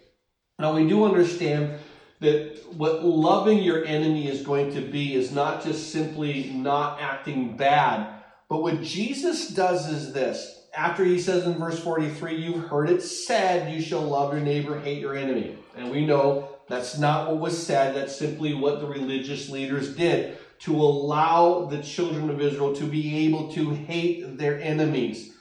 Now, 0.57 0.75
we 0.75 0.87
do 0.87 1.05
understand 1.05 1.77
that 2.19 2.59
what 2.73 3.03
loving 3.03 3.59
your 3.59 3.85
enemy 3.85 4.27
is 4.27 4.41
going 4.41 4.73
to 4.73 4.81
be 4.81 5.13
is 5.13 5.31
not 5.31 5.63
just 5.63 5.91
simply 5.91 6.49
not 6.49 6.99
acting 6.99 7.55
bad, 7.55 8.21
but 8.49 8.63
what 8.63 8.81
Jesus 8.81 9.49
does 9.49 9.87
is 9.89 10.13
this. 10.13 10.53
After 10.75 11.03
he 11.03 11.19
says 11.19 11.45
in 11.45 11.55
verse 11.55 11.79
43, 11.79 12.35
You've 12.35 12.67
heard 12.67 12.89
it 12.89 13.01
said, 13.01 13.73
You 13.73 13.81
shall 13.81 14.01
love 14.01 14.33
your 14.33 14.41
neighbor, 14.41 14.79
hate 14.79 14.99
your 14.99 15.15
enemy. 15.15 15.57
And 15.75 15.91
we 15.91 16.05
know 16.05 16.49
that's 16.67 16.97
not 16.97 17.29
what 17.29 17.39
was 17.39 17.65
said, 17.65 17.95
that's 17.95 18.15
simply 18.15 18.53
what 18.53 18.79
the 18.79 18.87
religious 18.87 19.49
leaders 19.49 19.95
did 19.95 20.37
to 20.59 20.75
allow 20.75 21.65
the 21.65 21.81
children 21.81 22.29
of 22.29 22.41
Israel 22.41 22.75
to 22.75 22.85
be 22.85 23.25
able 23.25 23.51
to 23.53 23.71
hate 23.71 24.37
their 24.37 24.59
enemies. 24.61 25.33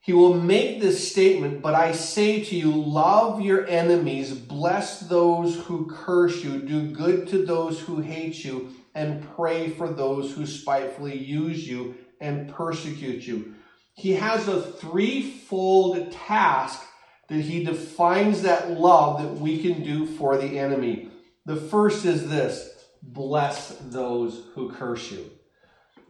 He 0.00 0.14
will 0.14 0.34
make 0.34 0.80
this 0.80 1.10
statement, 1.10 1.60
but 1.60 1.74
I 1.74 1.92
say 1.92 2.42
to 2.42 2.56
you, 2.56 2.72
love 2.72 3.42
your 3.42 3.66
enemies, 3.66 4.32
bless 4.32 5.00
those 5.00 5.56
who 5.56 5.86
curse 5.86 6.42
you, 6.42 6.62
do 6.62 6.90
good 6.90 7.28
to 7.28 7.44
those 7.44 7.78
who 7.78 8.00
hate 8.00 8.42
you, 8.42 8.70
and 8.94 9.22
pray 9.36 9.68
for 9.68 9.88
those 9.88 10.32
who 10.32 10.46
spitefully 10.46 11.16
use 11.16 11.68
you 11.68 11.94
and 12.20 12.48
persecute 12.52 13.26
you. 13.26 13.54
He 13.92 14.12
has 14.12 14.48
a 14.48 14.62
threefold 14.62 16.10
task 16.12 16.82
that 17.28 17.42
he 17.42 17.62
defines 17.62 18.42
that 18.42 18.70
love 18.70 19.22
that 19.22 19.34
we 19.34 19.60
can 19.60 19.82
do 19.82 20.06
for 20.06 20.38
the 20.38 20.58
enemy. 20.58 21.10
The 21.44 21.56
first 21.56 22.04
is 22.04 22.28
this 22.28 22.77
bless 23.02 23.76
those 23.80 24.44
who 24.54 24.70
curse 24.70 25.10
you. 25.10 25.30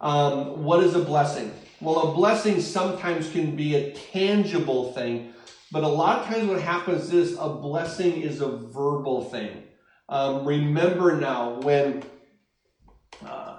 Um, 0.00 0.64
what 0.64 0.82
is 0.82 0.94
a 0.94 1.00
blessing? 1.00 1.52
Well, 1.80 2.10
a 2.10 2.14
blessing 2.14 2.60
sometimes 2.60 3.30
can 3.30 3.56
be 3.56 3.76
a 3.76 3.92
tangible 3.92 4.92
thing, 4.92 5.32
but 5.70 5.84
a 5.84 5.88
lot 5.88 6.20
of 6.20 6.26
times 6.26 6.48
what 6.48 6.60
happens 6.60 7.12
is 7.12 7.36
a 7.38 7.48
blessing 7.48 8.22
is 8.22 8.40
a 8.40 8.48
verbal 8.48 9.24
thing. 9.24 9.64
Um, 10.08 10.44
remember 10.44 11.16
now 11.16 11.60
when 11.60 12.02
uh, 13.24 13.58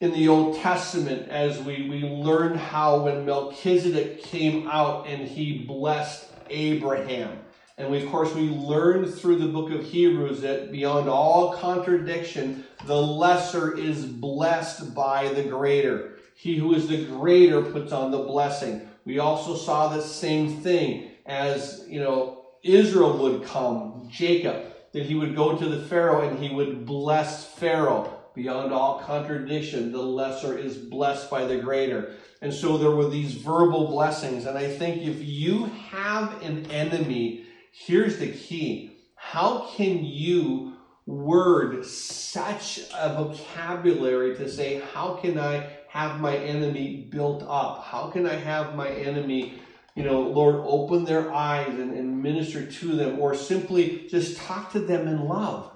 in 0.00 0.12
the 0.12 0.28
Old 0.28 0.56
Testament, 0.56 1.28
as 1.28 1.60
we, 1.60 1.88
we 1.88 2.02
learned 2.02 2.58
how 2.58 3.04
when 3.04 3.26
Melchizedek 3.26 4.22
came 4.22 4.66
out 4.66 5.06
and 5.06 5.28
he 5.28 5.64
blessed 5.66 6.26
Abraham. 6.48 7.38
And 7.80 7.90
we, 7.90 8.04
of 8.04 8.10
course, 8.10 8.34
we 8.34 8.50
learned 8.50 9.14
through 9.14 9.36
the 9.36 9.46
book 9.46 9.70
of 9.70 9.82
Hebrews 9.82 10.42
that 10.42 10.70
beyond 10.70 11.08
all 11.08 11.54
contradiction, 11.54 12.64
the 12.84 13.00
lesser 13.00 13.74
is 13.74 14.04
blessed 14.04 14.94
by 14.94 15.32
the 15.32 15.44
greater. 15.44 16.18
He 16.34 16.58
who 16.58 16.74
is 16.74 16.88
the 16.88 17.06
greater 17.06 17.62
puts 17.62 17.90
on 17.90 18.10
the 18.10 18.18
blessing. 18.18 18.86
We 19.06 19.18
also 19.18 19.56
saw 19.56 19.88
the 19.88 20.02
same 20.02 20.60
thing 20.60 21.12
as, 21.24 21.86
you 21.88 22.00
know, 22.00 22.44
Israel 22.62 23.16
would 23.16 23.44
come, 23.44 24.06
Jacob, 24.12 24.62
that 24.92 25.06
he 25.06 25.14
would 25.14 25.34
go 25.34 25.56
to 25.56 25.66
the 25.66 25.82
Pharaoh 25.86 26.28
and 26.28 26.38
he 26.38 26.54
would 26.54 26.84
bless 26.84 27.46
Pharaoh. 27.46 28.14
Beyond 28.34 28.74
all 28.74 29.00
contradiction, 29.00 29.90
the 29.90 30.02
lesser 30.02 30.56
is 30.56 30.76
blessed 30.76 31.30
by 31.30 31.46
the 31.46 31.56
greater. 31.56 32.12
And 32.42 32.52
so 32.52 32.76
there 32.76 32.90
were 32.90 33.08
these 33.08 33.34
verbal 33.34 33.88
blessings. 33.88 34.44
And 34.44 34.58
I 34.58 34.68
think 34.68 35.02
if 35.02 35.22
you 35.24 35.64
have 35.64 36.42
an 36.42 36.70
enemy, 36.70 37.46
here's 37.70 38.18
the 38.18 38.32
key. 38.32 38.98
How 39.16 39.68
can 39.76 40.04
you 40.04 40.74
word 41.06 41.84
such 41.84 42.80
a 42.94 43.14
vocabulary 43.14 44.36
to 44.36 44.48
say, 44.48 44.82
how 44.92 45.14
can 45.14 45.38
I 45.38 45.68
have 45.88 46.20
my 46.20 46.36
enemy 46.36 47.08
built 47.10 47.42
up? 47.46 47.84
How 47.84 48.10
can 48.10 48.26
I 48.26 48.34
have 48.34 48.76
my 48.76 48.88
enemy, 48.88 49.60
you 49.94 50.04
know, 50.04 50.20
Lord, 50.20 50.56
open 50.64 51.04
their 51.04 51.32
eyes 51.32 51.68
and, 51.68 51.92
and 51.92 52.22
minister 52.22 52.64
to 52.64 52.86
them, 52.96 53.18
or 53.18 53.34
simply 53.34 54.06
just 54.08 54.36
talk 54.36 54.72
to 54.72 54.80
them 54.80 55.08
in 55.08 55.26
love? 55.26 55.72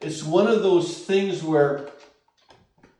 It's 0.00 0.22
one 0.22 0.46
of 0.46 0.62
those 0.62 0.98
things 1.04 1.42
where 1.42 1.88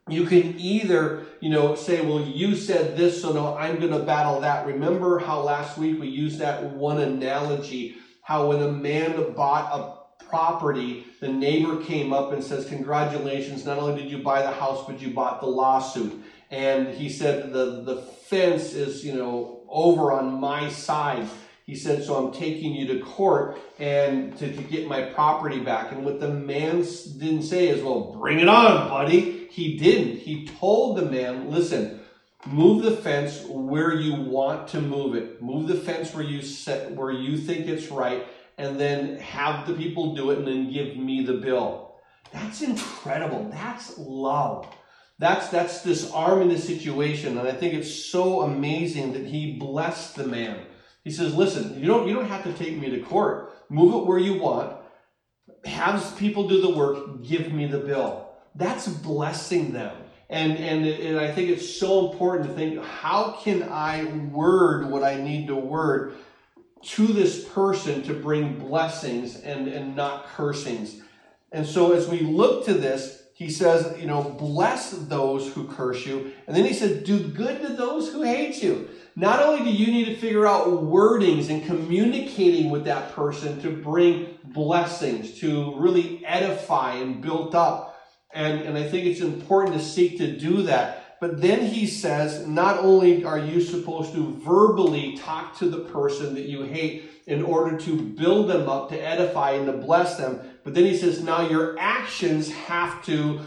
you 0.09 0.25
can 0.25 0.59
either, 0.59 1.25
you 1.39 1.49
know, 1.49 1.75
say, 1.75 2.01
well, 2.01 2.21
you 2.21 2.55
said 2.55 2.97
this, 2.97 3.21
so 3.21 3.31
no, 3.31 3.55
I'm 3.57 3.79
going 3.79 3.91
to 3.91 3.99
battle 3.99 4.39
that. 4.41 4.65
Remember 4.65 5.19
how 5.19 5.41
last 5.41 5.77
week 5.77 5.99
we 5.99 6.07
used 6.07 6.39
that 6.39 6.63
one 6.63 6.99
analogy, 6.99 7.97
how 8.25 8.47
when 8.47 8.59
a 8.63 8.71
man 8.71 9.33
bought 9.33 9.71
a 10.19 10.23
property, 10.25 11.05
the 11.21 11.27
neighbor 11.27 11.77
came 11.83 12.11
up 12.11 12.33
and 12.33 12.43
says, 12.43 12.67
congratulations, 12.67 13.65
not 13.65 13.77
only 13.77 14.01
did 14.01 14.11
you 14.11 14.17
buy 14.17 14.41
the 14.41 14.49
house, 14.51 14.83
but 14.87 14.99
you 14.99 15.13
bought 15.13 15.41
the 15.41 15.45
lawsuit. 15.45 16.25
And 16.49 16.87
he 16.87 17.07
said, 17.07 17.53
the, 17.53 17.83
the 17.83 17.97
fence 18.27 18.73
is, 18.73 19.05
you 19.05 19.13
know, 19.13 19.61
over 19.69 20.11
on 20.11 20.39
my 20.39 20.69
side. 20.69 21.27
He 21.67 21.75
said, 21.75 22.03
so 22.03 22.15
I'm 22.15 22.33
taking 22.33 22.73
you 22.73 22.87
to 22.95 23.05
court 23.05 23.59
and 23.77 24.35
to, 24.39 24.51
to 24.51 24.61
get 24.63 24.87
my 24.87 25.03
property 25.03 25.59
back. 25.59 25.91
And 25.91 26.03
what 26.03 26.19
the 26.19 26.29
man 26.29 26.83
didn't 27.19 27.43
say 27.43 27.67
is, 27.67 27.83
well, 27.83 28.11
bring 28.11 28.39
it 28.39 28.49
on, 28.49 28.89
buddy. 28.89 29.47
He 29.51 29.77
didn't. 29.77 30.17
He 30.17 30.47
told 30.47 30.97
the 30.97 31.05
man, 31.05 31.51
listen, 31.51 31.99
move 32.45 32.83
the 32.83 32.97
fence 32.97 33.43
where 33.47 33.93
you 33.93 34.13
want 34.13 34.67
to 34.69 34.81
move 34.81 35.15
it. 35.15 35.41
Move 35.41 35.67
the 35.67 35.75
fence 35.75 36.13
where 36.13 36.23
you 36.23 36.41
set, 36.41 36.91
where 36.91 37.11
you 37.11 37.37
think 37.37 37.67
it's 37.67 37.89
right, 37.89 38.25
and 38.57 38.79
then 38.79 39.17
have 39.17 39.67
the 39.67 39.73
people 39.73 40.15
do 40.15 40.31
it 40.31 40.39
and 40.39 40.47
then 40.47 40.71
give 40.71 40.97
me 40.97 41.23
the 41.23 41.33
bill. 41.33 41.95
That's 42.31 42.61
incredible. 42.61 43.49
That's 43.51 43.97
love. 43.97 44.67
That's 45.17 45.47
that's 45.47 45.81
this 45.81 46.11
arm 46.11 46.41
in 46.41 46.49
the 46.49 46.57
situation, 46.57 47.37
and 47.37 47.47
I 47.47 47.53
think 47.53 47.73
it's 47.73 47.93
so 47.93 48.41
amazing 48.41 49.13
that 49.13 49.25
he 49.25 49.57
blessed 49.57 50.15
the 50.15 50.27
man. 50.27 50.59
He 51.05 51.11
says, 51.11 51.33
"Listen, 51.33 51.79
you 51.79 51.87
don't 51.87 52.07
you 52.07 52.13
don't 52.13 52.27
have 52.27 52.43
to 52.43 52.53
take 52.53 52.77
me 52.77 52.89
to 52.89 52.99
court. 52.99 53.53
Move 53.69 53.93
it 53.93 54.05
where 54.05 54.19
you 54.19 54.41
want. 54.41 54.75
Have 55.63 56.17
people 56.17 56.49
do 56.49 56.61
the 56.61 56.75
work. 56.75 57.23
Give 57.23 57.53
me 57.53 57.65
the 57.67 57.79
bill." 57.79 58.29
That's 58.55 58.87
blessing 58.87 59.71
them. 59.71 59.95
And, 60.29 60.57
and, 60.57 60.85
and 60.85 61.19
I 61.19 61.31
think 61.31 61.49
it's 61.49 61.77
so 61.77 62.11
important 62.11 62.49
to 62.49 62.55
think 62.55 62.83
how 62.83 63.37
can 63.41 63.63
I 63.63 64.05
word 64.31 64.89
what 64.89 65.03
I 65.03 65.15
need 65.15 65.47
to 65.47 65.55
word 65.55 66.15
to 66.81 67.07
this 67.07 67.45
person 67.45 68.03
to 68.03 68.13
bring 68.13 68.59
blessings 68.59 69.37
and, 69.37 69.67
and 69.67 69.95
not 69.95 70.27
cursings. 70.27 71.01
And 71.51 71.65
so 71.65 71.93
as 71.93 72.07
we 72.07 72.19
look 72.21 72.65
to 72.65 72.73
this, 72.73 73.23
he 73.33 73.49
says, 73.49 73.99
you 73.99 74.07
know, 74.07 74.23
bless 74.23 74.91
those 74.91 75.51
who 75.53 75.67
curse 75.67 76.05
you. 76.05 76.31
And 76.47 76.55
then 76.55 76.63
he 76.63 76.73
said, 76.73 77.03
do 77.03 77.27
good 77.27 77.61
to 77.61 77.73
those 77.73 78.11
who 78.11 78.21
hate 78.21 78.63
you. 78.63 78.87
Not 79.15 79.41
only 79.41 79.63
do 79.63 79.71
you 79.71 79.91
need 79.91 80.05
to 80.05 80.15
figure 80.15 80.47
out 80.47 80.67
wordings 80.67 81.49
and 81.49 81.65
communicating 81.65 82.69
with 82.69 82.85
that 82.85 83.13
person 83.13 83.61
to 83.61 83.71
bring 83.71 84.37
blessings, 84.43 85.39
to 85.39 85.75
really 85.77 86.25
edify 86.25 86.95
and 86.95 87.21
build 87.21 87.55
up, 87.55 87.94
and, 88.35 88.61
and 88.61 88.77
I 88.77 88.83
think 88.83 89.05
it's 89.05 89.21
important 89.21 89.75
to 89.75 89.83
seek 89.83 90.17
to 90.19 90.37
do 90.37 90.63
that. 90.63 91.19
But 91.21 91.41
then 91.41 91.65
he 91.65 91.87
says, 91.87 92.45
not 92.45 92.77
only 92.79 93.23
are 93.23 93.39
you 93.39 93.61
supposed 93.61 94.13
to 94.13 94.39
verbally 94.45 95.17
talk 95.17 95.57
to 95.59 95.69
the 95.69 95.79
person 95.79 96.35
that 96.35 96.45
you 96.45 96.63
hate 96.63 97.09
in 97.25 97.41
order 97.41 97.77
to 97.77 98.01
build 98.01 98.49
them 98.49 98.69
up, 98.69 98.89
to 98.89 99.01
edify, 99.01 99.51
and 99.51 99.65
to 99.65 99.73
bless 99.73 100.17
them, 100.17 100.41
but 100.63 100.73
then 100.73 100.83
he 100.83 100.95
says, 100.95 101.23
now 101.23 101.47
your 101.47 101.79
actions 101.79 102.51
have 102.51 103.03
to 103.05 103.39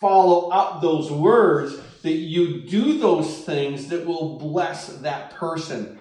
follow 0.00 0.48
up 0.48 0.80
those 0.80 1.12
words, 1.12 1.78
that 2.02 2.12
you 2.12 2.62
do 2.62 2.98
those 2.98 3.44
things 3.44 3.88
that 3.88 4.06
will 4.06 4.38
bless 4.38 4.88
that 4.88 5.32
person. 5.32 5.98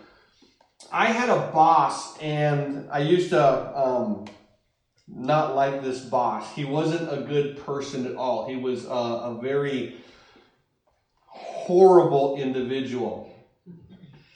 I 0.92 1.08
had 1.08 1.30
a 1.30 1.52
boss, 1.52 2.18
and 2.20 2.90
I 2.90 3.00
used 3.00 3.32
to 3.32 3.78
um, 3.78 4.26
not 5.12 5.55
like 5.55 5.82
this 5.82 6.01
boss. 6.01 6.53
He 6.53 6.66
wasn't 6.66 7.12
a 7.12 7.22
good 7.24 7.57
person 7.66 8.05
at 8.05 8.16
all. 8.16 8.47
He 8.47 8.55
was 8.55 8.86
a, 8.86 8.89
a 8.89 9.39
very 9.41 9.97
horrible 11.26 12.38
individual. 12.38 13.34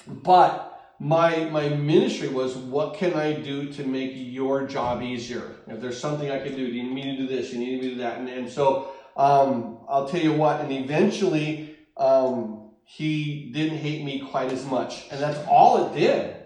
But 0.08 0.70
my 1.00 1.46
my 1.46 1.70
ministry 1.70 2.30
was 2.30 2.56
what 2.56 2.96
can 2.96 3.14
I 3.14 3.34
do 3.34 3.72
to 3.74 3.84
make 3.84 4.12
your 4.14 4.66
job 4.66 5.02
easier? 5.02 5.56
If 5.68 5.82
there's 5.82 6.00
something 6.00 6.32
I 6.32 6.40
can 6.40 6.56
do, 6.56 6.68
do 6.68 6.74
you 6.74 6.84
need 6.84 6.94
me 6.94 7.04
to 7.04 7.18
do 7.18 7.28
this? 7.28 7.52
You 7.52 7.60
need 7.60 7.82
me 7.82 7.90
to 7.90 7.90
do 7.96 7.96
that. 8.02 8.20
And, 8.20 8.30
and 8.30 8.50
so 8.50 8.90
um, 9.16 9.80
I'll 9.88 10.08
tell 10.08 10.22
you 10.22 10.34
what, 10.34 10.62
and 10.62 10.72
eventually 10.72 11.76
um, 11.98 12.72
he 12.84 13.52
didn't 13.54 13.78
hate 13.78 14.04
me 14.04 14.20
quite 14.20 14.52
as 14.52 14.66
much. 14.66 15.08
And 15.12 15.22
that's 15.22 15.40
all 15.48 15.86
it 15.86 16.00
did. 16.00 16.43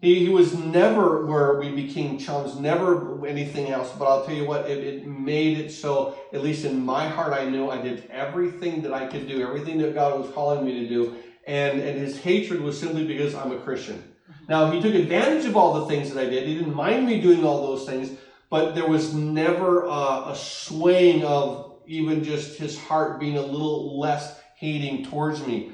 He, 0.00 0.26
he 0.26 0.28
was 0.28 0.54
never 0.54 1.24
where 1.24 1.58
we 1.58 1.70
became 1.70 2.18
chums, 2.18 2.58
never 2.58 3.26
anything 3.26 3.70
else. 3.70 3.92
But 3.98 4.06
I'll 4.06 4.24
tell 4.24 4.34
you 4.34 4.46
what, 4.46 4.68
it, 4.68 4.84
it 4.84 5.06
made 5.06 5.58
it 5.58 5.70
so, 5.70 6.16
at 6.32 6.42
least 6.42 6.64
in 6.64 6.84
my 6.84 7.08
heart, 7.08 7.32
I 7.32 7.48
knew 7.48 7.70
I 7.70 7.80
did 7.80 8.08
everything 8.10 8.82
that 8.82 8.92
I 8.92 9.06
could 9.06 9.26
do, 9.26 9.42
everything 9.42 9.78
that 9.78 9.94
God 9.94 10.20
was 10.20 10.30
calling 10.32 10.64
me 10.64 10.80
to 10.80 10.88
do. 10.88 11.16
And, 11.46 11.80
and 11.80 11.98
his 11.98 12.18
hatred 12.18 12.60
was 12.60 12.78
simply 12.78 13.06
because 13.06 13.34
I'm 13.34 13.52
a 13.52 13.58
Christian. 13.58 13.96
Mm-hmm. 13.96 14.44
Now, 14.48 14.70
he 14.70 14.82
took 14.82 14.94
advantage 14.94 15.46
of 15.46 15.56
all 15.56 15.80
the 15.80 15.86
things 15.86 16.12
that 16.12 16.20
I 16.20 16.28
did. 16.28 16.46
He 16.46 16.58
didn't 16.58 16.74
mind 16.74 17.06
me 17.06 17.20
doing 17.20 17.44
all 17.44 17.62
those 17.62 17.88
things, 17.88 18.10
but 18.50 18.74
there 18.74 18.88
was 18.88 19.14
never 19.14 19.84
a, 19.84 20.24
a 20.28 20.34
swaying 20.36 21.24
of 21.24 21.78
even 21.86 22.22
just 22.24 22.58
his 22.58 22.76
heart 22.76 23.20
being 23.20 23.38
a 23.38 23.42
little 23.42 23.98
less 23.98 24.40
hating 24.56 25.04
towards 25.04 25.46
me. 25.46 25.72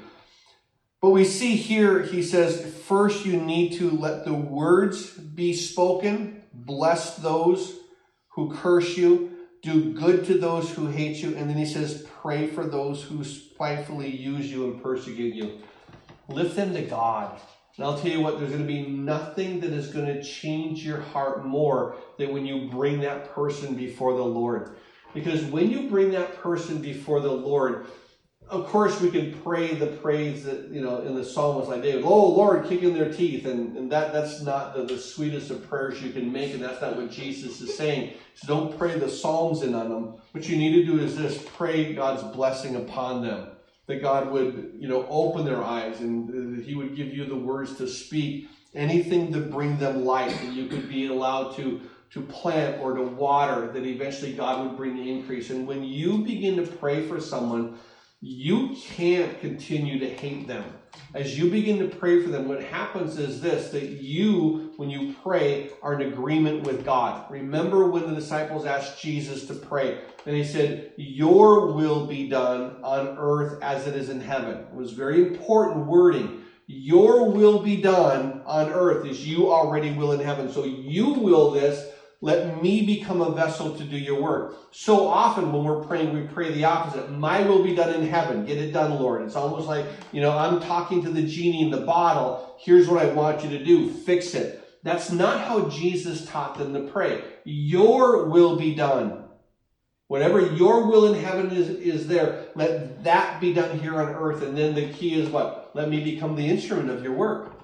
But 1.03 1.09
we 1.09 1.25
see 1.25 1.57
here, 1.57 2.01
he 2.01 2.23
says, 2.23 2.65
first 2.85 3.25
you 3.25 3.35
need 3.35 3.73
to 3.73 3.91
let 3.91 4.23
the 4.23 4.33
words 4.33 5.09
be 5.09 5.51
spoken, 5.51 6.43
bless 6.53 7.17
those 7.17 7.77
who 8.29 8.55
curse 8.55 8.95
you, 8.95 9.31
do 9.61 9.91
good 9.91 10.25
to 10.27 10.37
those 10.37 10.71
who 10.71 10.87
hate 10.87 11.17
you. 11.17 11.35
And 11.35 11.49
then 11.49 11.57
he 11.57 11.65
says, 11.65 12.07
pray 12.21 12.47
for 12.47 12.65
those 12.65 13.03
who 13.03 13.25
spitefully 13.25 14.15
use 14.15 14.49
you 14.49 14.71
and 14.71 14.81
persecute 14.81 15.35
you. 15.35 15.59
Lift 16.29 16.55
them 16.55 16.73
to 16.73 16.83
God. 16.83 17.37
And 17.75 17.85
I'll 17.85 17.99
tell 17.99 18.11
you 18.11 18.21
what, 18.21 18.39
there's 18.39 18.51
going 18.51 18.65
to 18.65 18.73
be 18.73 18.87
nothing 18.87 19.59
that 19.59 19.71
is 19.71 19.87
going 19.87 20.05
to 20.05 20.23
change 20.23 20.85
your 20.85 21.01
heart 21.01 21.45
more 21.45 21.97
than 22.17 22.31
when 22.31 22.45
you 22.45 22.69
bring 22.69 23.01
that 23.01 23.35
person 23.35 23.75
before 23.75 24.15
the 24.15 24.23
Lord. 24.23 24.77
Because 25.13 25.43
when 25.43 25.69
you 25.69 25.89
bring 25.89 26.11
that 26.11 26.37
person 26.37 26.81
before 26.81 27.19
the 27.19 27.29
Lord, 27.29 27.87
of 28.53 28.67
course 28.67 29.01
we 29.01 29.09
can 29.09 29.33
pray 29.41 29.73
the 29.73 29.87
praise 29.87 30.43
that, 30.43 30.69
you 30.69 30.79
know, 30.79 31.01
in 31.01 31.15
the 31.15 31.25
psalmist 31.25 31.69
like 31.69 31.81
David, 31.81 32.03
oh 32.05 32.29
Lord, 32.29 32.67
kick 32.67 32.83
in 32.83 32.93
their 32.93 33.11
teeth. 33.11 33.45
And, 33.45 33.75
and 33.75 33.91
that, 33.91 34.13
that's 34.13 34.41
not 34.41 34.75
the, 34.75 34.83
the 34.83 34.97
sweetest 34.97 35.49
of 35.49 35.67
prayers 35.67 36.01
you 36.01 36.11
can 36.11 36.31
make, 36.31 36.53
and 36.53 36.61
that's 36.61 36.79
not 36.79 36.95
what 36.95 37.09
Jesus 37.09 37.59
is 37.61 37.75
saying. 37.75 38.13
So 38.35 38.47
don't 38.47 38.77
pray 38.77 38.97
the 38.97 39.09
psalms 39.09 39.63
in 39.63 39.73
on 39.73 39.89
them. 39.89 40.15
What 40.31 40.47
you 40.47 40.55
need 40.55 40.73
to 40.73 40.85
do 40.85 40.99
is 40.99 41.17
this 41.17 41.43
pray 41.55 41.93
God's 41.93 42.23
blessing 42.35 42.75
upon 42.75 43.23
them 43.23 43.47
that 43.87 44.01
God 44.01 44.31
would, 44.31 44.75
you 44.77 44.87
know, 44.87 45.05
open 45.09 45.45
their 45.45 45.63
eyes 45.63 45.99
and 45.99 46.57
that 46.57 46.63
He 46.63 46.75
would 46.75 46.95
give 46.95 47.13
you 47.13 47.25
the 47.25 47.35
words 47.35 47.75
to 47.77 47.87
speak, 47.87 48.49
anything 48.75 49.33
to 49.33 49.39
bring 49.39 49.77
them 49.77 50.05
life, 50.05 50.39
that 50.41 50.53
you 50.53 50.67
could 50.67 50.87
be 50.87 51.07
allowed 51.07 51.55
to 51.57 51.81
to 52.11 52.21
plant 52.21 52.79
or 52.79 52.93
to 52.93 53.01
water, 53.01 53.71
that 53.71 53.83
eventually 53.83 54.33
God 54.33 54.63
would 54.63 54.77
bring 54.77 54.95
the 54.95 55.11
increase. 55.11 55.49
And 55.49 55.65
when 55.65 55.83
you 55.83 56.19
begin 56.19 56.55
to 56.57 56.61
pray 56.61 57.07
for 57.07 57.19
someone, 57.19 57.79
you 58.25 58.77
can't 58.81 59.41
continue 59.41 59.99
to 59.99 60.09
hate 60.09 60.47
them. 60.47 60.63
As 61.13 61.37
you 61.37 61.51
begin 61.51 61.77
to 61.79 61.93
pray 61.93 62.23
for 62.23 62.29
them, 62.29 62.47
what 62.47 62.63
happens 62.63 63.19
is 63.19 63.41
this 63.41 63.69
that 63.71 63.83
you, 63.83 64.71
when 64.77 64.89
you 64.89 65.13
pray, 65.21 65.71
are 65.81 65.99
in 65.99 66.13
agreement 66.13 66.65
with 66.65 66.85
God. 66.85 67.29
Remember 67.29 67.89
when 67.89 68.07
the 68.07 68.15
disciples 68.15 68.65
asked 68.65 69.01
Jesus 69.01 69.45
to 69.47 69.53
pray, 69.53 69.99
and 70.25 70.37
he 70.37 70.43
said, 70.45 70.93
Your 70.95 71.73
will 71.73 72.07
be 72.07 72.29
done 72.29 72.77
on 72.81 73.17
earth 73.19 73.61
as 73.61 73.87
it 73.87 73.95
is 73.97 74.07
in 74.07 74.21
heaven. 74.21 74.59
It 74.59 74.73
was 74.73 74.93
very 74.93 75.21
important 75.21 75.85
wording. 75.85 76.43
Your 76.67 77.29
will 77.29 77.59
be 77.59 77.81
done 77.81 78.41
on 78.45 78.71
earth 78.71 79.05
as 79.05 79.27
you 79.27 79.51
already 79.51 79.91
will 79.91 80.13
in 80.13 80.21
heaven. 80.21 80.49
So 80.49 80.63
you 80.63 81.09
will 81.09 81.51
this. 81.51 81.92
Let 82.23 82.63
me 82.63 82.85
become 82.85 83.21
a 83.21 83.31
vessel 83.31 83.75
to 83.75 83.83
do 83.83 83.97
your 83.97 84.21
work. 84.21 84.55
So 84.71 85.07
often 85.07 85.51
when 85.51 85.65
we're 85.65 85.83
praying, 85.83 86.13
we 86.13 86.21
pray 86.21 86.53
the 86.53 86.63
opposite. 86.63 87.11
My 87.11 87.41
will 87.41 87.61
be 87.61 87.75
done 87.75 87.93
in 87.93 88.07
heaven. 88.07 88.45
Get 88.45 88.57
it 88.57 88.71
done, 88.71 88.99
Lord. 88.99 89.23
It's 89.23 89.35
almost 89.35 89.67
like, 89.67 89.85
you 90.13 90.21
know, 90.21 90.31
I'm 90.31 90.61
talking 90.61 91.03
to 91.03 91.11
the 91.11 91.23
genie 91.23 91.63
in 91.63 91.69
the 91.69 91.81
bottle. 91.81 92.55
Here's 92.59 92.87
what 92.87 93.05
I 93.05 93.13
want 93.13 93.43
you 93.43 93.49
to 93.49 93.65
do. 93.65 93.91
Fix 93.91 94.33
it. 94.35 94.65
That's 94.83 95.11
not 95.11 95.41
how 95.41 95.67
Jesus 95.67 96.25
taught 96.25 96.57
them 96.57 96.73
to 96.73 96.91
pray. 96.91 97.23
Your 97.43 98.29
will 98.29 98.55
be 98.55 98.73
done 98.73 99.23
Whatever 100.13 100.41
your 100.41 100.85
will 100.85 101.11
in 101.11 101.19
heaven 101.19 101.49
is, 101.49 101.69
is 101.69 102.07
there, 102.07 102.45
let 102.53 103.03
that 103.03 103.41
be 103.41 103.51
done 103.51 103.79
here 103.79 103.99
on 103.99 104.09
earth. 104.09 104.43
And 104.43 104.55
then 104.55 104.75
the 104.75 104.89
key 104.93 105.19
is 105.19 105.27
what? 105.29 105.71
Let 105.73 105.89
me 105.89 106.03
become 106.03 106.35
the 106.35 106.47
instrument 106.47 106.91
of 106.91 107.03
your 107.03 107.13
work. 107.13 107.62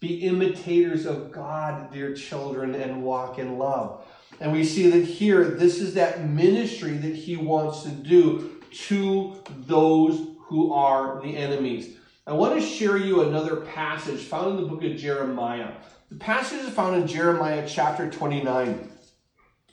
Be 0.00 0.26
imitators 0.26 1.06
of 1.06 1.32
God, 1.32 1.92
dear 1.92 2.14
children, 2.14 2.74
and 2.74 3.02
walk 3.02 3.38
in 3.38 3.58
love. 3.58 4.04
And 4.40 4.52
we 4.52 4.64
see 4.64 4.90
that 4.90 5.04
here, 5.04 5.44
this 5.44 5.80
is 5.80 5.94
that 5.94 6.28
ministry 6.28 6.92
that 6.92 7.14
he 7.14 7.36
wants 7.36 7.82
to 7.84 7.90
do 7.90 8.62
to 8.88 9.42
those 9.48 10.28
who 10.40 10.72
are 10.72 11.20
the 11.22 11.36
enemies. 11.36 11.96
I 12.26 12.32
want 12.32 12.60
to 12.60 12.66
share 12.66 12.96
you 12.96 13.22
another 13.22 13.56
passage 13.56 14.20
found 14.20 14.50
in 14.50 14.56
the 14.56 14.68
book 14.68 14.84
of 14.84 14.96
Jeremiah. 14.96 15.70
The 16.10 16.16
passage 16.16 16.60
is 16.60 16.70
found 16.70 16.96
in 16.96 17.06
Jeremiah 17.06 17.66
chapter 17.66 18.10
29. 18.10 18.90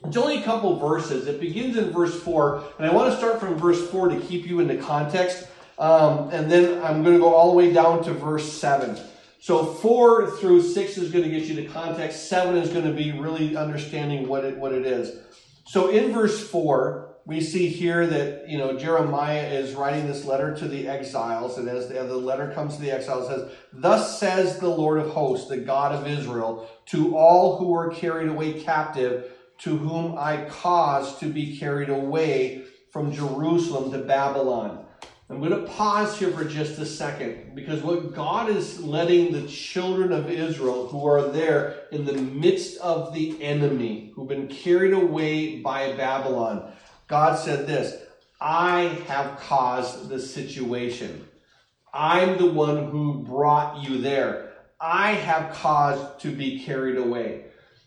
It's 0.06 0.16
only 0.16 0.38
a 0.38 0.42
couple 0.42 0.78
verses. 0.78 1.26
It 1.26 1.40
begins 1.40 1.76
in 1.76 1.90
verse 1.90 2.20
4, 2.22 2.64
and 2.78 2.86
I 2.86 2.92
want 2.92 3.10
to 3.10 3.16
start 3.16 3.40
from 3.40 3.56
verse 3.56 3.88
4 3.90 4.08
to 4.08 4.20
keep 4.20 4.46
you 4.46 4.60
in 4.60 4.68
the 4.68 4.76
context. 4.76 5.46
Um, 5.78 6.30
and 6.30 6.50
then 6.50 6.82
I'm 6.84 7.02
going 7.02 7.14
to 7.14 7.20
go 7.20 7.34
all 7.34 7.50
the 7.50 7.56
way 7.56 7.72
down 7.72 8.02
to 8.04 8.12
verse 8.12 8.50
7. 8.52 8.98
So 9.44 9.62
4 9.66 10.38
through 10.38 10.62
6 10.62 10.96
is 10.96 11.12
going 11.12 11.22
to 11.22 11.28
get 11.28 11.42
you 11.42 11.54
to 11.56 11.66
context. 11.66 12.30
7 12.30 12.56
is 12.56 12.70
going 12.70 12.86
to 12.86 12.94
be 12.94 13.12
really 13.12 13.58
understanding 13.58 14.26
what 14.26 14.42
it, 14.42 14.56
what 14.56 14.72
it 14.72 14.86
is. 14.86 15.18
So 15.66 15.88
in 15.88 16.14
verse 16.14 16.48
4, 16.48 17.16
we 17.26 17.42
see 17.42 17.68
here 17.68 18.06
that, 18.06 18.48
you 18.48 18.56
know, 18.56 18.78
Jeremiah 18.78 19.46
is 19.46 19.74
writing 19.74 20.06
this 20.06 20.24
letter 20.24 20.56
to 20.56 20.66
the 20.66 20.88
exiles. 20.88 21.58
And 21.58 21.68
as 21.68 21.88
the, 21.88 22.02
the 22.04 22.16
letter 22.16 22.52
comes 22.54 22.76
to 22.76 22.80
the 22.80 22.90
exiles, 22.90 23.28
it 23.28 23.34
says, 23.34 23.52
Thus 23.70 24.18
says 24.18 24.60
the 24.60 24.70
Lord 24.70 24.98
of 24.98 25.10
hosts, 25.10 25.50
the 25.50 25.58
God 25.58 25.92
of 25.92 26.06
Israel, 26.06 26.66
to 26.86 27.14
all 27.14 27.58
who 27.58 27.74
are 27.74 27.90
carried 27.90 28.30
away 28.30 28.62
captive, 28.62 29.30
to 29.58 29.76
whom 29.76 30.16
I 30.16 30.46
caused 30.48 31.20
to 31.20 31.26
be 31.26 31.58
carried 31.58 31.90
away 31.90 32.64
from 32.90 33.12
Jerusalem 33.12 33.92
to 33.92 33.98
Babylon. 33.98 34.83
I'm 35.30 35.38
going 35.38 35.52
to 35.52 35.70
pause 35.72 36.18
here 36.18 36.30
for 36.30 36.44
just 36.44 36.78
a 36.78 36.84
second 36.84 37.54
because 37.54 37.82
what 37.82 38.14
God 38.14 38.50
is 38.50 38.80
letting 38.80 39.32
the 39.32 39.46
children 39.48 40.12
of 40.12 40.30
Israel 40.30 40.86
who 40.88 41.06
are 41.06 41.28
there 41.28 41.86
in 41.92 42.04
the 42.04 42.12
midst 42.12 42.78
of 42.80 43.14
the 43.14 43.42
enemy, 43.42 44.12
who've 44.14 44.28
been 44.28 44.48
carried 44.48 44.92
away 44.92 45.60
by 45.60 45.92
Babylon, 45.92 46.70
God 47.06 47.38
said 47.38 47.66
this 47.66 48.02
I 48.38 49.02
have 49.06 49.38
caused 49.38 50.10
the 50.10 50.18
situation. 50.18 51.26
I'm 51.94 52.36
the 52.36 52.50
one 52.50 52.90
who 52.90 53.22
brought 53.22 53.82
you 53.82 54.02
there. 54.02 54.52
I 54.78 55.12
have 55.12 55.54
caused 55.54 56.20
to 56.20 56.32
be 56.36 56.62
carried 56.64 56.98
away. 56.98 57.44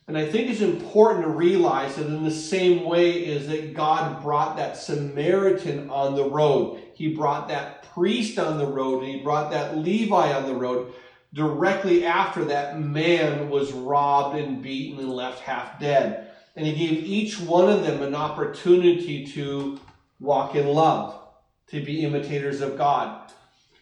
And 0.08 0.18
I 0.18 0.26
think 0.26 0.50
it's 0.50 0.62
important 0.62 1.26
to 1.26 1.30
realize 1.30 1.98
that 1.98 2.08
in 2.08 2.24
the 2.24 2.32
same 2.32 2.86
way 2.86 3.12
is 3.12 3.48
that 3.50 3.76
God 3.76 4.24
brought 4.24 4.56
that 4.58 4.78
Samaritan 4.78 5.90
on 5.90 6.16
the 6.16 6.28
road. 6.28 6.82
He 6.98 7.14
brought 7.14 7.48
that 7.50 7.94
priest 7.94 8.40
on 8.40 8.58
the 8.58 8.66
road 8.66 9.04
and 9.04 9.12
he 9.12 9.22
brought 9.22 9.52
that 9.52 9.78
Levi 9.78 10.34
on 10.34 10.48
the 10.48 10.56
road. 10.56 10.94
Directly 11.32 12.04
after 12.04 12.46
that 12.46 12.80
man 12.80 13.50
was 13.50 13.72
robbed 13.72 14.36
and 14.36 14.64
beaten 14.64 14.98
and 14.98 15.12
left 15.12 15.42
half 15.42 15.80
dead. 15.80 16.32
And 16.56 16.66
he 16.66 16.74
gave 16.74 17.06
each 17.06 17.40
one 17.40 17.70
of 17.70 17.84
them 17.84 18.02
an 18.02 18.16
opportunity 18.16 19.28
to 19.28 19.78
walk 20.20 20.56
in 20.56 20.66
love, 20.66 21.20
to 21.68 21.84
be 21.84 22.04
imitators 22.04 22.62
of 22.62 22.80
God. 22.80 23.32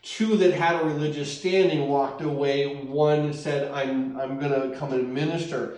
Two 0.02 0.36
that 0.36 0.52
had 0.52 0.82
a 0.82 0.86
religious 0.86 1.40
standing 1.40 1.88
walked 1.88 2.22
away. 2.22 2.84
One 2.84 3.32
said, 3.32 3.72
I'm, 3.72 4.18
I'm 4.18 4.40
going 4.40 4.52
to 4.52 4.78
come 4.78 4.92
and 4.92 5.14
minister. 5.14 5.78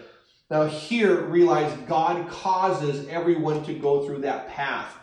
Now, 0.49 0.65
here, 0.65 1.21
realize 1.21 1.71
God 1.87 2.27
causes 2.29 3.07
everyone 3.07 3.63
to 3.65 3.73
go 3.73 4.07
through 4.07 4.21
that 4.21 4.47
path. 4.47 4.97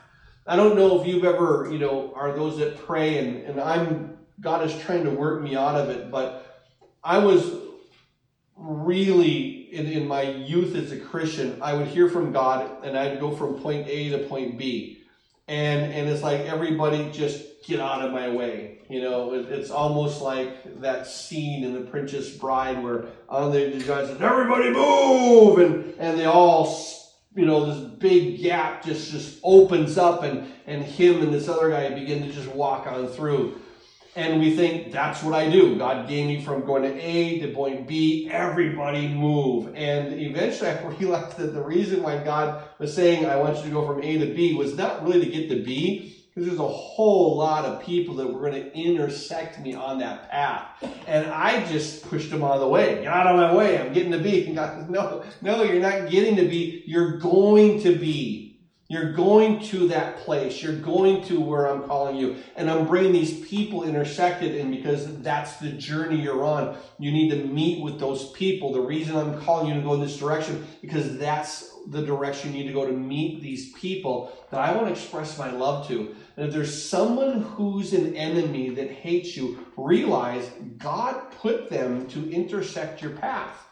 I 0.46 0.56
don't 0.56 0.76
know 0.76 1.00
if 1.00 1.06
you've 1.06 1.24
ever, 1.24 1.68
you 1.70 1.78
know, 1.78 2.12
are 2.14 2.32
those 2.32 2.58
that 2.58 2.84
pray 2.84 3.18
and, 3.18 3.44
and 3.44 3.60
I'm, 3.60 4.18
God 4.40 4.64
is 4.64 4.76
trying 4.82 5.04
to 5.04 5.10
work 5.10 5.42
me 5.42 5.56
out 5.56 5.76
of 5.76 5.88
it, 5.88 6.10
but 6.10 6.62
I 7.02 7.18
was 7.18 7.50
really, 8.56 9.74
in, 9.74 9.86
in 9.86 10.06
my 10.06 10.22
youth 10.22 10.74
as 10.76 10.92
a 10.92 10.98
Christian, 10.98 11.58
I 11.62 11.72
would 11.72 11.86
hear 11.86 12.08
from 12.08 12.32
God 12.32 12.84
and 12.84 12.96
I'd 12.96 13.20
go 13.20 13.34
from 13.34 13.54
point 13.60 13.86
A 13.88 14.10
to 14.10 14.18
point 14.28 14.58
B. 14.58 14.98
And, 15.48 15.92
and 15.92 16.08
it's 16.08 16.22
like 16.22 16.40
everybody 16.40 17.10
just 17.10 17.42
get 17.66 17.80
out 17.80 18.04
of 18.04 18.12
my 18.12 18.30
way. 18.30 18.78
You 18.88 19.00
know, 19.00 19.32
it, 19.34 19.46
it's 19.50 19.70
almost 19.70 20.20
like 20.20 20.80
that 20.80 21.06
scene 21.06 21.64
in 21.64 21.74
The 21.74 21.80
Princess 21.80 22.30
Bride 22.30 22.82
where 22.82 23.06
uh, 23.30 23.46
on 23.46 23.52
the 23.52 23.70
guy 23.86 24.06
says, 24.06 24.20
"Everybody 24.20 24.70
move!" 24.70 25.58
and 25.58 25.94
and 25.98 26.18
they 26.18 26.26
all, 26.26 26.66
you 27.34 27.46
know, 27.46 27.66
this 27.66 27.90
big 27.98 28.40
gap 28.40 28.84
just 28.84 29.10
just 29.10 29.38
opens 29.42 29.98
up, 29.98 30.22
and 30.22 30.52
and 30.66 30.82
him 30.82 31.22
and 31.22 31.32
this 31.32 31.48
other 31.48 31.70
guy 31.70 31.90
begin 31.90 32.22
to 32.22 32.32
just 32.32 32.48
walk 32.48 32.86
on 32.86 33.08
through. 33.08 33.60
And 34.16 34.40
we 34.40 34.54
think 34.54 34.92
that's 34.92 35.24
what 35.24 35.34
I 35.34 35.50
do. 35.50 35.76
God 35.76 36.08
gave 36.08 36.28
me 36.28 36.40
from 36.44 36.64
going 36.64 36.84
to 36.84 37.00
A 37.00 37.40
to 37.40 37.52
point 37.52 37.88
B. 37.88 38.28
Everybody 38.30 39.08
move. 39.08 39.74
And 39.74 40.20
eventually 40.20 40.70
I 40.70 40.86
realized 41.00 41.36
that 41.38 41.52
the 41.52 41.60
reason 41.60 42.00
why 42.00 42.22
God 42.22 42.62
was 42.78 42.94
saying, 42.94 43.26
I 43.26 43.34
want 43.34 43.56
you 43.58 43.64
to 43.64 43.70
go 43.70 43.84
from 43.84 44.04
A 44.04 44.18
to 44.18 44.32
B 44.32 44.54
was 44.54 44.76
not 44.76 45.02
really 45.02 45.24
to 45.24 45.30
get 45.32 45.48
to 45.48 45.64
B 45.64 46.13
because 46.34 46.48
there's 46.48 46.60
a 46.60 46.66
whole 46.66 47.36
lot 47.36 47.64
of 47.64 47.82
people 47.84 48.16
that 48.16 48.26
were 48.26 48.50
going 48.50 48.60
to 48.60 48.76
intersect 48.76 49.60
me 49.60 49.74
on 49.74 49.98
that 49.98 50.28
path. 50.30 50.66
And 51.06 51.30
I 51.30 51.64
just 51.66 52.08
pushed 52.08 52.30
them 52.30 52.42
out 52.42 52.54
of 52.54 52.60
the 52.60 52.68
way. 52.68 52.96
Get 52.96 53.06
out 53.06 53.28
of 53.28 53.36
my 53.36 53.54
way. 53.54 53.80
I'm 53.80 53.92
getting 53.92 54.10
to 54.12 54.18
B. 54.18 54.46
And 54.46 54.56
God 54.56 54.90
no, 54.90 55.24
no, 55.42 55.62
you're 55.62 55.80
not 55.80 56.10
getting 56.10 56.34
to 56.36 56.48
B. 56.48 56.82
You're 56.86 57.18
going 57.18 57.80
to 57.82 57.96
be. 57.96 58.44
You're 58.88 59.12
going 59.12 59.62
to 59.66 59.88
that 59.88 60.18
place. 60.18 60.60
You're 60.60 60.76
going 60.76 61.22
to 61.24 61.40
where 61.40 61.66
I'm 61.66 61.84
calling 61.84 62.16
you. 62.16 62.36
And 62.56 62.68
I'm 62.68 62.86
bringing 62.86 63.12
these 63.12 63.46
people 63.46 63.84
intersected 63.84 64.56
in 64.56 64.70
because 64.70 65.20
that's 65.20 65.56
the 65.56 65.70
journey 65.70 66.20
you're 66.20 66.44
on. 66.44 66.76
You 66.98 67.12
need 67.12 67.30
to 67.30 67.44
meet 67.46 67.82
with 67.82 67.98
those 68.00 68.30
people. 68.32 68.72
The 68.72 68.80
reason 68.80 69.16
I'm 69.16 69.40
calling 69.40 69.68
you 69.68 69.74
to 69.74 69.80
go 69.80 69.94
in 69.94 70.00
this 70.00 70.18
direction, 70.18 70.66
because 70.82 71.16
that's 71.16 71.73
the 71.88 72.04
direction 72.04 72.52
you 72.52 72.62
need 72.62 72.68
to 72.68 72.72
go 72.72 72.86
to 72.86 72.92
meet 72.92 73.42
these 73.42 73.72
people 73.72 74.32
that 74.50 74.60
I 74.60 74.74
want 74.74 74.86
to 74.86 74.92
express 74.92 75.38
my 75.38 75.50
love 75.50 75.86
to. 75.88 76.14
And 76.36 76.46
if 76.46 76.52
there's 76.52 76.88
someone 76.88 77.42
who's 77.42 77.92
an 77.92 78.16
enemy 78.16 78.70
that 78.70 78.90
hates 78.90 79.36
you, 79.36 79.66
realize 79.76 80.50
God 80.78 81.30
put 81.40 81.68
them 81.68 82.06
to 82.08 82.30
intersect 82.30 83.02
your 83.02 83.12
path. 83.12 83.64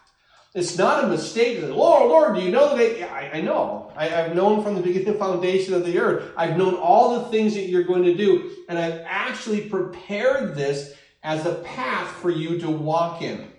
It's 0.54 0.76
not 0.76 1.04
a 1.04 1.06
mistake 1.06 1.62
Lord, 1.62 2.02
oh, 2.02 2.08
Lord, 2.08 2.36
do 2.36 2.42
you 2.42 2.50
know 2.50 2.70
that 2.70 2.76
they, 2.76 3.02
I, 3.02 3.38
I 3.38 3.40
know. 3.40 3.90
I, 3.96 4.06
have 4.08 4.34
known 4.34 4.62
from 4.62 4.74
the 4.74 4.82
beginning 4.82 5.18
foundation 5.18 5.72
of 5.72 5.86
the 5.86 5.98
earth. 5.98 6.32
I've 6.36 6.58
known 6.58 6.74
all 6.74 7.18
the 7.18 7.30
things 7.30 7.54
that 7.54 7.68
you're 7.68 7.84
going 7.84 8.04
to 8.04 8.14
do. 8.14 8.50
And 8.68 8.78
I've 8.78 9.02
actually 9.06 9.62
prepared 9.68 10.54
this 10.54 10.94
as 11.22 11.46
a 11.46 11.54
path 11.56 12.08
for 12.16 12.30
you 12.30 12.58
to 12.60 12.70
walk 12.70 13.22
in. 13.22 13.51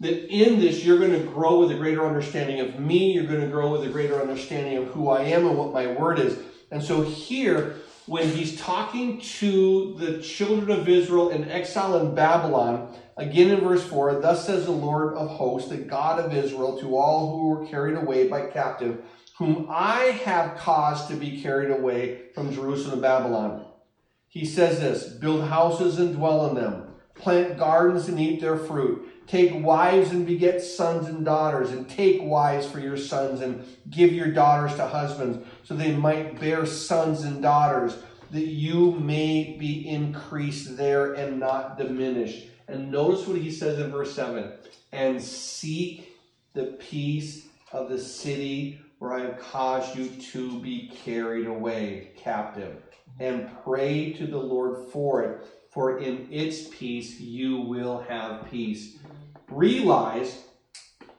That 0.00 0.28
in 0.28 0.60
this, 0.60 0.84
you're 0.84 0.98
going 0.98 1.12
to 1.12 1.26
grow 1.32 1.60
with 1.60 1.70
a 1.70 1.74
greater 1.74 2.04
understanding 2.04 2.60
of 2.60 2.78
me. 2.78 3.12
You're 3.12 3.26
going 3.26 3.40
to 3.40 3.48
grow 3.48 3.72
with 3.72 3.82
a 3.82 3.88
greater 3.88 4.20
understanding 4.20 4.76
of 4.76 4.88
who 4.88 5.08
I 5.08 5.22
am 5.22 5.46
and 5.46 5.56
what 5.56 5.72
my 5.72 5.86
word 5.86 6.18
is. 6.18 6.38
And 6.70 6.82
so 6.82 7.02
here, 7.02 7.76
when 8.06 8.28
he's 8.28 8.60
talking 8.60 9.20
to 9.20 9.94
the 9.98 10.20
children 10.20 10.78
of 10.78 10.88
Israel 10.88 11.30
in 11.30 11.50
exile 11.50 11.96
in 11.98 12.14
Babylon, 12.14 12.94
again 13.16 13.50
in 13.50 13.60
verse 13.60 13.84
4, 13.84 14.20
thus 14.20 14.46
says 14.46 14.66
the 14.66 14.72
Lord 14.72 15.14
of 15.14 15.28
hosts, 15.28 15.70
the 15.70 15.78
God 15.78 16.20
of 16.20 16.32
Israel, 16.32 16.78
to 16.78 16.96
all 16.96 17.38
who 17.38 17.48
were 17.48 17.66
carried 17.66 17.96
away 17.96 18.28
by 18.28 18.46
captive, 18.46 19.02
whom 19.38 19.66
I 19.68 20.20
have 20.24 20.56
caused 20.56 21.08
to 21.08 21.16
be 21.16 21.42
carried 21.42 21.70
away 21.70 22.30
from 22.34 22.52
Jerusalem 22.52 22.96
to 22.96 23.02
Babylon. 23.02 23.66
He 24.28 24.44
says 24.44 24.80
this 24.80 25.08
build 25.08 25.48
houses 25.48 25.98
and 25.98 26.14
dwell 26.14 26.48
in 26.48 26.54
them, 26.54 26.88
plant 27.14 27.58
gardens 27.58 28.08
and 28.08 28.20
eat 28.20 28.40
their 28.40 28.56
fruit. 28.56 29.08
Take 29.26 29.64
wives 29.64 30.12
and 30.12 30.24
beget 30.24 30.62
sons 30.62 31.08
and 31.08 31.24
daughters, 31.24 31.70
and 31.72 31.88
take 31.88 32.22
wives 32.22 32.66
for 32.66 32.78
your 32.78 32.96
sons, 32.96 33.40
and 33.40 33.64
give 33.90 34.12
your 34.12 34.30
daughters 34.30 34.76
to 34.76 34.86
husbands, 34.86 35.44
so 35.64 35.74
they 35.74 35.94
might 35.94 36.38
bear 36.38 36.64
sons 36.64 37.22
and 37.22 37.42
daughters, 37.42 37.96
that 38.30 38.46
you 38.46 38.92
may 38.92 39.56
be 39.58 39.88
increased 39.88 40.76
there 40.76 41.14
and 41.14 41.40
not 41.40 41.76
diminished. 41.76 42.46
And 42.68 42.90
notice 42.90 43.26
what 43.26 43.38
he 43.40 43.50
says 43.50 43.78
in 43.78 43.90
verse 43.90 44.14
7 44.14 44.52
and 44.92 45.22
seek 45.22 46.16
the 46.52 46.76
peace 46.78 47.46
of 47.72 47.88
the 47.88 47.98
city 47.98 48.80
where 48.98 49.12
I 49.12 49.20
have 49.20 49.38
caused 49.38 49.96
you 49.96 50.08
to 50.08 50.58
be 50.60 50.90
carried 51.04 51.46
away 51.46 52.12
captive, 52.16 52.82
and 53.20 53.50
pray 53.62 54.12
to 54.14 54.26
the 54.26 54.38
Lord 54.38 54.88
for 54.90 55.22
it, 55.22 55.46
for 55.70 55.98
in 55.98 56.26
its 56.30 56.68
peace 56.68 57.20
you 57.20 57.60
will 57.60 57.98
have 58.08 58.50
peace 58.50 58.96
realize 59.50 60.42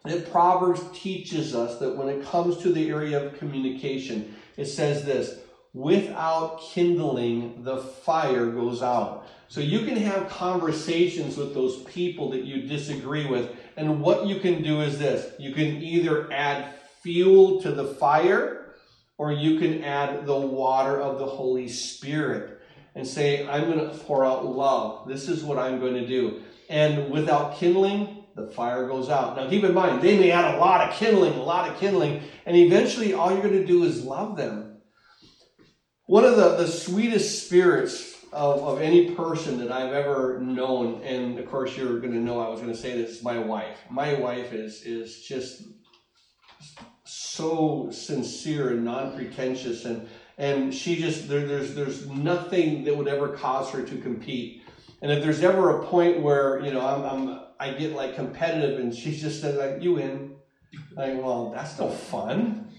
that 0.06 0.32
Proverbs 0.32 0.82
teaches 0.94 1.54
us 1.56 1.80
that 1.80 1.96
when 1.96 2.10
it 2.10 2.26
comes 2.26 2.58
to 2.58 2.72
the 2.72 2.90
area 2.90 3.26
of 3.26 3.38
communication, 3.38 4.36
it 4.56 4.66
says 4.66 5.06
this 5.06 5.40
without 5.74 6.62
kindling, 6.62 7.64
the 7.64 7.78
fire 7.78 8.48
goes 8.48 8.82
out. 8.82 9.28
So 9.50 9.62
you 9.62 9.86
can 9.86 9.96
have 9.96 10.28
conversations 10.30 11.38
with 11.38 11.54
those 11.54 11.84
people 11.84 12.32
that 12.32 12.44
you 12.44 12.64
disagree 12.64 13.28
with, 13.28 13.56
and 13.78 14.02
what 14.02 14.26
you 14.26 14.40
can 14.40 14.62
do 14.64 14.82
is 14.82 14.98
this 14.98 15.32
you 15.40 15.54
can 15.54 15.82
either 15.82 16.32
add 16.32 16.74
fuel 17.02 17.62
to 17.62 17.72
the 17.72 17.86
fire, 17.86 18.74
or 19.18 19.32
you 19.32 19.60
can 19.60 19.84
add 19.84 20.26
the 20.26 20.38
water 20.38 21.00
of 21.00 21.20
the 21.20 21.26
Holy 21.26 21.68
Spirit 21.68 22.62
and 22.96 23.08
say, 23.08 23.48
I'm 23.48 23.72
going 23.72 23.80
to 23.80 23.96
pour 24.06 24.26
out 24.26 24.46
love. 24.46 25.08
This 25.08 25.30
is 25.30 25.44
what 25.44 25.58
I'm 25.58 25.80
going 25.80 25.94
to 25.94 26.08
do. 26.08 26.42
And 26.70 27.10
without 27.12 27.58
kindling, 27.58 28.26
the 28.36 28.48
fire 28.48 28.88
goes 28.88 29.10
out. 29.10 29.36
Now 29.36 29.50
keep 29.50 29.64
in 29.64 29.74
mind, 29.74 30.02
they 30.02 30.18
may 30.18 30.32
add 30.32 30.56
a 30.56 30.60
lot 30.60 30.88
of 30.88 30.96
kindling, 30.96 31.34
a 31.34 31.44
lot 31.44 31.70
of 31.70 31.80
kindling, 31.80 32.22
and 32.46 32.56
eventually 32.56 33.14
all 33.14 33.32
you're 33.32 33.42
going 33.42 33.54
to 33.54 33.66
do 33.66 33.84
is 33.84 34.04
love 34.04 34.38
them. 34.38 34.78
One 36.06 36.24
of 36.24 36.38
the, 36.38 36.56
the 36.56 36.68
sweetest 36.68 37.46
spirits 37.46 38.16
of, 38.32 38.64
of 38.64 38.82
any 38.82 39.12
person 39.12 39.58
that 39.60 39.72
I've 39.72 39.94
ever 39.94 40.40
known, 40.40 41.02
and 41.04 41.40
of 41.40 41.50
course 41.50 41.76
you're 41.76 42.00
going 42.00 42.14
to 42.14 42.20
know 42.20 42.40
I 42.40 42.50
was 42.50 42.62
going 42.62 42.72
to 42.72 42.80
say 42.80 42.96
this, 42.96 43.18
is 43.18 43.24
my 43.24 43.40
wife. 43.40 43.78
My 43.90 44.14
wife 44.14 44.54
is, 44.54 44.84
is 44.84 45.24
just 45.24 45.64
so 47.04 47.90
sincere 47.92 48.70
and 48.70 48.84
non-pretentious 48.84 49.86
and 49.86 50.08
and 50.40 50.74
she 50.74 50.98
just 50.98 51.28
there, 51.28 51.48
there's 51.48 51.74
there's 51.74 52.08
nothing 52.10 52.84
that 52.84 52.96
would 52.96 53.08
ever 53.08 53.30
cause 53.30 53.72
her 53.72 53.82
to 53.84 53.98
compete 53.98 54.64
and 55.02 55.12
if 55.12 55.24
there's 55.24 55.44
ever 55.44 55.82
a 55.82 55.86
point 55.86 56.22
where 56.22 56.64
you 56.64 56.72
know 56.72 56.86
I'm, 56.86 57.30
I'm 57.30 57.40
I 57.60 57.72
get 57.72 57.94
like 57.94 58.16
competitive, 58.16 58.80
and 58.80 58.94
she 58.94 59.16
just 59.16 59.42
says 59.42 59.56
like, 59.56 59.82
"You 59.82 59.94
win." 59.94 60.36
Like, 60.96 61.22
well, 61.22 61.52
that's 61.52 61.80
no 61.80 61.90
fun. 61.90 62.70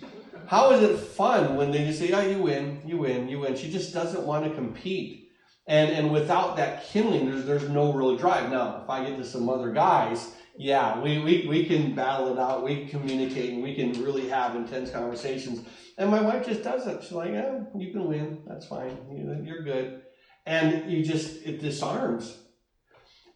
How 0.46 0.70
is 0.72 0.82
it 0.82 0.98
fun 0.98 1.56
when 1.56 1.70
they 1.70 1.84
just 1.86 1.98
say, 1.98 2.12
"Oh, 2.12 2.20
you 2.20 2.38
win, 2.38 2.82
you 2.84 2.98
win, 2.98 3.28
you 3.28 3.40
win"? 3.40 3.56
She 3.56 3.70
just 3.70 3.92
doesn't 3.92 4.26
want 4.26 4.44
to 4.44 4.50
compete, 4.50 5.30
and 5.66 5.90
and 5.90 6.12
without 6.12 6.56
that 6.56 6.86
kindling, 6.86 7.30
there's 7.30 7.44
there's 7.44 7.68
no 7.68 7.92
real 7.92 8.16
drive. 8.16 8.50
Now, 8.50 8.80
if 8.82 8.90
I 8.90 9.04
get 9.04 9.16
to 9.18 9.24
some 9.24 9.48
other 9.48 9.72
guys, 9.72 10.34
yeah, 10.56 11.00
we 11.00 11.18
we 11.18 11.46
we 11.46 11.66
can 11.66 11.94
battle 11.94 12.32
it 12.32 12.38
out, 12.38 12.64
we 12.64 12.86
communicate, 12.86 13.52
and 13.52 13.62
we 13.62 13.74
can 13.74 13.92
really 14.02 14.28
have 14.28 14.56
intense 14.56 14.90
conversations. 14.90 15.66
And 15.98 16.10
my 16.10 16.20
wife 16.20 16.46
just 16.46 16.62
doesn't. 16.62 17.02
She's 17.02 17.12
like, 17.12 17.32
"Yeah, 17.32 17.60
you 17.76 17.92
can 17.92 18.06
win. 18.08 18.42
That's 18.46 18.66
fine. 18.66 18.96
You're 19.44 19.62
good." 19.62 20.02
And 20.48 20.90
you 20.90 21.04
just 21.04 21.46
it 21.46 21.60
disarms 21.60 22.38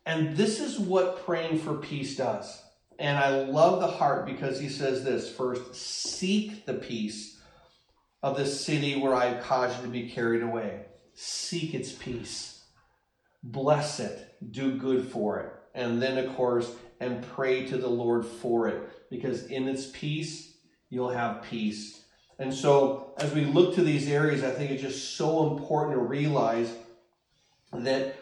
and 0.05 0.37
this 0.37 0.61
is 0.61 0.79
what 0.79 1.25
praying 1.25 1.59
for 1.59 1.75
peace 1.75 2.17
does. 2.17 2.63
And 2.99 3.17
I 3.17 3.45
love 3.45 3.81
the 3.81 3.87
heart 3.87 4.27
because 4.27 4.61
he 4.61 4.69
says 4.69 5.05
this 5.05 5.35
first, 5.35 5.75
seek 5.75 6.67
the 6.67 6.75
peace 6.75 7.41
of 8.23 8.37
the 8.37 8.47
city 8.47 9.01
where 9.01 9.15
I 9.15 9.27
have 9.27 9.45
caused 9.45 9.79
you 9.79 9.87
to 9.87 9.91
be 9.91 10.09
carried 10.09 10.43
away. 10.43 10.87
Seek 11.15 11.75
its 11.75 11.93
peace. 11.93 12.65
Bless 13.43 14.01
it. 14.01 14.37
Do 14.51 14.77
good 14.77 15.09
for 15.09 15.41
it. 15.41 15.53
And 15.75 16.03
then, 16.03 16.19
of 16.19 16.35
course, 16.37 16.73
and 17.01 17.27
pray 17.35 17.67
to 17.67 17.77
the 17.77 17.89
Lord 17.89 18.25
for 18.25 18.69
it 18.69 19.09
because 19.11 19.47
in 19.47 19.69
its 19.69 19.87
peace, 19.87 20.55
you'll 20.91 21.11
have 21.11 21.43
peace. 21.43 22.05
And 22.39 22.53
so, 22.53 23.15
as 23.19 23.33
we 23.33 23.45
look 23.45 23.75
to 23.75 23.83
these 23.83 24.09
areas, 24.09 24.43
I 24.45 24.51
think 24.51 24.71
it's 24.71 24.83
just 24.83 25.17
so 25.17 25.53
important 25.53 25.97
to 25.97 26.05
realize 26.05 26.73
that 27.73 28.17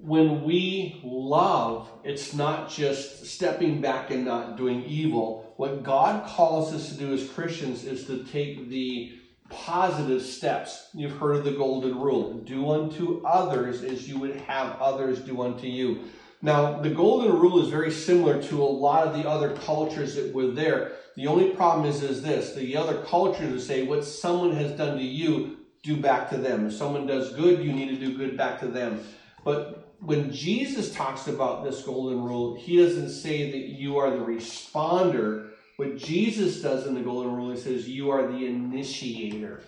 when 0.00 0.44
we 0.44 1.00
love, 1.04 1.90
it's 2.04 2.34
not 2.34 2.70
just 2.70 3.26
stepping 3.26 3.80
back 3.80 4.10
and 4.10 4.24
not 4.24 4.56
doing 4.56 4.84
evil. 4.84 5.54
What 5.56 5.82
God 5.82 6.26
calls 6.26 6.74
us 6.74 6.90
to 6.90 6.94
do 6.94 7.12
as 7.14 7.28
Christians 7.28 7.84
is 7.84 8.06
to 8.06 8.24
take 8.24 8.68
the 8.68 9.18
positive 9.48 10.22
steps. 10.22 10.88
You've 10.92 11.16
heard 11.16 11.36
of 11.36 11.44
the 11.44 11.52
golden 11.52 11.98
rule 11.98 12.34
do 12.34 12.70
unto 12.70 13.24
others 13.24 13.82
as 13.82 14.08
you 14.08 14.18
would 14.18 14.36
have 14.36 14.80
others 14.80 15.20
do 15.20 15.40
unto 15.42 15.66
you. 15.66 16.04
Now, 16.42 16.80
the 16.80 16.90
golden 16.90 17.32
rule 17.32 17.62
is 17.62 17.70
very 17.70 17.90
similar 17.90 18.42
to 18.42 18.62
a 18.62 18.64
lot 18.64 19.06
of 19.06 19.14
the 19.14 19.28
other 19.28 19.56
cultures 19.56 20.14
that 20.16 20.34
were 20.34 20.48
there. 20.48 20.92
The 21.16 21.26
only 21.26 21.50
problem 21.50 21.88
is, 21.88 22.02
is 22.02 22.22
this 22.22 22.54
the 22.54 22.76
other 22.76 23.02
cultures 23.04 23.50
would 23.50 23.62
say, 23.62 23.84
what 23.84 24.04
someone 24.04 24.54
has 24.54 24.72
done 24.72 24.98
to 24.98 25.02
you, 25.02 25.55
do 25.86 25.96
back 25.96 26.28
to 26.30 26.36
them. 26.36 26.66
If 26.66 26.74
someone 26.74 27.06
does 27.06 27.32
good, 27.34 27.64
you 27.64 27.72
need 27.72 27.88
to 27.88 27.96
do 27.96 28.16
good 28.16 28.36
back 28.36 28.60
to 28.60 28.68
them. 28.68 29.00
But 29.44 29.94
when 30.00 30.32
Jesus 30.32 30.92
talks 30.92 31.28
about 31.28 31.64
this 31.64 31.82
golden 31.82 32.22
rule, 32.22 32.56
he 32.56 32.76
doesn't 32.76 33.10
say 33.10 33.50
that 33.52 33.68
you 33.68 33.96
are 33.98 34.10
the 34.10 34.24
responder. 34.24 35.50
What 35.76 35.96
Jesus 35.96 36.60
does 36.60 36.86
in 36.86 36.94
the 36.94 37.00
golden 37.00 37.34
rule, 37.34 37.52
he 37.52 37.56
says 37.56 37.88
you 37.88 38.10
are 38.10 38.26
the 38.26 38.46
initiator. 38.46 39.62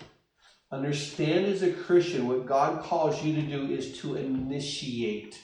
Understand 0.70 1.46
as 1.46 1.62
a 1.62 1.72
Christian, 1.72 2.26
what 2.26 2.46
God 2.46 2.82
calls 2.82 3.22
you 3.24 3.34
to 3.36 3.42
do 3.42 3.72
is 3.72 3.98
to 4.00 4.16
initiate. 4.16 5.40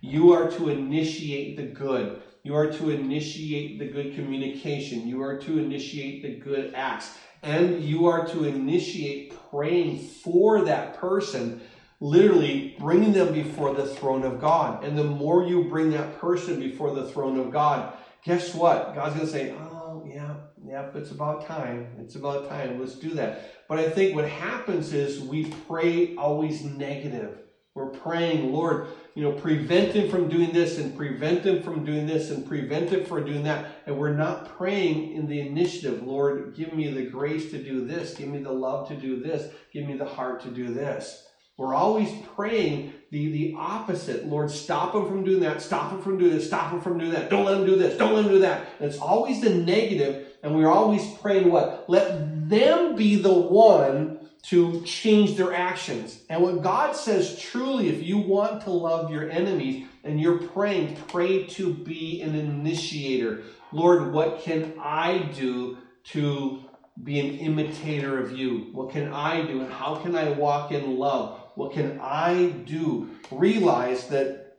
You 0.00 0.32
are 0.32 0.50
to 0.52 0.68
initiate 0.68 1.56
the 1.56 1.64
good. 1.64 2.22
You 2.44 2.54
are 2.56 2.70
to 2.72 2.90
initiate 2.90 3.78
the 3.78 3.88
good 3.88 4.14
communication. 4.14 5.06
You 5.06 5.22
are 5.22 5.38
to 5.38 5.58
initiate 5.58 6.22
the 6.22 6.36
good 6.36 6.74
acts. 6.74 7.16
And 7.42 7.82
you 7.82 8.06
are 8.06 8.26
to 8.28 8.44
initiate 8.44 9.34
praying 9.50 9.98
for 9.98 10.64
that 10.64 10.96
person 10.98 11.60
literally 12.02 12.74
bringing 12.80 13.12
them 13.12 13.32
before 13.32 13.74
the 13.74 13.86
throne 13.86 14.24
of 14.24 14.40
God. 14.40 14.84
And 14.84 14.98
the 14.98 15.04
more 15.04 15.44
you 15.44 15.64
bring 15.68 15.90
that 15.92 16.18
person 16.18 16.58
before 16.58 16.92
the 16.92 17.08
throne 17.08 17.38
of 17.38 17.52
God, 17.52 17.96
guess 18.24 18.54
what? 18.54 18.94
God's 18.94 19.14
going 19.14 19.26
to 19.26 19.32
say, 19.32 19.52
oh, 19.52 20.04
yeah, 20.04 20.34
yep, 20.66 20.96
it's 20.96 21.12
about 21.12 21.46
time. 21.46 21.86
It's 22.00 22.16
about 22.16 22.48
time. 22.48 22.80
Let's 22.80 22.96
do 22.96 23.10
that. 23.14 23.66
But 23.68 23.78
I 23.78 23.88
think 23.88 24.16
what 24.16 24.28
happens 24.28 24.92
is 24.92 25.20
we 25.20 25.44
pray 25.68 26.16
always 26.16 26.64
negative. 26.64 27.38
We're 27.74 27.86
praying, 27.86 28.52
Lord, 28.52 28.88
you 29.14 29.22
know, 29.22 29.32
prevent 29.32 29.92
him 29.92 30.10
from 30.10 30.28
doing 30.28 30.52
this 30.52 30.78
and 30.78 30.94
prevent 30.94 31.44
him 31.44 31.62
from 31.62 31.86
doing 31.86 32.06
this 32.06 32.30
and 32.30 32.46
prevent 32.46 32.90
him 32.90 33.06
from 33.06 33.24
doing 33.24 33.44
that. 33.44 33.82
And 33.86 33.96
we're 33.96 34.14
not 34.14 34.58
praying 34.58 35.14
in 35.14 35.26
the 35.26 35.40
initiative, 35.40 36.02
Lord, 36.02 36.54
give 36.54 36.74
me 36.74 36.88
the 36.88 37.06
grace 37.06 37.50
to 37.50 37.62
do 37.62 37.86
this, 37.86 38.14
give 38.14 38.28
me 38.28 38.42
the 38.42 38.52
love 38.52 38.88
to 38.88 38.96
do 38.96 39.22
this, 39.22 39.50
give 39.72 39.86
me 39.86 39.96
the 39.96 40.04
heart 40.04 40.42
to 40.42 40.48
do 40.48 40.74
this. 40.74 41.26
We're 41.56 41.74
always 41.74 42.10
praying 42.34 42.92
the, 43.10 43.30
the 43.30 43.54
opposite. 43.58 44.26
Lord, 44.26 44.50
stop 44.50 44.94
him 44.94 45.06
from 45.06 45.24
doing 45.24 45.40
that, 45.40 45.62
stop 45.62 45.92
him 45.92 46.02
from 46.02 46.18
doing 46.18 46.32
this, 46.32 46.46
stop 46.46 46.72
him 46.72 46.80
from 46.80 46.98
doing 46.98 47.12
that, 47.12 47.30
don't 47.30 47.44
let 47.46 47.58
him 47.58 47.66
do 47.66 47.76
this, 47.76 47.96
don't 47.96 48.14
let 48.14 48.24
him 48.24 48.32
do 48.32 48.38
that. 48.40 48.68
And 48.80 48.90
it's 48.90 49.00
always 49.00 49.40
the 49.40 49.54
negative, 49.54 50.28
and 50.42 50.54
we're 50.54 50.70
always 50.70 51.06
praying 51.22 51.50
what? 51.50 51.86
Let 51.88 52.50
them 52.50 52.96
be 52.96 53.16
the 53.16 53.32
one 53.32 54.21
to 54.42 54.82
change 54.82 55.36
their 55.36 55.54
actions. 55.54 56.20
And 56.28 56.42
what 56.42 56.62
God 56.62 56.96
says 56.96 57.38
truly, 57.38 57.88
if 57.88 58.02
you 58.02 58.18
want 58.18 58.62
to 58.62 58.70
love 58.70 59.10
your 59.10 59.30
enemies 59.30 59.86
and 60.02 60.20
you're 60.20 60.38
praying, 60.38 60.96
pray 61.08 61.44
to 61.46 61.72
be 61.72 62.20
an 62.22 62.34
initiator. 62.34 63.42
Lord, 63.70 64.12
what 64.12 64.42
can 64.42 64.74
I 64.80 65.18
do 65.18 65.78
to 66.06 66.64
be 67.02 67.20
an 67.20 67.38
imitator 67.38 68.18
of 68.18 68.36
you? 68.36 68.68
What 68.72 68.90
can 68.90 69.12
I 69.12 69.42
do? 69.46 69.60
And 69.60 69.72
how 69.72 69.94
can 69.96 70.16
I 70.16 70.30
walk 70.30 70.72
in 70.72 70.98
love? 70.98 71.40
What 71.54 71.72
can 71.72 72.00
I 72.02 72.48
do? 72.66 73.10
Realize 73.30 74.08
that, 74.08 74.56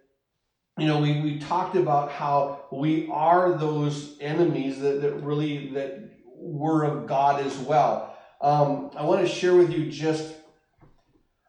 you 0.78 0.88
know, 0.88 1.02
we, 1.02 1.20
we 1.22 1.40
talked 1.40 1.76
about 1.76 2.12
how 2.12 2.68
we 2.72 3.10
are 3.12 3.58
those 3.58 4.16
enemies 4.22 4.80
that, 4.80 5.02
that 5.02 5.16
really 5.16 5.72
that 5.74 6.10
were 6.36 6.84
of 6.86 7.06
God 7.06 7.46
as 7.46 7.58
well 7.58 8.13
um, 8.44 8.92
I 8.98 9.06
want 9.06 9.22
to 9.22 9.28
share 9.28 9.56
with 9.56 9.72
you 9.72 9.90
just 9.90 10.34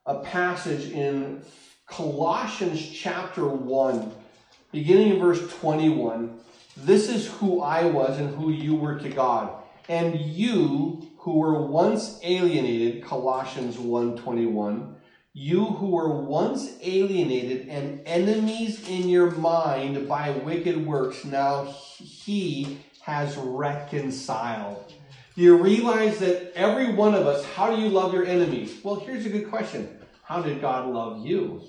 a 0.06 0.20
passage 0.20 0.92
in 0.92 1.42
Colossians 1.86 2.88
chapter 2.88 3.48
1, 3.48 4.12
beginning 4.70 5.14
in 5.14 5.18
verse 5.18 5.52
21. 5.54 6.38
This 6.76 7.08
is 7.08 7.26
who 7.26 7.60
I 7.62 7.84
was 7.86 8.20
and 8.20 8.32
who 8.36 8.50
you 8.50 8.76
were 8.76 8.96
to 9.00 9.08
God. 9.08 9.50
And 9.88 10.18
you 10.20 11.08
who 11.18 11.38
were 11.38 11.66
once 11.66 12.20
alienated, 12.22 13.02
Colossians 13.02 13.76
1:21, 13.76 14.94
you 15.32 15.64
who 15.64 15.88
were 15.88 16.20
once 16.22 16.76
alienated 16.80 17.68
and 17.68 18.02
enemies 18.06 18.88
in 18.88 19.08
your 19.08 19.32
mind 19.32 20.08
by 20.08 20.30
wicked 20.30 20.86
works, 20.86 21.24
now 21.24 21.64
he 21.64 22.78
has 23.00 23.36
reconciled 23.36 24.94
you 25.34 25.56
realize 25.56 26.18
that 26.18 26.52
every 26.54 26.92
one 26.92 27.14
of 27.14 27.26
us, 27.26 27.44
how 27.44 27.74
do 27.74 27.82
you 27.82 27.88
love 27.88 28.12
your 28.12 28.24
enemies? 28.24 28.80
Well, 28.84 28.96
here's 28.96 29.26
a 29.26 29.30
good 29.30 29.50
question 29.50 29.98
How 30.22 30.40
did 30.42 30.60
God 30.60 30.86
love 30.86 31.26
you? 31.26 31.62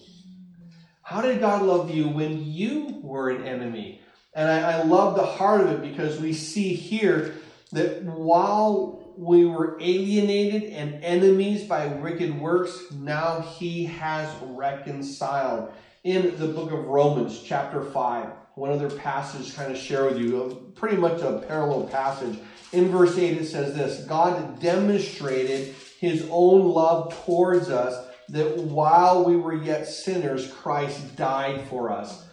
How 1.01 1.21
did 1.21 1.39
God 1.39 1.61
love 1.63 1.93
you 1.93 2.09
when 2.09 2.43
you 2.43 2.99
were 3.03 3.29
an 3.29 3.45
enemy? 3.45 4.01
And 4.33 4.49
I, 4.49 4.79
I 4.79 4.83
love 4.83 5.15
the 5.15 5.25
heart 5.25 5.61
of 5.61 5.71
it 5.71 5.81
because 5.81 6.19
we 6.19 6.33
see 6.33 6.73
here 6.73 7.35
that 7.71 8.03
while 8.03 9.13
we 9.17 9.45
were 9.45 9.77
alienated 9.79 10.71
and 10.73 11.03
enemies 11.03 11.63
by 11.63 11.87
wicked 11.87 12.39
works, 12.39 12.91
now 12.91 13.39
he 13.41 13.85
has 13.85 14.29
reconciled. 14.41 15.71
In 16.03 16.37
the 16.37 16.47
book 16.47 16.71
of 16.71 16.85
Romans, 16.85 17.41
chapter 17.41 17.81
5, 17.81 18.29
one 18.55 18.71
other 18.71 18.89
passage 18.89 19.53
kind 19.55 19.71
of 19.71 19.77
share 19.77 20.05
with 20.05 20.17
you, 20.17 20.71
pretty 20.75 20.97
much 20.97 21.21
a 21.21 21.43
parallel 21.47 21.87
passage. 21.87 22.39
In 22.71 22.89
verse 22.89 23.17
8, 23.17 23.37
it 23.37 23.45
says 23.45 23.75
this 23.75 24.05
God 24.05 24.59
demonstrated 24.59 25.75
his 25.99 26.27
own 26.31 26.69
love 26.69 27.13
towards 27.25 27.69
us 27.69 28.07
that 28.29 28.57
while 28.57 29.23
we 29.23 29.35
were 29.35 29.55
yet 29.55 29.87
sinners, 29.87 30.51
Christ 30.51 31.15
died 31.15 31.67
for 31.69 31.91
us. 31.91 32.25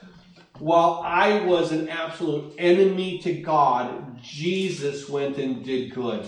While 0.59 1.03
I 1.05 1.45
was 1.45 1.73
an 1.73 1.89
absolute 1.89 2.55
enemy 2.57 3.19
to 3.21 3.33
God, 3.35 4.23
Jesus 4.23 5.09
went 5.09 5.39
and 5.39 5.65
did 5.65 5.93
good. 5.93 6.25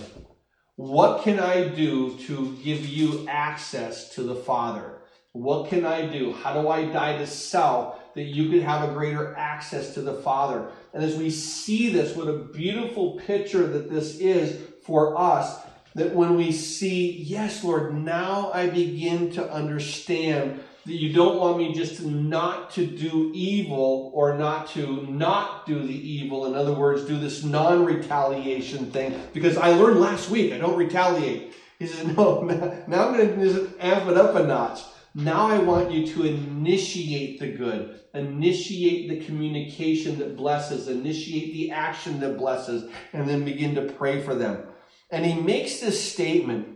What 0.75 1.23
can 1.23 1.39
I 1.39 1.69
do 1.69 2.17
to 2.27 2.57
give 2.61 2.85
you 2.85 3.25
access 3.29 4.09
to 4.15 4.23
the 4.23 4.35
Father? 4.35 5.01
What 5.31 5.69
can 5.69 5.85
I 5.85 6.05
do? 6.05 6.33
How 6.33 6.61
do 6.61 6.67
I 6.67 6.85
die 6.85 7.17
to 7.17 7.27
self 7.27 7.94
that 8.15 8.23
you 8.23 8.49
could 8.49 8.63
have 8.63 8.89
a 8.89 8.93
greater 8.93 9.35
access 9.35 9.93
to 9.93 10.01
the 10.01 10.13
Father? 10.13 10.67
And 10.93 11.03
as 11.03 11.15
we 11.15 11.29
see 11.29 11.91
this, 11.91 12.15
what 12.15 12.27
a 12.27 12.37
beautiful 12.37 13.21
picture 13.25 13.67
that 13.67 13.91
this 13.91 14.17
is 14.19 14.59
for 14.83 15.17
us. 15.17 15.61
That 15.93 16.13
when 16.13 16.35
we 16.35 16.51
see, 16.51 17.11
yes, 17.11 17.63
Lord, 17.63 17.93
now 17.93 18.51
I 18.53 18.67
begin 18.69 19.31
to 19.33 19.49
understand 19.49 20.59
that 20.85 20.93
you 20.93 21.13
don't 21.13 21.37
want 21.37 21.57
me 21.57 21.73
just 21.73 22.03
not 22.03 22.71
to 22.71 22.85
do 22.85 23.31
evil 23.33 24.11
or 24.13 24.37
not 24.37 24.67
to 24.69 25.07
not 25.09 25.65
do 25.65 25.79
the 25.79 26.09
evil. 26.09 26.45
In 26.45 26.53
other 26.53 26.73
words, 26.73 27.05
do 27.05 27.17
this 27.17 27.43
non 27.43 27.85
retaliation 27.85 28.91
thing. 28.91 29.19
Because 29.33 29.57
I 29.57 29.69
learned 29.69 29.99
last 29.99 30.29
week 30.29 30.53
I 30.53 30.57
don't 30.57 30.77
retaliate. 30.77 31.53
He 31.79 31.87
says, 31.87 32.05
no, 32.05 32.41
now 32.87 33.07
I'm 33.07 33.15
going 33.15 33.39
to 33.39 33.73
amp 33.79 34.07
it 34.07 34.17
up 34.17 34.35
a 34.35 34.43
notch. 34.43 34.81
Now 35.17 35.47
I 35.47 35.59
want 35.59 35.91
you 35.91 36.05
to 36.07 36.23
initiate 36.25 37.39
the 37.39 37.47
good, 37.47 38.01
initiate 38.13 39.07
the 39.07 39.25
communication 39.25 40.19
that 40.19 40.35
blesses, 40.35 40.89
initiate 40.89 41.53
the 41.53 41.71
action 41.71 42.19
that 42.19 42.37
blesses, 42.37 42.91
and 43.13 43.27
then 43.27 43.45
begin 43.45 43.75
to 43.75 43.93
pray 43.93 44.21
for 44.21 44.35
them. 44.35 44.67
And 45.09 45.25
he 45.25 45.39
makes 45.39 45.79
this 45.79 46.11
statement 46.11 46.67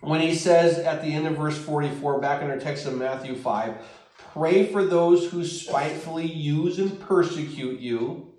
when 0.00 0.20
he 0.20 0.32
says 0.32 0.78
at 0.78 1.02
the 1.02 1.12
end 1.12 1.26
of 1.26 1.36
verse 1.36 1.58
44, 1.58 2.20
back 2.20 2.40
in 2.40 2.50
our 2.50 2.58
text 2.58 2.86
of 2.86 2.96
Matthew 2.96 3.34
5, 3.34 3.74
pray 4.32 4.66
for 4.66 4.84
those 4.84 5.28
who 5.28 5.44
spitefully 5.44 6.26
use 6.26 6.78
and 6.78 7.00
persecute 7.00 7.80
you, 7.80 8.32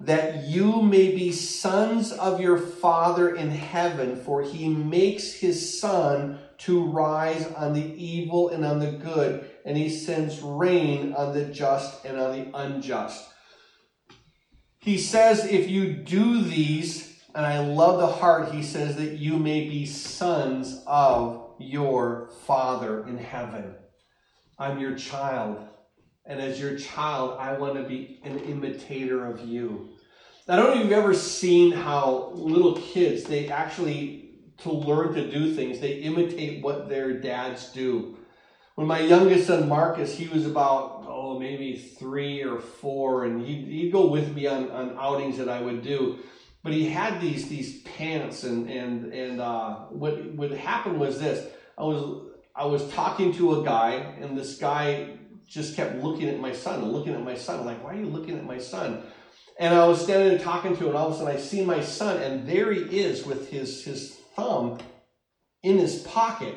that 0.00 0.46
you 0.46 0.80
may 0.80 1.14
be 1.14 1.32
sons 1.32 2.12
of 2.12 2.40
your 2.40 2.56
Father 2.56 3.36
in 3.36 3.50
heaven, 3.50 4.16
for 4.16 4.42
he 4.42 4.68
makes 4.68 5.34
his 5.34 5.78
sun 5.78 6.38
to 6.64 6.84
rise 6.84 7.46
on 7.52 7.72
the 7.72 7.94
evil 8.02 8.50
and 8.50 8.64
on 8.64 8.78
the 8.78 8.92
good, 8.92 9.50
and 9.64 9.76
he 9.76 9.88
sends 9.88 10.40
rain 10.40 11.12
on 11.14 11.34
the 11.34 11.46
just 11.46 12.04
and 12.04 12.20
on 12.20 12.32
the 12.32 12.56
unjust. 12.56 13.28
He 14.78 14.98
says, 14.98 15.44
if 15.44 15.68
you 15.68 15.92
do 15.92 16.40
these, 16.42 17.20
and 17.34 17.46
I 17.46 17.60
love 17.60 18.00
the 18.00 18.06
heart, 18.06 18.52
he 18.52 18.62
says 18.62 18.96
that 18.96 19.12
you 19.12 19.38
may 19.38 19.68
be 19.68 19.86
sons 19.86 20.82
of 20.86 21.54
your 21.58 22.30
Father 22.46 23.06
in 23.06 23.16
heaven. 23.16 23.74
I'm 24.58 24.78
your 24.78 24.96
child. 24.96 25.58
And 26.24 26.40
as 26.40 26.60
your 26.60 26.76
child, 26.78 27.38
I 27.40 27.58
want 27.58 27.74
to 27.74 27.82
be 27.82 28.20
an 28.22 28.38
imitator 28.40 29.26
of 29.26 29.44
you. 29.44 29.90
I 30.48 30.56
don't 30.56 30.66
know 30.66 30.74
if 30.74 30.84
you've 30.84 30.92
ever 30.92 31.14
seen 31.14 31.72
how 31.72 32.30
little 32.34 32.74
kids, 32.74 33.24
they 33.24 33.48
actually 33.48 34.21
to 34.58 34.70
learn 34.70 35.14
to 35.14 35.30
do 35.30 35.54
things. 35.54 35.80
They 35.80 35.94
imitate 35.94 36.62
what 36.62 36.88
their 36.88 37.14
dads 37.20 37.72
do. 37.72 38.16
When 38.74 38.86
my 38.86 39.00
youngest 39.00 39.48
son 39.48 39.68
Marcus, 39.68 40.16
he 40.16 40.28
was 40.28 40.46
about 40.46 41.04
oh 41.06 41.38
maybe 41.38 41.76
three 41.76 42.42
or 42.42 42.58
four, 42.58 43.24
and 43.24 43.44
he'd, 43.44 43.66
he'd 43.66 43.92
go 43.92 44.06
with 44.06 44.34
me 44.34 44.46
on, 44.46 44.70
on 44.70 44.96
outings 44.98 45.36
that 45.38 45.48
I 45.48 45.60
would 45.60 45.82
do. 45.82 46.18
But 46.62 46.72
he 46.72 46.88
had 46.88 47.20
these 47.20 47.48
these 47.48 47.82
pants, 47.82 48.44
and 48.44 48.70
and 48.70 49.12
and 49.12 49.40
uh, 49.40 49.74
what 49.90 50.24
what 50.34 50.52
happened 50.52 50.98
was 50.98 51.20
this: 51.20 51.50
I 51.76 51.82
was 51.82 52.30
I 52.54 52.64
was 52.64 52.88
talking 52.90 53.32
to 53.34 53.60
a 53.60 53.64
guy, 53.64 53.94
and 54.20 54.38
this 54.38 54.56
guy 54.58 55.18
just 55.48 55.76
kept 55.76 55.96
looking 55.96 56.28
at 56.28 56.40
my 56.40 56.52
son 56.52 56.82
looking 56.84 57.14
at 57.14 57.22
my 57.22 57.34
son. 57.34 57.60
I'm 57.60 57.66
like, 57.66 57.84
why 57.84 57.92
are 57.92 57.98
you 57.98 58.06
looking 58.06 58.38
at 58.38 58.44
my 58.44 58.58
son? 58.58 59.02
And 59.58 59.74
I 59.74 59.86
was 59.86 60.02
standing 60.02 60.34
and 60.34 60.40
talking 60.40 60.74
to 60.76 60.80
him, 60.80 60.88
and 60.88 60.96
all 60.96 61.08
of 61.08 61.14
a 61.14 61.16
sudden 61.18 61.36
I 61.36 61.38
see 61.38 61.62
my 61.62 61.82
son, 61.82 62.22
and 62.22 62.48
there 62.48 62.72
he 62.72 63.00
is 63.00 63.26
with 63.26 63.50
his 63.50 63.84
his 63.84 64.18
thumb 64.36 64.78
in 65.62 65.78
his 65.78 66.02
pocket. 66.02 66.56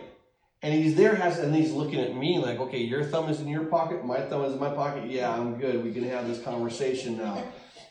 And 0.61 0.73
he's 0.73 0.95
there, 0.95 1.15
has, 1.15 1.37
and 1.37 1.53
he's 1.53 1.71
looking 1.71 1.99
at 1.99 2.15
me 2.15 2.39
like, 2.39 2.59
okay, 2.59 2.79
your 2.79 3.03
thumb 3.03 3.29
is 3.29 3.39
in 3.39 3.47
your 3.47 3.65
pocket, 3.65 4.03
my 4.03 4.21
thumb 4.21 4.45
is 4.45 4.53
in 4.53 4.59
my 4.59 4.73
pocket. 4.73 5.09
Yeah, 5.09 5.31
I'm 5.31 5.59
good. 5.59 5.83
We 5.83 5.93
can 5.93 6.07
have 6.09 6.27
this 6.27 6.41
conversation 6.41 7.17
now. 7.17 7.43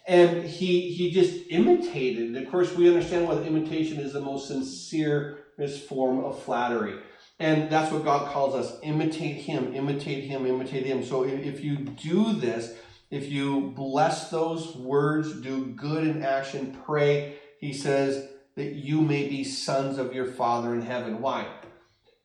And 0.06 0.44
he 0.44 0.90
he 0.90 1.10
just 1.12 1.34
imitated. 1.50 2.28
And 2.28 2.36
of 2.36 2.50
course, 2.50 2.74
we 2.74 2.88
understand 2.88 3.26
what 3.26 3.46
imitation 3.46 4.00
is 4.00 4.12
the 4.12 4.20
most 4.20 4.48
sincerest 4.48 5.88
form 5.88 6.24
of 6.24 6.42
flattery. 6.42 6.98
And 7.38 7.70
that's 7.70 7.92
what 7.92 8.04
God 8.04 8.30
calls 8.32 8.54
us 8.54 8.78
imitate 8.82 9.36
Him, 9.36 9.74
imitate 9.74 10.24
Him, 10.24 10.46
imitate 10.46 10.86
Him. 10.86 11.04
So 11.04 11.24
if, 11.24 11.40
if 11.40 11.64
you 11.64 11.76
do 11.76 12.32
this, 12.32 12.74
if 13.10 13.30
you 13.30 13.72
bless 13.76 14.30
those 14.30 14.76
words, 14.76 15.40
do 15.40 15.66
good 15.66 16.06
in 16.06 16.22
action, 16.22 16.76
pray, 16.84 17.36
He 17.60 17.72
says, 17.72 18.28
that 18.56 18.74
you 18.74 19.00
may 19.00 19.28
be 19.28 19.44
sons 19.44 19.98
of 19.98 20.14
your 20.14 20.26
Father 20.26 20.74
in 20.74 20.82
heaven. 20.82 21.20
Why? 21.20 21.46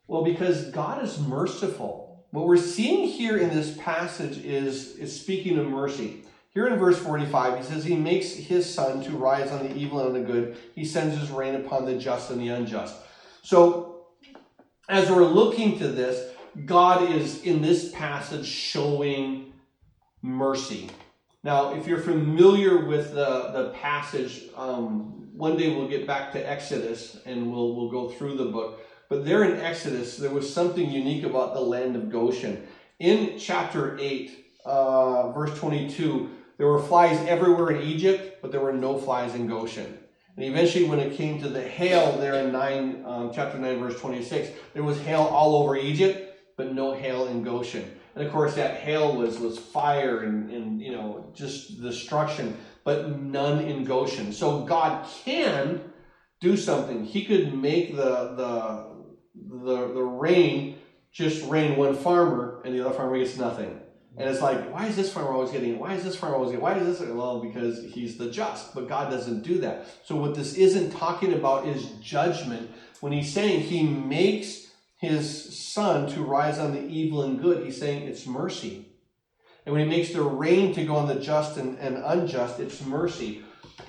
Well, 0.08 0.24
because 0.24 0.66
God 0.72 1.04
is 1.04 1.20
merciful. 1.20 2.26
What 2.32 2.48
we're 2.48 2.58
seeing 2.58 3.08
here 3.08 3.38
in 3.38 3.50
this 3.50 3.76
passage 3.78 4.38
is, 4.44 4.96
is 4.98 5.20
speaking 5.20 5.58
of 5.58 5.68
mercy. 5.68 6.24
Here 6.52 6.68
in 6.68 6.78
verse 6.78 6.98
45, 7.00 7.60
he 7.60 7.64
says, 7.64 7.84
He 7.84 7.96
makes 7.96 8.34
his 8.34 8.72
sun 8.72 9.04
to 9.04 9.12
rise 9.12 9.52
on 9.52 9.68
the 9.68 9.76
evil 9.76 10.06
and 10.06 10.16
the 10.16 10.20
good. 10.20 10.58
He 10.76 10.86
sends 10.86 11.18
his 11.18 11.30
rain 11.30 11.56
upon 11.56 11.86
the 11.86 11.98
just 11.98 12.32
and 12.32 12.42
the 12.42 12.50
unjust. 12.50 12.96
So, 13.44 14.08
as 14.88 15.10
we're 15.10 15.26
looking 15.26 15.78
to 15.80 15.88
this, 15.88 16.32
God 16.66 17.10
is 17.12 17.44
in 17.44 17.62
this 17.62 17.92
passage 17.92 18.48
showing 18.48 19.54
mercy. 20.22 20.90
Now, 21.44 21.74
if 21.74 21.88
you're 21.88 22.02
familiar 22.02 22.86
with 22.86 23.14
the, 23.14 23.52
the 23.54 23.74
passage, 23.82 24.44
um, 24.58 25.30
one 25.34 25.56
day 25.56 25.74
we'll 25.74 25.88
get 25.88 26.06
back 26.06 26.34
to 26.34 26.50
Exodus 26.50 27.18
and 27.26 27.50
we'll, 27.50 27.76
we'll 27.76 27.90
go 27.90 28.10
through 28.10 28.36
the 28.36 28.46
book. 28.46 28.82
But 29.08 29.24
there 29.24 29.46
in 29.46 29.60
Exodus, 29.62 30.18
there 30.18 30.32
was 30.32 30.54
something 30.54 30.92
unique 30.92 31.24
about 31.24 31.54
the 31.54 31.62
land 31.62 31.96
of 31.96 32.12
Goshen. 32.12 32.68
In 33.00 33.40
chapter 33.40 33.98
8, 33.98 34.46
uh, 34.66 35.32
verse 35.32 35.58
22, 35.58 36.30
there 36.58 36.68
were 36.68 36.82
flies 36.82 37.18
everywhere 37.26 37.72
in 37.72 37.88
Egypt, 37.88 38.40
but 38.42 38.52
there 38.52 38.60
were 38.60 38.74
no 38.74 38.98
flies 38.98 39.34
in 39.34 39.48
Goshen. 39.48 39.98
And 40.36 40.46
eventually, 40.46 40.86
when 40.86 41.00
it 41.00 41.16
came 41.16 41.42
to 41.42 41.48
the 41.48 41.62
hail 41.62 42.18
there 42.18 42.36
in 42.36 42.52
9, 42.52 43.04
um, 43.06 43.32
chapter 43.34 43.58
9, 43.58 43.80
verse 43.80 44.00
26, 44.00 44.50
there 44.74 44.84
was 44.84 45.00
hail 45.00 45.22
all 45.22 45.56
over 45.56 45.78
Egypt, 45.78 46.38
but 46.58 46.74
no 46.74 46.94
hail 46.94 47.28
in 47.28 47.44
Goshen. 47.44 47.99
And 48.16 48.26
of 48.26 48.32
course, 48.32 48.56
that 48.56 48.78
hail 48.78 49.16
was, 49.16 49.40
was 49.40 49.58
fire 49.58 50.24
and, 50.24 50.52
and, 50.52 50.82
you 50.82 50.92
know, 50.92 51.32
just 51.34 51.82
destruction, 51.82 52.58
but 52.84 53.20
none 53.20 53.64
in 53.64 53.84
Goshen. 53.84 54.34
So 54.34 54.62
God 54.62 55.08
can 55.24 55.82
do 56.40 56.58
something. 56.58 57.06
He 57.06 57.26
could 57.26 57.54
make 57.54 57.96
the, 57.96 58.34
the, 58.36 58.90
the, 59.36 59.94
the 59.94 60.04
rain 60.04 60.78
just 61.12 61.48
rain 61.50 61.78
one 61.78 61.96
farmer 61.96 62.62
and 62.66 62.74
the 62.74 62.86
other 62.86 62.96
farmer 62.96 63.18
gets 63.18 63.38
nothing. 63.38 63.80
And 64.18 64.30
it's 64.30 64.42
like, 64.42 64.74
why 64.74 64.88
is 64.88 64.96
this 64.96 65.14
farmer 65.14 65.32
always 65.32 65.52
getting 65.52 65.76
it? 65.76 65.80
Why 65.80 65.94
is 65.94 66.04
this 66.04 66.16
farmer 66.16 66.36
always 66.36 66.52
getting 66.52 66.62
it? 66.62 66.64
Why 66.64 66.78
is 66.78 67.00
this? 67.00 67.10
Well, 67.10 67.40
because 67.40 67.84
he's 67.94 68.18
the 68.18 68.30
just, 68.30 68.74
but 68.74 68.88
God 68.90 69.10
doesn't 69.10 69.44
do 69.44 69.60
that. 69.60 69.86
So 70.04 70.16
what 70.16 70.36
this 70.36 70.56
isn't 70.56 70.92
talking 70.92 71.34
about 71.34 71.68
is 71.68 71.86
judgment. 72.02 72.70
When 73.00 73.14
he's 73.14 73.32
saying 73.32 73.62
he 73.62 73.84
makes 73.84 74.68
his 75.00 75.58
sun 75.58 76.10
to 76.12 76.22
rise 76.22 76.60
on 76.60 76.74
the 76.74 76.82
evil 76.82 77.24
and 77.24 77.42
good, 77.42 77.66
he's 77.66 77.80
saying 77.80 78.04
it's 78.08 78.28
mercy. 78.28 78.86
And 79.66 79.74
when 79.74 79.90
he 79.90 79.98
makes 79.98 80.12
the 80.12 80.22
rain 80.22 80.74
to 80.74 80.84
go 80.84 80.96
on 80.96 81.08
the 81.08 81.16
just 81.16 81.58
and, 81.58 81.78
and 81.80 81.98
unjust, 81.98 82.60
it's 82.60 82.86
mercy. 82.86 83.44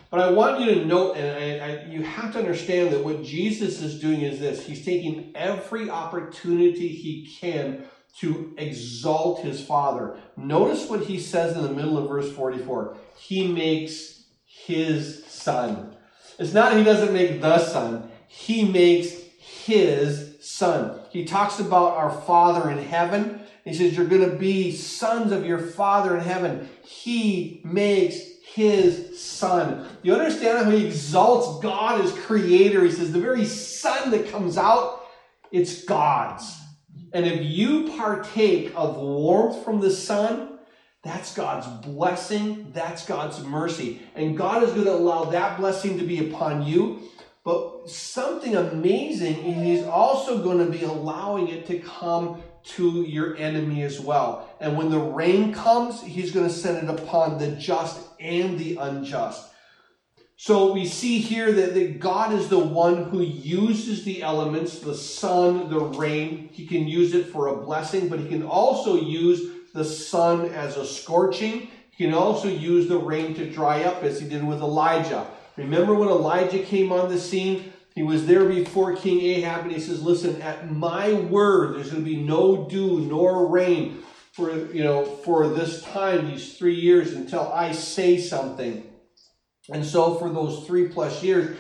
But 0.09 0.21
I 0.21 0.31
want 0.31 0.61
you 0.61 0.75
to 0.75 0.85
note, 0.85 1.17
and 1.17 1.63
I, 1.63 1.67
I, 1.67 1.85
you 1.87 2.03
have 2.03 2.33
to 2.35 2.39
understand 2.39 2.93
that 2.93 3.05
what 3.05 3.25
Jesus 3.25 3.83
is 3.83 4.01
doing 4.01 4.21
is 4.21 4.39
this 4.39 4.65
He's 4.65 4.85
taking 4.85 5.33
every 5.35 5.91
opportunity 5.91 6.89
he 6.89 7.27
can 7.41 7.85
to 8.19 8.55
exalt 8.57 9.41
his 9.41 9.65
Father. 9.65 10.17
Notice 10.37 10.89
what 10.89 11.01
he 11.03 11.19
says 11.19 11.57
in 11.57 11.63
the 11.63 11.73
middle 11.73 11.99
of 11.99 12.09
verse 12.09 12.31
44 12.31 12.97
He 13.19 13.49
makes 13.49 14.27
his 14.45 15.25
sun. 15.27 15.97
It's 16.39 16.53
not 16.53 16.77
he 16.77 16.85
doesn't 16.85 17.13
make 17.13 17.41
the 17.41 17.59
sun, 17.59 18.11
he 18.29 18.65
makes 18.65 19.13
his 19.39 20.37
sun. 20.41 21.00
He 21.11 21.25
talks 21.25 21.59
about 21.59 21.97
our 21.97 22.11
Father 22.11 22.71
in 22.71 22.79
heaven. 22.79 23.41
He 23.65 23.75
says, 23.75 23.97
You're 23.97 24.07
going 24.07 24.29
to 24.29 24.37
be 24.37 24.73
sons 24.73 25.33
of 25.33 25.45
your 25.45 25.59
Father 25.59 26.17
in 26.17 26.23
heaven. 26.23 26.69
He 26.83 27.61
makes 27.65 28.21
his 28.55 29.21
sun. 29.21 29.87
You 30.03 30.15
understand 30.15 30.65
how 30.65 30.71
he 30.71 30.87
exalts 30.87 31.63
God 31.63 32.01
as 32.01 32.13
creator? 32.13 32.85
He 32.85 32.91
says, 32.91 33.13
The 33.13 33.21
very 33.21 33.45
sun 33.45 34.11
that 34.11 34.31
comes 34.31 34.59
out, 34.59 35.05
it's 35.53 35.85
God's. 35.85 36.57
And 37.13 37.27
if 37.27 37.43
you 37.45 37.91
partake 37.97 38.73
of 38.77 38.97
warmth 38.97 39.65
from 39.65 39.81
the 39.81 39.91
sun, 39.91 40.59
that's 41.03 41.35
God's 41.35 41.67
blessing. 41.87 42.73
That's 42.73 43.07
God's 43.07 43.43
mercy. 43.43 44.03
And 44.15 44.37
God 44.37 44.63
is 44.63 44.71
going 44.73 44.85
to 44.85 44.93
allow 44.93 45.25
that 45.25 45.59
blessing 45.59 45.99
to 45.99 46.05
be 46.05 46.31
upon 46.31 46.63
you. 46.63 47.01
But 47.45 47.88
something 47.88 48.55
amazing, 48.55 49.45
is 49.45 49.80
He's 49.80 49.86
also 49.86 50.43
going 50.43 50.59
to 50.59 50.70
be 50.70 50.84
allowing 50.84 51.49
it 51.49 51.66
to 51.66 51.78
come 51.78 52.43
to 52.62 53.03
your 53.03 53.36
enemy 53.36 53.82
as 53.82 53.99
well. 53.99 54.51
And 54.61 54.76
when 54.76 54.91
the 54.91 54.99
rain 54.99 55.55
comes, 55.55 56.03
He's 56.03 56.32
going 56.32 56.47
to 56.47 56.53
send 56.53 56.88
it 56.88 57.01
upon 57.01 57.38
the 57.38 57.53
just 57.53 58.01
and 58.20 58.59
the 58.59 58.76
unjust. 58.76 59.47
So 60.36 60.72
we 60.72 60.86
see 60.86 61.18
here 61.18 61.53
that, 61.53 61.74
that 61.74 62.01
God 62.01 62.32
is 62.32 62.49
the 62.49 62.59
one 62.59 63.05
who 63.05 63.20
uses 63.20 64.05
the 64.05 64.22
elements, 64.22 64.78
the 64.78 64.95
sun, 64.95 65.68
the 65.68 65.80
rain. 65.80 66.49
He 66.51 66.66
can 66.66 66.88
use 66.88 67.12
it 67.14 67.26
for 67.26 67.49
a 67.49 67.57
blessing, 67.57 68.09
but 68.09 68.20
he 68.20 68.26
can 68.26 68.43
also 68.43 68.97
use 68.97 69.51
the 69.74 69.84
sun 69.84 70.47
as 70.47 70.78
a 70.78 70.86
scorching. 70.86 71.68
He 71.91 72.07
can 72.07 72.14
also 72.14 72.49
use 72.49 72.88
the 72.88 72.97
rain 72.97 73.34
to 73.34 73.51
dry 73.51 73.82
up, 73.82 74.03
as 74.03 74.18
he 74.18 74.26
did 74.26 74.43
with 74.43 74.61
Elijah. 74.61 75.26
Remember 75.61 75.95
when 75.95 76.09
Elijah 76.09 76.61
came 76.61 76.91
on 76.91 77.11
the 77.11 77.19
scene? 77.19 77.73
He 77.95 78.03
was 78.03 78.27
there 78.27 78.47
before 78.47 78.97
King 78.97 79.21
Ahab, 79.21 79.65
and 79.65 79.73
he 79.73 79.81
says, 79.81 80.03
Listen, 80.03 80.41
at 80.41 80.71
my 80.71 81.13
word, 81.13 81.77
there's 81.77 81.91
going 81.91 82.03
to 82.03 82.11
be 82.11 82.17
no 82.17 82.67
dew 82.69 83.01
nor 83.01 83.47
rain 83.47 84.03
for 84.33 84.73
you 84.73 84.83
know 84.83 85.05
for 85.05 85.49
this 85.49 85.83
time, 85.83 86.29
these 86.29 86.57
three 86.57 86.77
years, 86.77 87.13
until 87.13 87.53
I 87.53 87.73
say 87.73 88.17
something. 88.17 88.91
And 89.71 89.85
so 89.85 90.15
for 90.15 90.31
those 90.31 90.67
three 90.67 90.89
plus 90.89 91.23
years, 91.23 91.59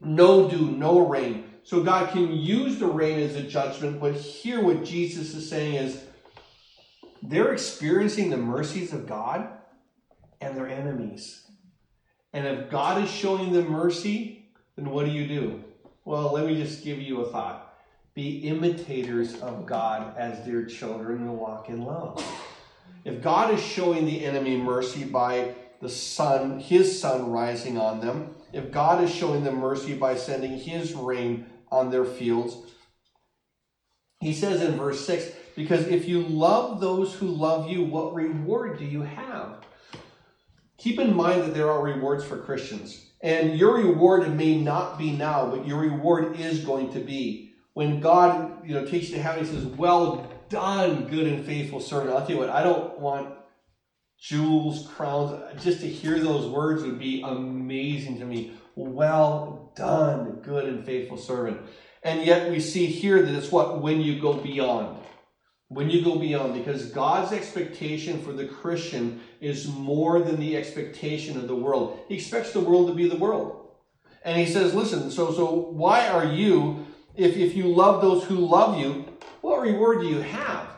no 0.00 0.50
dew, 0.50 0.70
no 0.70 1.00
rain. 1.00 1.44
So 1.64 1.82
God 1.82 2.12
can 2.12 2.30
use 2.30 2.78
the 2.78 2.86
rain 2.86 3.18
as 3.18 3.36
a 3.36 3.42
judgment, 3.42 4.00
but 4.00 4.14
here 4.14 4.62
what 4.62 4.84
Jesus 4.84 5.34
is 5.34 5.48
saying 5.48 5.74
is 5.76 6.04
they're 7.22 7.52
experiencing 7.52 8.28
the 8.30 8.36
mercies 8.36 8.92
of 8.92 9.08
God 9.08 9.48
and 10.40 10.56
their 10.56 10.68
enemies. 10.68 11.45
And 12.36 12.46
if 12.46 12.68
God 12.68 13.02
is 13.02 13.10
showing 13.10 13.50
them 13.50 13.70
mercy, 13.70 14.44
then 14.76 14.90
what 14.90 15.06
do 15.06 15.10
you 15.10 15.26
do? 15.26 15.64
Well, 16.04 16.34
let 16.34 16.44
me 16.44 16.54
just 16.54 16.84
give 16.84 17.00
you 17.00 17.22
a 17.22 17.30
thought. 17.30 17.78
Be 18.12 18.40
imitators 18.40 19.40
of 19.40 19.64
God 19.64 20.14
as 20.18 20.44
dear 20.44 20.66
children 20.66 21.22
and 21.22 21.38
walk 21.38 21.70
in 21.70 21.86
love. 21.86 22.22
If 23.06 23.22
God 23.22 23.54
is 23.54 23.62
showing 23.62 24.04
the 24.04 24.22
enemy 24.22 24.58
mercy 24.58 25.04
by 25.04 25.54
the 25.80 25.88
sun, 25.88 26.60
his 26.60 27.00
sun 27.00 27.30
rising 27.30 27.78
on 27.78 28.00
them, 28.00 28.34
if 28.52 28.70
God 28.70 29.02
is 29.02 29.10
showing 29.10 29.42
them 29.42 29.56
mercy 29.56 29.94
by 29.94 30.14
sending 30.14 30.58
his 30.58 30.92
rain 30.92 31.46
on 31.72 31.90
their 31.90 32.04
fields, 32.04 32.54
he 34.20 34.34
says 34.34 34.60
in 34.60 34.76
verse 34.76 35.06
6 35.06 35.34
because 35.56 35.86
if 35.86 36.06
you 36.06 36.20
love 36.20 36.80
those 36.80 37.14
who 37.14 37.28
love 37.28 37.70
you, 37.70 37.84
what 37.84 38.12
reward 38.12 38.78
do 38.78 38.84
you 38.84 39.00
have? 39.00 39.64
Keep 40.78 41.00
in 41.00 41.14
mind 41.14 41.42
that 41.42 41.54
there 41.54 41.70
are 41.70 41.82
rewards 41.82 42.24
for 42.24 42.38
Christians. 42.38 43.06
And 43.22 43.58
your 43.58 43.76
reward 43.76 44.34
may 44.36 44.56
not 44.56 44.98
be 44.98 45.10
now, 45.10 45.50
but 45.50 45.66
your 45.66 45.78
reward 45.78 46.38
is 46.38 46.64
going 46.64 46.92
to 46.92 47.00
be. 47.00 47.54
When 47.72 48.00
God, 48.00 48.66
you 48.66 48.74
know, 48.74 48.84
takes 48.84 49.08
you 49.08 49.16
to 49.16 49.22
heaven, 49.22 49.44
he 49.44 49.50
says, 49.50 49.64
Well 49.64 50.30
done, 50.48 51.06
good 51.08 51.26
and 51.26 51.44
faithful 51.44 51.80
servant. 51.80 52.10
I'll 52.10 52.20
tell 52.20 52.36
you 52.36 52.38
what, 52.38 52.50
I 52.50 52.62
don't 52.62 52.98
want 52.98 53.34
jewels, 54.18 54.86
crowns. 54.88 55.62
Just 55.62 55.80
to 55.80 55.88
hear 55.88 56.18
those 56.18 56.46
words 56.46 56.82
would 56.82 56.98
be 56.98 57.22
amazing 57.22 58.18
to 58.20 58.24
me. 58.24 58.52
Well 58.74 59.72
done, 59.76 60.40
good 60.42 60.66
and 60.66 60.84
faithful 60.84 61.16
servant. 61.16 61.60
And 62.02 62.24
yet 62.24 62.50
we 62.50 62.60
see 62.60 62.86
here 62.86 63.22
that 63.22 63.34
it's 63.34 63.50
what? 63.50 63.80
When 63.80 64.00
you 64.00 64.20
go 64.20 64.34
beyond. 64.34 64.98
When 65.68 65.90
you 65.90 66.04
go 66.04 66.16
beyond, 66.16 66.54
because 66.54 66.86
God's 66.90 67.32
expectation 67.32 68.22
for 68.22 68.32
the 68.32 68.46
Christian 68.46 69.20
is 69.40 69.66
more 69.66 70.20
than 70.20 70.38
the 70.38 70.56
expectation 70.56 71.36
of 71.36 71.48
the 71.48 71.56
world. 71.56 71.98
He 72.08 72.14
expects 72.14 72.52
the 72.52 72.60
world 72.60 72.86
to 72.88 72.94
be 72.94 73.08
the 73.08 73.16
world. 73.16 73.68
And 74.24 74.38
he 74.38 74.46
says, 74.46 74.74
listen, 74.74 75.10
so 75.10 75.32
so 75.32 75.52
why 75.52 76.08
are 76.08 76.24
you, 76.24 76.86
if, 77.16 77.36
if 77.36 77.56
you 77.56 77.66
love 77.66 78.00
those 78.00 78.24
who 78.24 78.36
love 78.36 78.78
you, 78.78 79.06
what 79.40 79.60
reward 79.60 80.00
do 80.00 80.06
you 80.06 80.20
have? 80.20 80.68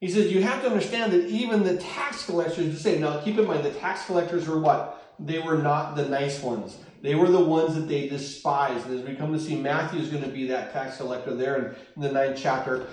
He 0.00 0.08
says, 0.08 0.32
you 0.32 0.42
have 0.42 0.62
to 0.62 0.68
understand 0.68 1.12
that 1.12 1.26
even 1.26 1.64
the 1.64 1.76
tax 1.76 2.24
collectors, 2.24 2.56
to 2.56 2.76
say, 2.76 2.98
now 2.98 3.20
keep 3.20 3.38
in 3.38 3.46
mind, 3.46 3.64
the 3.64 3.70
tax 3.70 4.06
collectors 4.06 4.46
were 4.48 4.60
what? 4.60 5.14
They 5.18 5.40
were 5.40 5.58
not 5.58 5.96
the 5.96 6.08
nice 6.08 6.40
ones. 6.40 6.76
They 7.02 7.14
were 7.14 7.28
the 7.28 7.44
ones 7.44 7.74
that 7.74 7.88
they 7.88 8.08
despised. 8.08 8.86
And 8.86 8.98
as 8.98 9.06
we 9.06 9.14
come 9.14 9.32
to 9.32 9.40
see, 9.40 9.56
Matthew 9.56 10.00
is 10.00 10.08
going 10.08 10.22
to 10.22 10.28
be 10.28 10.46
that 10.48 10.72
tax 10.72 10.96
collector 10.96 11.34
there 11.34 11.56
in, 11.56 11.64
in 11.96 12.02
the 12.02 12.12
ninth 12.12 12.38
chapter. 12.40 12.86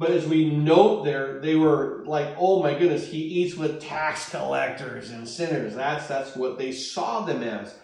But 0.00 0.12
as 0.12 0.26
we 0.26 0.48
note 0.48 1.04
there, 1.04 1.40
they 1.40 1.56
were 1.56 2.02
like, 2.06 2.34
oh 2.38 2.62
my 2.62 2.72
goodness, 2.72 3.06
he 3.06 3.18
eats 3.18 3.54
with 3.54 3.82
tax 3.82 4.30
collectors 4.30 5.10
and 5.10 5.28
sinners. 5.28 5.74
That's 5.74 6.06
that's 6.06 6.34
what 6.34 6.56
they 6.56 6.72
saw 6.72 7.26
them 7.26 7.42
as. 7.42 7.74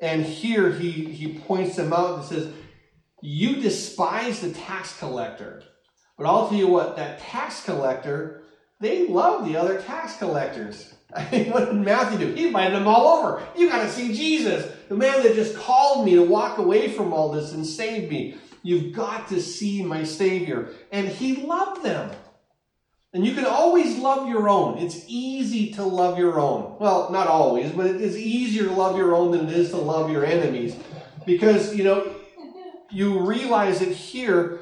And 0.00 0.24
here 0.24 0.72
he, 0.72 0.90
he 0.90 1.38
points 1.40 1.76
them 1.76 1.92
out 1.92 2.20
and 2.20 2.24
says, 2.24 2.50
You 3.20 3.56
despise 3.56 4.40
the 4.40 4.50
tax 4.50 4.98
collector. 4.98 5.62
But 6.16 6.24
I'll 6.24 6.48
tell 6.48 6.56
you 6.56 6.68
what, 6.68 6.96
that 6.96 7.20
tax 7.20 7.62
collector, 7.62 8.44
they 8.80 9.06
love 9.06 9.46
the 9.46 9.58
other 9.58 9.78
tax 9.82 10.16
collectors. 10.16 10.94
I 11.14 11.28
mean, 11.30 11.50
what 11.50 11.66
did 11.66 11.74
Matthew 11.74 12.28
do? 12.28 12.32
He 12.32 12.46
invited 12.46 12.76
them 12.76 12.88
all 12.88 13.18
over. 13.18 13.46
You 13.54 13.68
got 13.68 13.82
to 13.82 13.90
see 13.90 14.14
Jesus, 14.14 14.72
the 14.88 14.96
man 14.96 15.22
that 15.22 15.34
just 15.34 15.54
called 15.54 16.06
me 16.06 16.14
to 16.14 16.22
walk 16.22 16.56
away 16.56 16.88
from 16.88 17.12
all 17.12 17.30
this 17.30 17.52
and 17.52 17.66
save 17.66 18.10
me. 18.10 18.38
You've 18.62 18.92
got 18.92 19.28
to 19.28 19.40
see 19.40 19.82
my 19.82 20.04
Savior. 20.04 20.70
And 20.92 21.08
he 21.08 21.36
loved 21.36 21.82
them. 21.82 22.10
And 23.14 23.24
you 23.24 23.34
can 23.34 23.46
always 23.46 23.96
love 23.96 24.28
your 24.28 24.48
own. 24.48 24.78
It's 24.78 25.04
easy 25.08 25.72
to 25.74 25.82
love 25.82 26.18
your 26.18 26.38
own. 26.38 26.76
Well, 26.78 27.10
not 27.10 27.26
always, 27.26 27.72
but 27.72 27.86
it 27.86 28.00
is 28.00 28.18
easier 28.18 28.64
to 28.64 28.72
love 28.72 28.96
your 28.96 29.14
own 29.14 29.30
than 29.30 29.48
it 29.48 29.56
is 29.56 29.70
to 29.70 29.78
love 29.78 30.10
your 30.10 30.26
enemies. 30.26 30.76
Because, 31.24 31.74
you 31.74 31.84
know, 31.84 32.14
you 32.90 33.20
realize 33.20 33.80
it 33.80 33.92
here 33.92 34.57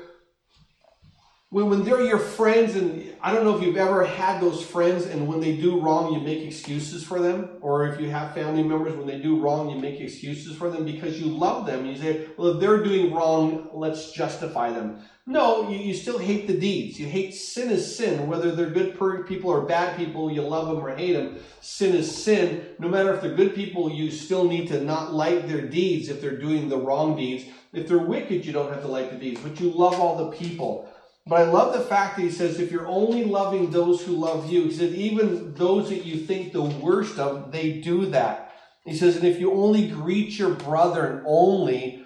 when, 1.51 1.71
when 1.71 1.85
they're 1.85 2.03
your 2.03 2.19
friends, 2.19 2.75
and 2.75 3.15
I 3.23 3.33
don't 3.33 3.45
know 3.45 3.57
if 3.57 3.63
you've 3.63 3.77
ever 3.77 4.05
had 4.05 4.41
those 4.41 4.65
friends, 4.65 5.07
and 5.07 5.29
when 5.29 5.41
they 5.41 5.57
do 5.57 5.81
wrong, 5.81 6.13
you 6.13 6.21
make 6.21 6.41
excuses 6.41 7.05
for 7.05 7.21
them, 7.21 7.51
or 7.61 7.87
if 7.87 8.01
you 8.01 8.11
have 8.11 8.35
family 8.35 8.65
members, 8.65 8.97
when 8.97 9.07
they 9.07 9.21
do 9.21 9.39
wrong, 9.39 9.71
you 9.71 9.79
make 9.79 10.01
excuses 10.01 10.57
for 10.57 10.71
them 10.71 10.85
because 10.85 11.21
you 11.21 11.27
love 11.27 11.65
them. 11.65 11.87
You 11.87 11.97
say, 11.97 12.27
well, 12.37 12.49
if 12.49 12.61
they're 12.61 12.83
doing 12.83 13.15
wrong, 13.15 13.71
let's 13.73 14.11
justify 14.11 14.73
them. 14.73 15.01
No, 15.29 15.69
you, 15.69 15.79
you 15.79 15.95
still 15.95 16.19
hate 16.19 16.47
the 16.49 16.59
deeds. 16.59 16.99
You 16.99 17.07
hate 17.07 17.35
sin 17.35 17.71
is 17.71 17.97
sin, 17.97 18.29
whether 18.29 18.53
they're 18.53 18.71
good 18.71 18.97
people 19.27 19.51
or 19.51 19.63
bad 19.63 19.97
people, 19.97 20.31
you 20.31 20.43
love 20.43 20.69
them 20.69 20.85
or 20.85 20.97
hate 20.97 21.15
them. 21.15 21.39
Sin 21.61 21.95
is 21.95 22.25
sin. 22.25 22.67
No 22.79 22.89
matter 22.89 23.13
if 23.13 23.21
they're 23.21 23.35
good 23.35 23.55
people, 23.55 23.91
you 23.91 24.11
still 24.11 24.45
need 24.45 24.69
to 24.69 24.83
not 24.83 25.15
like 25.15 25.47
their 25.47 25.63
deeds 25.63 26.09
if 26.09 26.21
they're 26.21 26.39
doing 26.39 26.69
the 26.69 26.79
wrong 26.79 27.17
deeds. 27.17 27.45
If 27.73 27.89
they're 27.89 27.99
wicked, 27.99 28.47
you 28.47 28.53
don't 28.53 28.73
have 28.73 28.83
to 28.83 28.89
like 28.89 29.11
the 29.11 29.17
deeds, 29.17 29.41
but 29.41 29.61
you 29.61 29.71
love 29.71 30.01
all 30.01 30.17
the 30.17 30.37
people. 30.37 30.86
But 31.27 31.41
I 31.41 31.51
love 31.51 31.73
the 31.73 31.85
fact 31.85 32.17
that 32.17 32.23
he 32.23 32.31
says, 32.31 32.61
if 32.61 32.71
you're 32.71 32.87
only 32.87 33.25
loving 33.25 33.71
those 33.71 34.01
who 34.01 34.13
love 34.13 34.49
you, 34.49 34.65
he 34.65 34.73
said, 34.73 34.93
even 34.93 35.55
those 35.55 35.89
that 35.89 36.07
you 36.07 36.19
think 36.19 36.53
the 36.53 36.63
worst 36.63 37.19
of, 37.19 37.51
they 37.51 37.81
do 37.81 38.07
that. 38.07 38.55
He 38.85 38.95
says, 38.95 39.17
and 39.17 39.25
if 39.25 39.41
you 39.41 39.53
only 39.53 39.89
greet 39.89 40.39
your 40.39 40.55
brethren 40.55 41.25
only, 41.27 42.05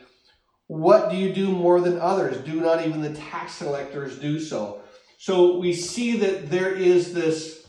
what 0.69 1.11
do 1.11 1.17
you 1.17 1.35
do 1.35 1.51
more 1.51 1.83
than 1.83 1.99
others? 1.99 2.39
Do 2.39 2.63
not 2.63 2.87
even 2.87 3.03
the 3.03 3.13
tax 3.13 3.59
collectors 3.59 4.19
do 4.19 4.41
so? 4.41 4.81
So 5.19 5.59
we 5.59 5.75
see 5.75 6.17
that 6.17 6.49
there 6.49 6.73
is 6.73 7.13
this 7.13 7.67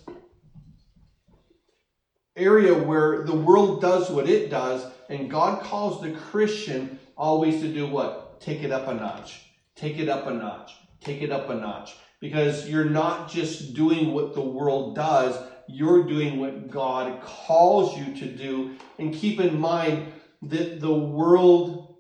area 2.38 2.74
where 2.74 3.24
the 3.24 3.36
world 3.36 3.82
does 3.82 4.10
what 4.10 4.30
it 4.30 4.50
does, 4.50 4.90
and 5.10 5.30
God 5.30 5.62
calls 5.64 6.02
the 6.02 6.12
Christian 6.12 6.98
always 7.18 7.60
to 7.60 7.68
do 7.68 7.88
what? 7.88 8.40
Take 8.40 8.64
it 8.64 8.72
up 8.72 8.88
a 8.88 8.94
notch. 8.94 9.42
Take 9.76 10.00
it 10.00 10.08
up 10.08 10.28
a 10.28 10.32
notch 10.32 10.72
take 11.02 11.22
it 11.22 11.32
up 11.32 11.50
a 11.50 11.56
notch 11.56 11.96
because 12.20 12.70
you're 12.70 12.86
not 12.86 13.30
just 13.30 13.74
doing 13.74 14.14
what 14.14 14.34
the 14.34 14.42
world 14.42 14.96
does, 14.96 15.38
you're 15.68 16.04
doing 16.04 16.40
what 16.40 16.70
God 16.70 17.22
calls 17.22 17.98
you 17.98 18.16
to 18.18 18.26
do. 18.28 18.72
And 19.00 19.14
keep 19.14 19.40
in 19.40 19.60
mind 19.60 20.14
that 20.44 20.80
the 20.80 20.94
world, 20.94 21.96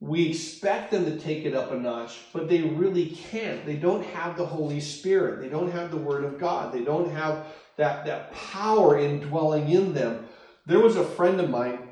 we 0.00 0.28
expect 0.28 0.90
them 0.90 1.06
to 1.06 1.18
take 1.18 1.44
it 1.44 1.54
up 1.54 1.70
a 1.70 1.76
notch, 1.76 2.18
but 2.32 2.48
they 2.48 2.60
really 2.60 3.06
can't. 3.06 3.64
They 3.64 3.76
don't 3.76 4.04
have 4.04 4.36
the 4.36 4.46
Holy 4.46 4.80
Spirit, 4.80 5.40
they 5.40 5.48
don't 5.48 5.72
have 5.72 5.90
the 5.90 5.96
Word 5.96 6.24
of 6.24 6.38
God, 6.38 6.72
they 6.72 6.84
don't 6.84 7.10
have 7.10 7.46
that, 7.78 8.04
that 8.04 8.32
power 8.32 8.98
indwelling 8.98 9.70
in 9.70 9.94
them. 9.94 10.26
There 10.66 10.80
was 10.80 10.96
a 10.96 11.04
friend 11.04 11.40
of 11.40 11.48
mine. 11.48 11.88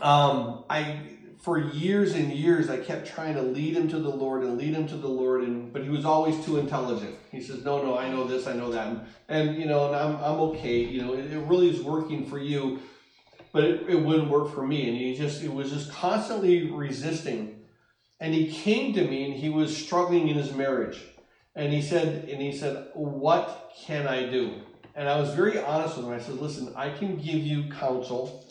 Um, 0.00 0.64
I 0.68 1.09
for 1.40 1.58
years 1.58 2.14
and 2.14 2.30
years, 2.30 2.68
I 2.68 2.76
kept 2.76 3.06
trying 3.06 3.34
to 3.34 3.42
lead 3.42 3.74
him 3.74 3.88
to 3.88 3.98
the 3.98 4.10
Lord 4.10 4.42
and 4.42 4.58
lead 4.58 4.74
him 4.74 4.86
to 4.88 4.96
the 4.96 5.08
Lord, 5.08 5.42
and 5.42 5.72
but 5.72 5.82
he 5.82 5.88
was 5.88 6.04
always 6.04 6.44
too 6.44 6.58
intelligent. 6.58 7.16
He 7.32 7.40
says, 7.42 7.64
"No, 7.64 7.82
no, 7.82 7.96
I 7.96 8.10
know 8.10 8.24
this, 8.24 8.46
I 8.46 8.52
know 8.52 8.70
that," 8.70 8.88
and, 8.88 9.00
and 9.28 9.56
you 9.56 9.66
know, 9.66 9.86
and 9.86 9.96
I'm 9.96 10.16
I'm 10.16 10.40
okay. 10.50 10.78
You 10.80 11.02
know, 11.02 11.14
it, 11.14 11.32
it 11.32 11.38
really 11.46 11.70
is 11.70 11.82
working 11.82 12.26
for 12.26 12.38
you, 12.38 12.80
but 13.52 13.64
it, 13.64 13.88
it 13.88 14.02
wouldn't 14.02 14.28
work 14.28 14.54
for 14.54 14.66
me. 14.66 14.88
And 14.88 14.98
he 14.98 15.16
just 15.16 15.42
it 15.42 15.52
was 15.52 15.70
just 15.70 15.90
constantly 15.90 16.70
resisting. 16.70 17.56
And 18.20 18.34
he 18.34 18.52
came 18.52 18.92
to 18.92 19.04
me, 19.08 19.24
and 19.24 19.34
he 19.34 19.48
was 19.48 19.74
struggling 19.74 20.28
in 20.28 20.36
his 20.36 20.52
marriage, 20.52 21.02
and 21.56 21.72
he 21.72 21.80
said, 21.80 22.28
and 22.28 22.42
he 22.42 22.52
said, 22.52 22.88
"What 22.92 23.72
can 23.78 24.06
I 24.06 24.28
do?" 24.28 24.60
And 24.94 25.08
I 25.08 25.18
was 25.18 25.32
very 25.32 25.58
honest 25.58 25.96
with 25.96 26.04
him. 26.04 26.12
I 26.12 26.18
said, 26.20 26.34
"Listen, 26.34 26.74
I 26.76 26.90
can 26.90 27.16
give 27.16 27.38
you 27.38 27.70
counsel." 27.70 28.44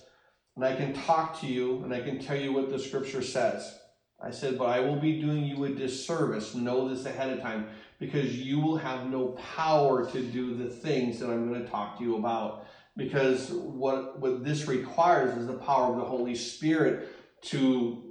And 0.59 0.65
I 0.65 0.75
can 0.75 0.91
talk 0.91 1.39
to 1.39 1.47
you 1.47 1.81
and 1.85 1.93
I 1.93 2.01
can 2.01 2.19
tell 2.19 2.35
you 2.35 2.51
what 2.51 2.69
the 2.69 2.77
scripture 2.77 3.21
says. 3.21 3.79
I 4.21 4.31
said, 4.31 4.57
but 4.57 4.65
I 4.65 4.81
will 4.81 4.97
be 4.97 5.21
doing 5.21 5.45
you 5.45 5.63
a 5.63 5.69
disservice. 5.69 6.53
Know 6.53 6.89
this 6.89 7.05
ahead 7.05 7.29
of 7.29 7.41
time 7.41 7.67
because 7.97 8.37
you 8.37 8.59
will 8.59 8.75
have 8.75 9.09
no 9.09 9.37
power 9.55 10.05
to 10.11 10.21
do 10.21 10.57
the 10.57 10.69
things 10.69 11.17
that 11.19 11.29
I'm 11.29 11.47
going 11.47 11.63
to 11.63 11.69
talk 11.69 11.97
to 11.97 12.03
you 12.03 12.17
about. 12.17 12.65
Because 12.97 13.51
what, 13.51 14.19
what 14.19 14.43
this 14.43 14.67
requires 14.67 15.37
is 15.37 15.47
the 15.47 15.53
power 15.53 15.93
of 15.93 15.97
the 15.97 16.03
Holy 16.03 16.35
Spirit 16.35 17.07
to 17.43 18.03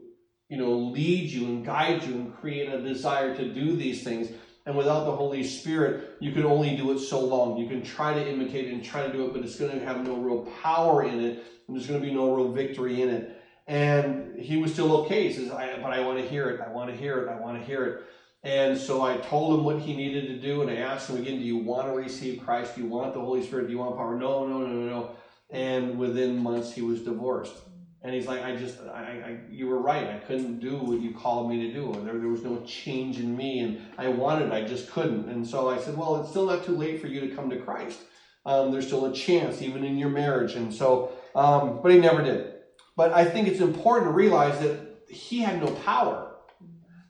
you 0.48 0.56
know 0.56 0.72
lead 0.72 1.28
you 1.28 1.44
and 1.44 1.66
guide 1.66 2.02
you 2.04 2.14
and 2.14 2.34
create 2.34 2.72
a 2.72 2.80
desire 2.80 3.36
to 3.36 3.52
do 3.52 3.76
these 3.76 4.02
things. 4.02 4.30
And 4.68 4.76
without 4.76 5.06
the 5.06 5.16
Holy 5.16 5.42
Spirit, 5.44 6.18
you 6.20 6.30
can 6.30 6.44
only 6.44 6.76
do 6.76 6.92
it 6.92 6.98
so 6.98 7.18
long. 7.18 7.56
You 7.56 7.66
can 7.66 7.82
try 7.82 8.12
to 8.12 8.28
imitate 8.30 8.68
it 8.68 8.74
and 8.74 8.84
try 8.84 9.06
to 9.06 9.10
do 9.10 9.24
it, 9.24 9.32
but 9.32 9.42
it's 9.42 9.58
going 9.58 9.72
to 9.72 9.82
have 9.82 10.06
no 10.06 10.16
real 10.16 10.42
power 10.62 11.04
in 11.04 11.24
it 11.24 11.42
and 11.66 11.74
there's 11.74 11.86
going 11.86 11.98
to 11.98 12.06
be 12.06 12.12
no 12.12 12.34
real 12.34 12.52
victory 12.52 13.00
in 13.00 13.08
it. 13.08 13.42
And 13.66 14.38
he 14.38 14.58
was 14.58 14.74
still 14.74 14.94
okay. 14.98 15.28
He 15.28 15.32
says, 15.32 15.50
I, 15.50 15.78
but 15.80 15.94
I 15.94 16.00
want 16.00 16.18
to 16.18 16.28
hear 16.28 16.50
it. 16.50 16.60
I 16.60 16.68
want 16.70 16.90
to 16.90 16.96
hear 16.96 17.18
it. 17.20 17.30
I 17.30 17.40
want 17.40 17.58
to 17.58 17.64
hear 17.64 17.84
it. 17.84 18.04
And 18.42 18.76
so 18.76 19.00
I 19.00 19.16
told 19.16 19.58
him 19.58 19.64
what 19.64 19.78
he 19.80 19.96
needed 19.96 20.26
to 20.28 20.38
do, 20.38 20.60
and 20.60 20.70
I 20.70 20.76
asked 20.76 21.08
him 21.08 21.16
again, 21.16 21.38
Do 21.38 21.44
you 21.44 21.56
want 21.56 21.86
to 21.88 21.94
receive 21.94 22.44
Christ? 22.44 22.76
Do 22.76 22.82
you 22.82 22.88
want 22.88 23.14
the 23.14 23.20
Holy 23.20 23.42
Spirit? 23.42 23.68
Do 23.68 23.72
you 23.72 23.78
want 23.78 23.96
power? 23.96 24.18
No, 24.18 24.46
no, 24.46 24.58
no, 24.58 24.66
no, 24.66 24.86
no. 24.86 25.10
And 25.48 25.98
within 25.98 26.36
months, 26.36 26.74
he 26.74 26.82
was 26.82 27.00
divorced. 27.00 27.54
And 28.02 28.14
he's 28.14 28.26
like, 28.26 28.42
I 28.42 28.54
just, 28.54 28.78
I, 28.80 29.00
I, 29.00 29.38
you 29.50 29.66
were 29.66 29.80
right. 29.80 30.08
I 30.08 30.18
couldn't 30.18 30.60
do 30.60 30.78
what 30.78 31.00
you 31.00 31.12
called 31.12 31.50
me 31.50 31.66
to 31.66 31.72
do. 31.72 31.92
There, 32.04 32.16
there 32.16 32.28
was 32.28 32.44
no 32.44 32.62
change 32.64 33.18
in 33.18 33.36
me, 33.36 33.58
and 33.58 33.80
I 33.98 34.06
wanted, 34.08 34.52
I 34.52 34.64
just 34.64 34.90
couldn't. 34.90 35.28
And 35.28 35.44
so 35.44 35.68
I 35.68 35.78
said, 35.78 35.96
Well, 35.96 36.20
it's 36.20 36.30
still 36.30 36.46
not 36.46 36.64
too 36.64 36.76
late 36.76 37.00
for 37.00 37.08
you 37.08 37.20
to 37.20 37.34
come 37.34 37.50
to 37.50 37.58
Christ. 37.58 37.98
Um, 38.46 38.70
there's 38.70 38.86
still 38.86 39.06
a 39.06 39.12
chance, 39.12 39.62
even 39.62 39.84
in 39.84 39.98
your 39.98 40.10
marriage. 40.10 40.54
And 40.54 40.72
so 40.72 41.12
um, 41.38 41.80
but 41.82 41.92
he 41.92 41.98
never 41.98 42.22
did. 42.22 42.52
But 42.96 43.12
I 43.12 43.24
think 43.24 43.46
it's 43.46 43.60
important 43.60 44.10
to 44.10 44.12
realize 44.12 44.58
that 44.60 45.04
he 45.08 45.38
had 45.40 45.62
no 45.62 45.72
power. 45.72 46.34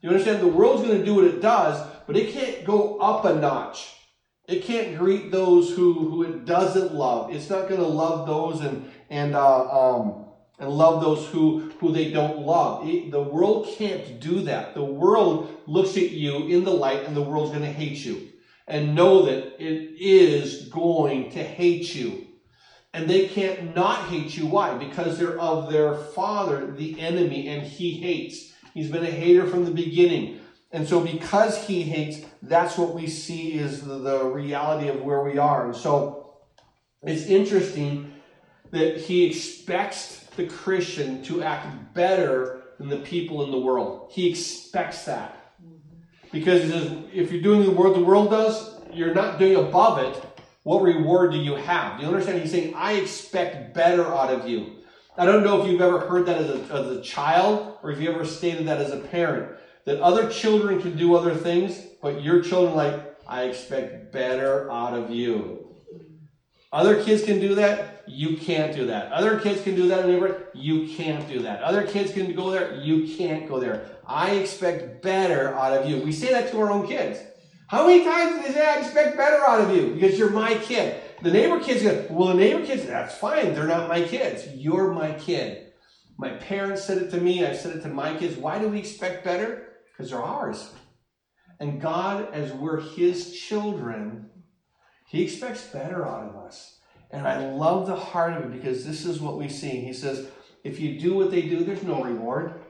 You 0.01 0.09
understand? 0.09 0.41
The 0.41 0.47
world's 0.47 0.83
going 0.83 0.99
to 0.99 1.05
do 1.05 1.15
what 1.15 1.25
it 1.25 1.41
does, 1.41 1.85
but 2.05 2.15
it 2.15 2.31
can't 2.31 2.63
go 2.63 2.99
up 2.99 3.25
a 3.25 3.33
notch. 3.33 3.95
It 4.47 4.63
can't 4.63 4.97
greet 4.97 5.31
those 5.31 5.71
who, 5.71 5.93
who 5.93 6.23
it 6.23 6.45
doesn't 6.45 6.93
love. 6.93 7.33
It's 7.33 7.49
not 7.49 7.67
going 7.67 7.81
to 7.81 7.87
love 7.87 8.27
those 8.27 8.61
and 8.61 8.91
and 9.09 9.35
uh, 9.35 9.95
um, 9.95 10.25
and 10.59 10.69
love 10.69 11.01
those 11.01 11.25
who 11.27 11.71
who 11.79 11.91
they 11.91 12.11
don't 12.11 12.39
love. 12.39 12.87
It, 12.87 13.11
the 13.11 13.23
world 13.23 13.67
can't 13.77 14.19
do 14.19 14.41
that. 14.41 14.73
The 14.73 14.83
world 14.83 15.61
looks 15.65 15.95
at 15.97 16.11
you 16.11 16.47
in 16.47 16.63
the 16.63 16.73
light, 16.73 17.05
and 17.05 17.15
the 17.15 17.21
world's 17.21 17.51
going 17.51 17.63
to 17.63 17.71
hate 17.71 18.03
you. 18.05 18.27
And 18.67 18.93
know 18.93 19.25
that 19.25 19.63
it 19.63 19.99
is 19.99 20.69
going 20.69 21.31
to 21.31 21.43
hate 21.43 21.95
you. 21.95 22.27
And 22.93 23.09
they 23.09 23.27
can't 23.27 23.75
not 23.75 24.09
hate 24.09 24.37
you. 24.37 24.45
Why? 24.45 24.77
Because 24.77 25.17
they're 25.17 25.39
of 25.39 25.71
their 25.71 25.95
father, 25.95 26.71
the 26.71 26.99
enemy, 26.99 27.47
and 27.47 27.63
he 27.63 27.91
hates. 27.93 28.53
He's 28.73 28.91
been 28.91 29.03
a 29.03 29.11
hater 29.11 29.47
from 29.47 29.65
the 29.65 29.71
beginning. 29.71 30.39
And 30.71 30.87
so, 30.87 30.99
because 30.99 31.65
he 31.65 31.81
hates, 31.81 32.25
that's 32.43 32.77
what 32.77 32.93
we 32.93 33.07
see 33.07 33.53
is 33.53 33.81
the, 33.81 33.97
the 33.97 34.25
reality 34.25 34.87
of 34.87 35.01
where 35.01 35.23
we 35.23 35.37
are. 35.37 35.65
And 35.65 35.75
so, 35.75 36.37
it's 37.01 37.25
interesting 37.25 38.13
that 38.71 38.97
he 38.97 39.25
expects 39.25 40.18
the 40.39 40.47
Christian 40.47 41.21
to 41.23 41.43
act 41.43 41.93
better 41.93 42.63
than 42.77 42.89
the 42.89 42.97
people 42.97 43.43
in 43.43 43.51
the 43.51 43.59
world. 43.59 44.09
He 44.11 44.29
expects 44.29 45.05
that. 45.05 45.35
Because 46.31 46.69
if 47.13 47.31
you're 47.31 47.41
doing 47.41 47.63
the 47.63 47.71
world 47.71 47.95
the 47.95 48.03
world 48.03 48.31
does, 48.31 48.79
you're 48.93 49.13
not 49.13 49.37
doing 49.37 49.55
above 49.55 49.99
it, 49.99 50.25
what 50.63 50.81
reward 50.81 51.31
do 51.31 51.37
you 51.37 51.55
have? 51.55 51.97
Do 51.97 52.03
you 52.05 52.11
understand? 52.11 52.41
He's 52.41 52.51
saying, 52.51 52.73
I 52.75 52.93
expect 52.93 53.73
better 53.73 54.05
out 54.05 54.31
of 54.31 54.47
you. 54.47 54.77
I 55.17 55.25
don't 55.25 55.43
know 55.43 55.61
if 55.61 55.67
you've 55.67 55.81
ever 55.81 55.99
heard 55.99 56.25
that 56.27 56.37
as 56.37 56.49
a, 56.49 56.73
as 56.73 56.97
a 56.97 57.01
child 57.01 57.77
or 57.83 57.91
if 57.91 57.99
you 57.99 58.11
ever 58.11 58.23
stated 58.23 58.67
that 58.67 58.79
as 58.79 58.91
a 58.91 58.99
parent. 58.99 59.57
That 59.85 59.99
other 60.01 60.29
children 60.29 60.81
can 60.81 60.95
do 60.97 61.15
other 61.15 61.35
things, 61.35 61.81
but 62.01 62.21
your 62.21 62.41
children, 62.41 62.75
like, 62.75 63.17
I 63.27 63.43
expect 63.43 64.11
better 64.11 64.71
out 64.71 64.93
of 64.93 65.09
you. 65.09 65.75
Other 66.71 67.03
kids 67.03 67.23
can 67.23 67.39
do 67.39 67.55
that, 67.55 67.98
you 68.09 68.37
can't 68.37 68.75
do 68.75 68.87
that. 68.87 69.11
Other 69.11 69.39
kids 69.39 69.61
can 69.61 69.75
do 69.75 69.87
that 69.89 70.05
in 70.05 70.11
neighborhood, 70.11 70.47
you 70.53 70.87
can't 70.95 71.27
do 71.29 71.39
that. 71.43 71.61
Other 71.61 71.85
kids 71.85 72.11
can 72.11 72.33
go 72.33 72.49
there, 72.49 72.75
you 72.75 73.15
can't 73.15 73.47
go 73.47 73.59
there. 73.59 73.85
I 74.05 74.31
expect 74.31 75.01
better 75.01 75.53
out 75.55 75.73
of 75.73 75.89
you. 75.89 75.97
We 75.97 76.11
say 76.11 76.31
that 76.31 76.51
to 76.51 76.59
our 76.59 76.71
own 76.71 76.87
kids. 76.87 77.19
How 77.67 77.85
many 77.85 78.03
times 78.03 78.37
did 78.37 78.45
they 78.45 78.53
say, 78.55 78.67
I 78.67 78.79
expect 78.79 79.15
better 79.15 79.47
out 79.47 79.61
of 79.61 79.75
you 79.75 79.93
because 79.93 80.17
you're 80.17 80.31
my 80.31 80.55
kid? 80.55 81.01
The 81.21 81.31
neighbor 81.31 81.59
kids 81.59 81.83
go, 81.83 82.07
well, 82.09 82.29
the 82.29 82.33
neighbor 82.33 82.65
kids, 82.65 82.85
that's 82.85 83.15
fine. 83.15 83.53
They're 83.53 83.67
not 83.67 83.87
my 83.87 84.01
kids. 84.01 84.47
You're 84.55 84.91
my 84.91 85.11
kid. 85.13 85.71
My 86.17 86.31
parents 86.31 86.83
said 86.83 86.97
it 86.97 87.11
to 87.11 87.21
me. 87.21 87.45
I've 87.45 87.57
said 87.57 87.75
it 87.75 87.83
to 87.83 87.89
my 87.89 88.17
kids. 88.17 88.37
Why 88.37 88.57
do 88.57 88.69
we 88.69 88.79
expect 88.79 89.23
better? 89.23 89.67
Because 89.91 90.09
they're 90.09 90.23
ours. 90.23 90.73
And 91.59 91.79
God, 91.79 92.33
as 92.33 92.51
we're 92.53 92.79
His 92.81 93.37
children, 93.39 94.31
He 95.05 95.21
expects 95.21 95.67
better 95.67 96.07
out 96.07 96.27
of 96.27 96.35
us. 96.37 96.78
And 97.11 97.27
I 97.27 97.49
love 97.49 97.87
the 97.87 97.95
heart 97.95 98.33
of 98.33 98.43
it 98.43 98.51
because 98.51 98.85
this 98.85 99.05
is 99.05 99.19
what 99.19 99.37
we 99.37 99.49
see. 99.49 99.81
He 99.81 99.93
says, 99.93 100.27
if 100.63 100.79
you 100.79 100.99
do 100.99 101.15
what 101.15 101.31
they 101.31 101.41
do, 101.43 101.63
there's 101.63 101.83
no 101.83 102.03
reward. 102.03 102.61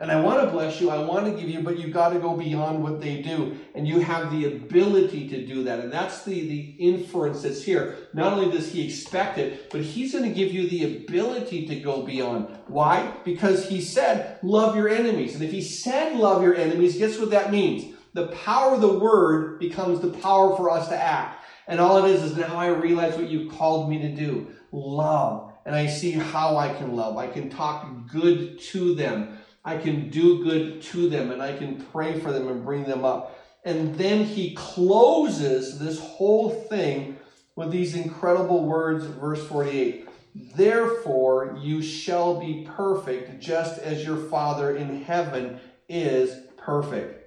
And 0.00 0.10
I 0.10 0.20
want 0.20 0.40
to 0.40 0.50
bless 0.50 0.80
you, 0.80 0.90
I 0.90 0.98
want 0.98 1.26
to 1.26 1.40
give 1.40 1.48
you, 1.48 1.60
but 1.60 1.78
you've 1.78 1.92
got 1.92 2.08
to 2.08 2.18
go 2.18 2.36
beyond 2.36 2.82
what 2.82 3.00
they 3.00 3.22
do. 3.22 3.56
And 3.76 3.86
you 3.86 4.00
have 4.00 4.32
the 4.32 4.46
ability 4.46 5.28
to 5.28 5.46
do 5.46 5.62
that. 5.64 5.78
And 5.78 5.92
that's 5.92 6.24
the, 6.24 6.32
the 6.32 6.60
inference 6.80 7.42
that's 7.42 7.62
here. 7.62 7.96
Not 8.12 8.32
only 8.32 8.50
does 8.50 8.72
he 8.72 8.84
expect 8.84 9.38
it, 9.38 9.70
but 9.70 9.82
he's 9.82 10.12
going 10.12 10.24
to 10.24 10.34
give 10.34 10.52
you 10.52 10.68
the 10.68 10.96
ability 10.96 11.68
to 11.68 11.76
go 11.76 12.02
beyond. 12.02 12.48
Why? 12.66 13.14
Because 13.24 13.68
he 13.68 13.80
said, 13.80 14.40
love 14.42 14.74
your 14.74 14.88
enemies. 14.88 15.36
And 15.36 15.44
if 15.44 15.52
he 15.52 15.62
said, 15.62 16.16
love 16.16 16.42
your 16.42 16.56
enemies, 16.56 16.98
guess 16.98 17.16
what 17.16 17.30
that 17.30 17.52
means? 17.52 17.94
The 18.14 18.28
power 18.28 18.74
of 18.74 18.80
the 18.80 18.98
word 18.98 19.60
becomes 19.60 20.00
the 20.00 20.10
power 20.10 20.56
for 20.56 20.70
us 20.70 20.88
to 20.88 21.00
act. 21.00 21.43
And 21.66 21.80
all 21.80 22.04
it 22.04 22.10
is 22.10 22.22
is 22.22 22.36
now 22.36 22.56
I 22.56 22.68
realize 22.68 23.16
what 23.16 23.28
you've 23.28 23.52
called 23.52 23.88
me 23.88 23.98
to 23.98 24.08
do 24.08 24.48
love. 24.72 25.52
And 25.66 25.74
I 25.74 25.86
see 25.86 26.12
how 26.12 26.56
I 26.56 26.74
can 26.74 26.94
love. 26.94 27.16
I 27.16 27.26
can 27.26 27.48
talk 27.48 27.88
good 28.08 28.60
to 28.60 28.94
them. 28.94 29.38
I 29.64 29.78
can 29.78 30.10
do 30.10 30.44
good 30.44 30.82
to 30.82 31.08
them 31.08 31.30
and 31.30 31.40
I 31.40 31.56
can 31.56 31.80
pray 31.86 32.20
for 32.20 32.32
them 32.32 32.48
and 32.48 32.64
bring 32.64 32.84
them 32.84 33.04
up. 33.04 33.38
And 33.64 33.94
then 33.94 34.24
he 34.24 34.54
closes 34.54 35.78
this 35.78 35.98
whole 35.98 36.50
thing 36.50 37.16
with 37.56 37.70
these 37.70 37.94
incredible 37.94 38.64
words, 38.64 39.06
verse 39.06 39.46
48. 39.46 40.08
Therefore, 40.34 41.56
you 41.62 41.80
shall 41.80 42.40
be 42.40 42.68
perfect, 42.68 43.40
just 43.40 43.78
as 43.78 44.04
your 44.04 44.16
Father 44.16 44.76
in 44.76 45.02
heaven 45.02 45.60
is 45.88 46.46
perfect. 46.58 47.20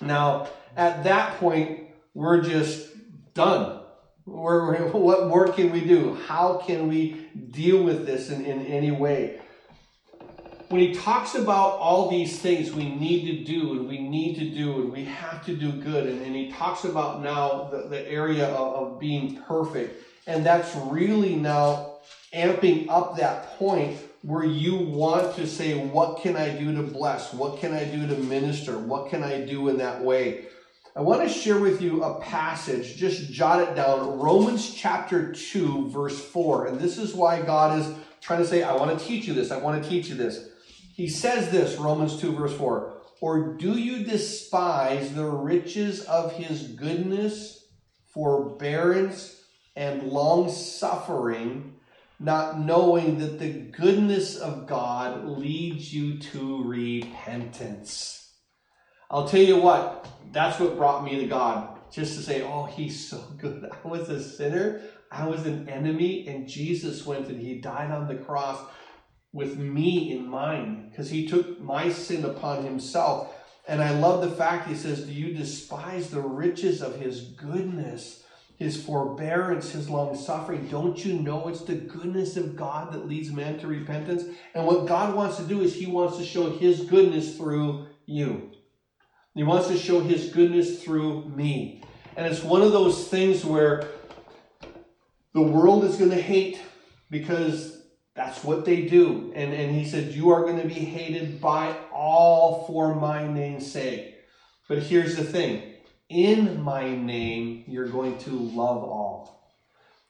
Now, 0.00 0.48
at 0.76 1.04
that 1.04 1.38
point, 1.38 1.80
we're 2.12 2.42
just 2.42 2.93
done. 3.34 3.80
We're, 4.26 4.88
what 4.92 5.28
more 5.28 5.48
can 5.52 5.70
we 5.70 5.82
do? 5.82 6.14
How 6.26 6.62
can 6.66 6.88
we 6.88 7.28
deal 7.50 7.82
with 7.82 8.06
this 8.06 8.30
in, 8.30 8.44
in 8.44 8.66
any 8.66 8.90
way? 8.90 9.40
when 10.74 10.80
he 10.80 10.92
talks 10.92 11.36
about 11.36 11.78
all 11.78 12.10
these 12.10 12.40
things 12.40 12.72
we 12.72 12.88
need 12.88 13.26
to 13.26 13.44
do 13.44 13.74
and 13.74 13.86
we 13.86 13.98
need 13.98 14.36
to 14.36 14.50
do 14.50 14.82
and 14.82 14.92
we 14.92 15.04
have 15.04 15.44
to 15.46 15.54
do 15.54 15.70
good, 15.70 16.06
and, 16.06 16.20
and 16.22 16.34
he 16.34 16.50
talks 16.50 16.82
about 16.82 17.22
now 17.22 17.68
the, 17.70 17.88
the 17.88 18.10
area 18.10 18.48
of, 18.48 18.74
of 18.74 19.00
being 19.00 19.40
perfect, 19.42 20.02
and 20.26 20.44
that's 20.44 20.74
really 20.74 21.36
now 21.36 21.98
amping 22.34 22.88
up 22.88 23.16
that 23.16 23.56
point 23.58 23.98
where 24.22 24.44
you 24.44 24.74
want 24.74 25.36
to 25.36 25.46
say, 25.46 25.78
What 25.86 26.22
can 26.22 26.34
I 26.34 26.58
do 26.58 26.74
to 26.74 26.82
bless? 26.82 27.32
What 27.32 27.60
can 27.60 27.72
I 27.72 27.84
do 27.84 28.08
to 28.08 28.16
minister? 28.16 28.76
What 28.76 29.10
can 29.10 29.22
I 29.22 29.44
do 29.44 29.68
in 29.68 29.78
that 29.78 30.02
way? 30.02 30.46
I 30.96 31.00
want 31.00 31.22
to 31.22 31.28
share 31.28 31.58
with 31.58 31.82
you 31.82 32.04
a 32.04 32.20
passage, 32.20 32.96
just 32.96 33.28
jot 33.32 33.60
it 33.60 33.74
down 33.74 34.16
Romans 34.20 34.72
chapter 34.72 35.32
2, 35.32 35.88
verse 35.88 36.24
4. 36.24 36.66
And 36.66 36.78
this 36.78 36.98
is 36.98 37.14
why 37.14 37.42
God 37.42 37.80
is 37.80 37.92
trying 38.20 38.38
to 38.38 38.46
say, 38.46 38.62
I 38.62 38.76
want 38.76 38.96
to 38.96 39.04
teach 39.04 39.26
you 39.26 39.34
this. 39.34 39.50
I 39.50 39.56
want 39.56 39.82
to 39.82 39.88
teach 39.88 40.08
you 40.08 40.14
this. 40.14 40.50
He 40.94 41.08
says 41.08 41.50
this, 41.50 41.76
Romans 41.78 42.20
2, 42.20 42.36
verse 42.36 42.56
4 42.56 42.94
Or 43.20 43.54
do 43.54 43.72
you 43.72 44.04
despise 44.04 45.12
the 45.12 45.26
riches 45.26 46.04
of 46.04 46.30
his 46.34 46.62
goodness, 46.62 47.66
forbearance, 48.06 49.42
and 49.74 50.04
long 50.04 50.48
suffering, 50.48 51.74
not 52.20 52.60
knowing 52.60 53.18
that 53.18 53.40
the 53.40 53.50
goodness 53.50 54.36
of 54.36 54.68
God 54.68 55.24
leads 55.24 55.92
you 55.92 56.18
to 56.18 56.62
repentance? 56.62 58.23
I'll 59.14 59.28
tell 59.28 59.40
you 59.40 59.58
what, 59.58 60.08
that's 60.32 60.58
what 60.58 60.76
brought 60.76 61.04
me 61.04 61.20
to 61.20 61.26
God. 61.26 61.78
Just 61.92 62.16
to 62.16 62.20
say, 62.20 62.42
oh, 62.42 62.64
he's 62.64 63.08
so 63.08 63.18
good. 63.38 63.70
I 63.84 63.86
was 63.86 64.08
a 64.08 64.20
sinner, 64.20 64.80
I 65.08 65.28
was 65.28 65.46
an 65.46 65.68
enemy, 65.68 66.26
and 66.26 66.48
Jesus 66.48 67.06
went 67.06 67.28
and 67.28 67.40
he 67.40 67.60
died 67.60 67.92
on 67.92 68.08
the 68.08 68.16
cross 68.16 68.58
with 69.32 69.56
me 69.56 70.10
in 70.10 70.26
mind 70.26 70.90
because 70.90 71.10
he 71.10 71.28
took 71.28 71.60
my 71.60 71.90
sin 71.90 72.24
upon 72.24 72.64
himself. 72.64 73.32
And 73.68 73.80
I 73.80 73.96
love 73.96 74.20
the 74.20 74.34
fact 74.34 74.66
he 74.66 74.74
says, 74.74 75.04
Do 75.04 75.12
you 75.12 75.32
despise 75.32 76.10
the 76.10 76.20
riches 76.20 76.82
of 76.82 76.96
his 76.96 77.20
goodness, 77.20 78.24
his 78.56 78.82
forbearance, 78.84 79.70
his 79.70 79.88
long 79.88 80.16
suffering? 80.16 80.66
Don't 80.66 81.04
you 81.04 81.20
know 81.20 81.46
it's 81.46 81.62
the 81.62 81.76
goodness 81.76 82.36
of 82.36 82.56
God 82.56 82.92
that 82.92 83.06
leads 83.06 83.30
man 83.30 83.60
to 83.60 83.68
repentance? 83.68 84.24
And 84.56 84.66
what 84.66 84.88
God 84.88 85.14
wants 85.14 85.36
to 85.36 85.44
do 85.44 85.60
is 85.60 85.72
he 85.72 85.86
wants 85.86 86.16
to 86.16 86.24
show 86.24 86.50
his 86.50 86.80
goodness 86.86 87.36
through 87.36 87.86
you. 88.06 88.50
He 89.34 89.42
wants 89.42 89.68
to 89.68 89.76
show 89.76 90.00
his 90.00 90.30
goodness 90.30 90.82
through 90.82 91.24
me. 91.24 91.82
And 92.16 92.26
it's 92.26 92.42
one 92.42 92.62
of 92.62 92.72
those 92.72 93.08
things 93.08 93.44
where 93.44 93.88
the 95.32 95.42
world 95.42 95.84
is 95.84 95.96
going 95.96 96.10
to 96.10 96.22
hate 96.22 96.60
because 97.10 97.82
that's 98.14 98.44
what 98.44 98.64
they 98.64 98.82
do. 98.82 99.32
And, 99.34 99.52
and 99.52 99.74
he 99.74 99.84
said, 99.84 100.12
You 100.12 100.30
are 100.30 100.42
going 100.42 100.60
to 100.60 100.68
be 100.68 100.74
hated 100.74 101.40
by 101.40 101.76
all 101.92 102.64
for 102.66 102.94
my 102.94 103.26
name's 103.26 103.70
sake. 103.70 104.14
But 104.68 104.78
here's 104.78 105.16
the 105.16 105.24
thing 105.24 105.74
in 106.08 106.62
my 106.62 106.94
name, 106.94 107.64
you're 107.66 107.88
going 107.88 108.18
to 108.18 108.30
love 108.30 108.84
all. 108.84 109.52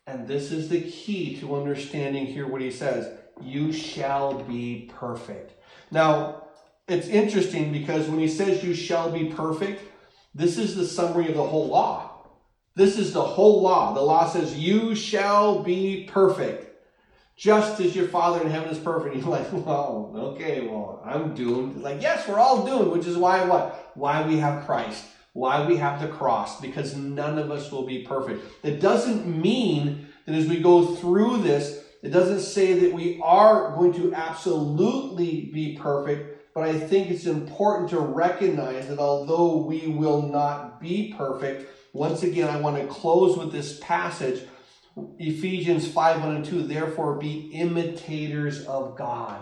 And 0.07 0.29
this 0.29 0.53
is 0.53 0.68
the 0.68 0.83
key 0.83 1.39
to 1.41 1.57
understanding 1.57 2.27
here 2.27 2.47
what 2.47 2.61
he 2.61 2.70
says 2.70 3.18
you 3.43 3.72
shall 3.72 4.43
be 4.45 4.91
perfect. 4.95 5.55
Now, 5.91 6.43
it's 6.89 7.09
interesting 7.09 7.72
because 7.72 8.09
when 8.09 8.18
he 8.18 8.28
says 8.28 8.62
you 8.62 8.74
shall 8.74 9.11
be 9.11 9.26
perfect, 9.26 9.82
this 10.35 10.59
is 10.59 10.74
the 10.74 10.87
summary 10.87 11.28
of 11.28 11.35
the 11.35 11.47
whole 11.47 11.68
law. 11.68 12.11
This 12.76 12.99
is 12.99 13.12
the 13.12 13.22
whole 13.22 13.62
law. 13.62 13.95
The 13.95 14.03
law 14.03 14.28
says, 14.28 14.57
You 14.57 14.95
shall 14.95 15.62
be 15.62 16.09
perfect 16.11 16.74
just 17.37 17.80
as 17.80 17.97
your 17.97 18.09
Father 18.09 18.41
in 18.43 18.51
heaven 18.51 18.68
is 18.68 18.78
perfect. 18.78 19.16
You're 19.16 19.26
like, 19.26 19.53
well, 19.53 20.12
okay, 20.16 20.66
well, 20.66 21.03
I'm 21.05 21.35
doomed. 21.35 21.82
Like, 21.82 22.01
yes, 22.01 22.28
we're 22.28 22.39
all 22.39 22.64
doomed, 22.64 22.93
which 22.93 23.07
is 23.07 23.16
why 23.16 23.45
what? 23.45 23.93
Why 23.95 24.26
we 24.26 24.39
have 24.39 24.66
Christ. 24.66 25.05
Why 25.32 25.66
we 25.66 25.76
have 25.76 26.01
the 26.01 26.09
cross. 26.09 26.61
Because 26.61 26.95
none 26.95 27.39
of 27.39 27.51
us 27.51 27.70
will 27.70 27.87
be 27.87 28.05
perfect. 28.05 28.43
It 28.62 28.80
doesn't 28.80 29.26
mean 29.26 30.07
that 30.26 30.35
as 30.35 30.47
we 30.47 30.61
go 30.61 30.95
through 30.95 31.39
this, 31.39 31.85
it 32.03 32.11
doesn't 32.11 32.41
say 32.41 32.78
that 32.80 32.93
we 32.93 33.20
are 33.22 33.74
going 33.76 33.95
to 33.95 34.14
absolutely 34.14 35.51
be 35.53 35.76
perfect, 35.80 36.34
but 36.55 36.62
I 36.62 36.78
think 36.78 37.11
it's 37.11 37.26
important 37.26 37.90
to 37.90 37.98
recognize 37.98 38.86
that 38.88 39.00
although 39.00 39.57
we 39.57 39.88
will 39.88 40.22
not 40.22 40.80
be 40.80 41.12
perfect, 41.16 41.68
once 41.92 42.22
again, 42.22 42.48
I 42.48 42.61
want 42.61 42.76
to 42.76 42.86
close 42.86 43.36
with 43.36 43.52
this 43.52 43.78
passage 43.80 44.46
Ephesians 45.18 45.88
5 45.88 46.20
1 46.20 46.36
and 46.36 46.44
2, 46.44 46.62
therefore 46.62 47.16
be 47.16 47.50
imitators 47.52 48.64
of 48.66 48.96
God. 48.96 49.40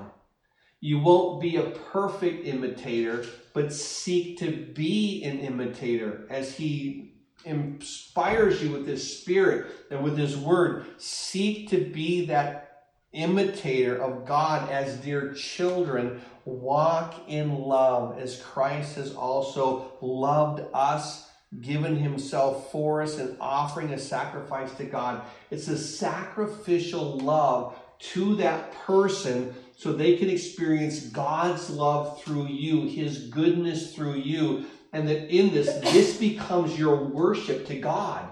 You 0.81 0.99
won't 0.99 1.41
be 1.41 1.57
a 1.57 1.71
perfect 1.93 2.47
imitator, 2.47 3.25
but 3.53 3.73
seek 3.73 4.39
to 4.39 4.51
be 4.51 5.23
an 5.25 5.41
imitator 5.41 6.27
as 6.31 6.57
He 6.57 7.13
inspires 7.45 8.63
you 8.63 8.71
with 8.71 8.87
His 8.87 9.19
Spirit 9.19 9.67
and 9.91 10.03
with 10.03 10.17
His 10.17 10.37
Word. 10.37 10.87
Seek 10.97 11.69
to 11.69 11.85
be 11.85 12.27
that 12.27 12.72
imitator 13.13 13.97
of 13.97 14.25
God 14.25 14.71
as 14.71 14.97
dear 14.97 15.33
children. 15.35 16.23
Walk 16.45 17.15
in 17.29 17.59
love 17.59 18.19
as 18.19 18.41
Christ 18.41 18.97
has 18.97 19.15
also 19.15 19.93
loved 20.01 20.65
us 20.75 21.31
given 21.61 21.97
himself 21.97 22.73
for 22.73 23.03
us 23.03 23.19
and 23.19 23.37
offering 23.41 23.93
a 23.93 23.99
sacrifice 23.99 24.73
to 24.73 24.85
God. 24.85 25.23
It's 25.51 25.69
a 25.69 25.77
sacrificial 25.77 27.19
love 27.19 27.79
to 28.15 28.37
that 28.37 28.73
person 28.73 29.55
so 29.77 29.93
they 29.93 30.17
can 30.17 30.31
experience 30.31 31.07
God's 31.07 31.69
love 31.71 32.23
through 32.23 32.49
you, 32.49 32.89
his 32.89 33.29
goodness 33.29 33.95
through 33.95 34.15
you, 34.15 34.67
and 34.93 35.09
that 35.09 35.35
in 35.35 35.53
this, 35.53 35.75
this 35.93 36.17
becomes 36.17 36.79
your 36.79 36.97
worship 36.97 37.67
to 37.67 37.79
God. 37.79 38.29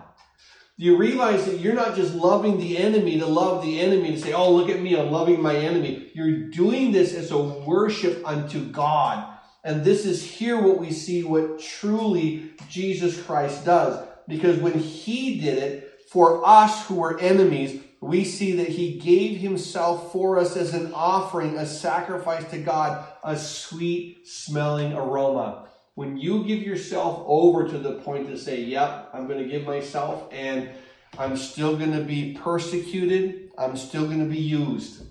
You 0.80 0.96
realize 0.96 1.44
that 1.44 1.60
you're 1.60 1.74
not 1.74 1.94
just 1.94 2.14
loving 2.14 2.56
the 2.58 2.78
enemy 2.78 3.18
to 3.18 3.26
love 3.26 3.62
the 3.62 3.78
enemy 3.78 4.12
to 4.12 4.18
say, 4.18 4.32
oh, 4.32 4.50
look 4.50 4.70
at 4.70 4.80
me, 4.80 4.98
I'm 4.98 5.10
loving 5.10 5.42
my 5.42 5.54
enemy. 5.54 6.10
You're 6.14 6.48
doing 6.48 6.90
this 6.90 7.12
as 7.12 7.30
a 7.32 7.38
worship 7.38 8.26
unto 8.26 8.64
God. 8.64 9.30
And 9.62 9.84
this 9.84 10.06
is 10.06 10.24
here 10.24 10.58
what 10.58 10.78
we 10.78 10.90
see 10.90 11.22
what 11.22 11.60
truly 11.60 12.54
Jesus 12.70 13.22
Christ 13.22 13.66
does. 13.66 14.08
Because 14.26 14.56
when 14.56 14.78
he 14.78 15.38
did 15.38 15.58
it 15.58 16.00
for 16.10 16.40
us 16.48 16.86
who 16.86 16.94
were 16.94 17.20
enemies, 17.20 17.82
we 18.00 18.24
see 18.24 18.52
that 18.52 18.68
he 18.68 18.98
gave 18.98 19.38
himself 19.38 20.12
for 20.12 20.38
us 20.38 20.56
as 20.56 20.72
an 20.72 20.94
offering, 20.94 21.58
a 21.58 21.66
sacrifice 21.66 22.50
to 22.52 22.58
God, 22.58 23.06
a 23.22 23.36
sweet 23.36 24.26
smelling 24.26 24.94
aroma. 24.94 25.68
When 26.00 26.16
you 26.16 26.44
give 26.44 26.62
yourself 26.62 27.22
over 27.26 27.68
to 27.68 27.76
the 27.76 27.96
point 27.96 28.28
to 28.28 28.38
say, 28.38 28.62
Yep, 28.62 29.10
I'm 29.12 29.26
going 29.26 29.38
to 29.38 29.46
give 29.46 29.66
myself, 29.66 30.32
and 30.32 30.70
I'm 31.18 31.36
still 31.36 31.76
going 31.76 31.92
to 31.92 32.02
be 32.02 32.32
persecuted, 32.32 33.50
I'm 33.58 33.76
still 33.76 34.06
going 34.06 34.20
to 34.20 34.24
be 34.24 34.40
used. 34.40 35.02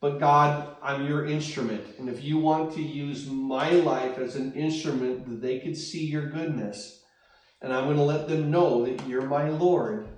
But 0.00 0.18
God, 0.18 0.76
I'm 0.82 1.06
your 1.06 1.26
instrument. 1.26 1.84
And 1.98 2.08
if 2.08 2.24
you 2.24 2.38
want 2.38 2.72
to 2.76 2.82
use 2.82 3.26
my 3.26 3.68
life 3.68 4.16
as 4.16 4.34
an 4.34 4.54
instrument 4.54 5.28
that 5.28 5.42
they 5.42 5.58
could 5.58 5.76
see 5.76 6.06
your 6.06 6.30
goodness, 6.30 7.02
and 7.60 7.70
I'm 7.70 7.84
going 7.84 7.98
to 7.98 8.02
let 8.02 8.28
them 8.28 8.50
know 8.50 8.86
that 8.86 9.06
you're 9.06 9.26
my 9.26 9.50
Lord, 9.50 10.08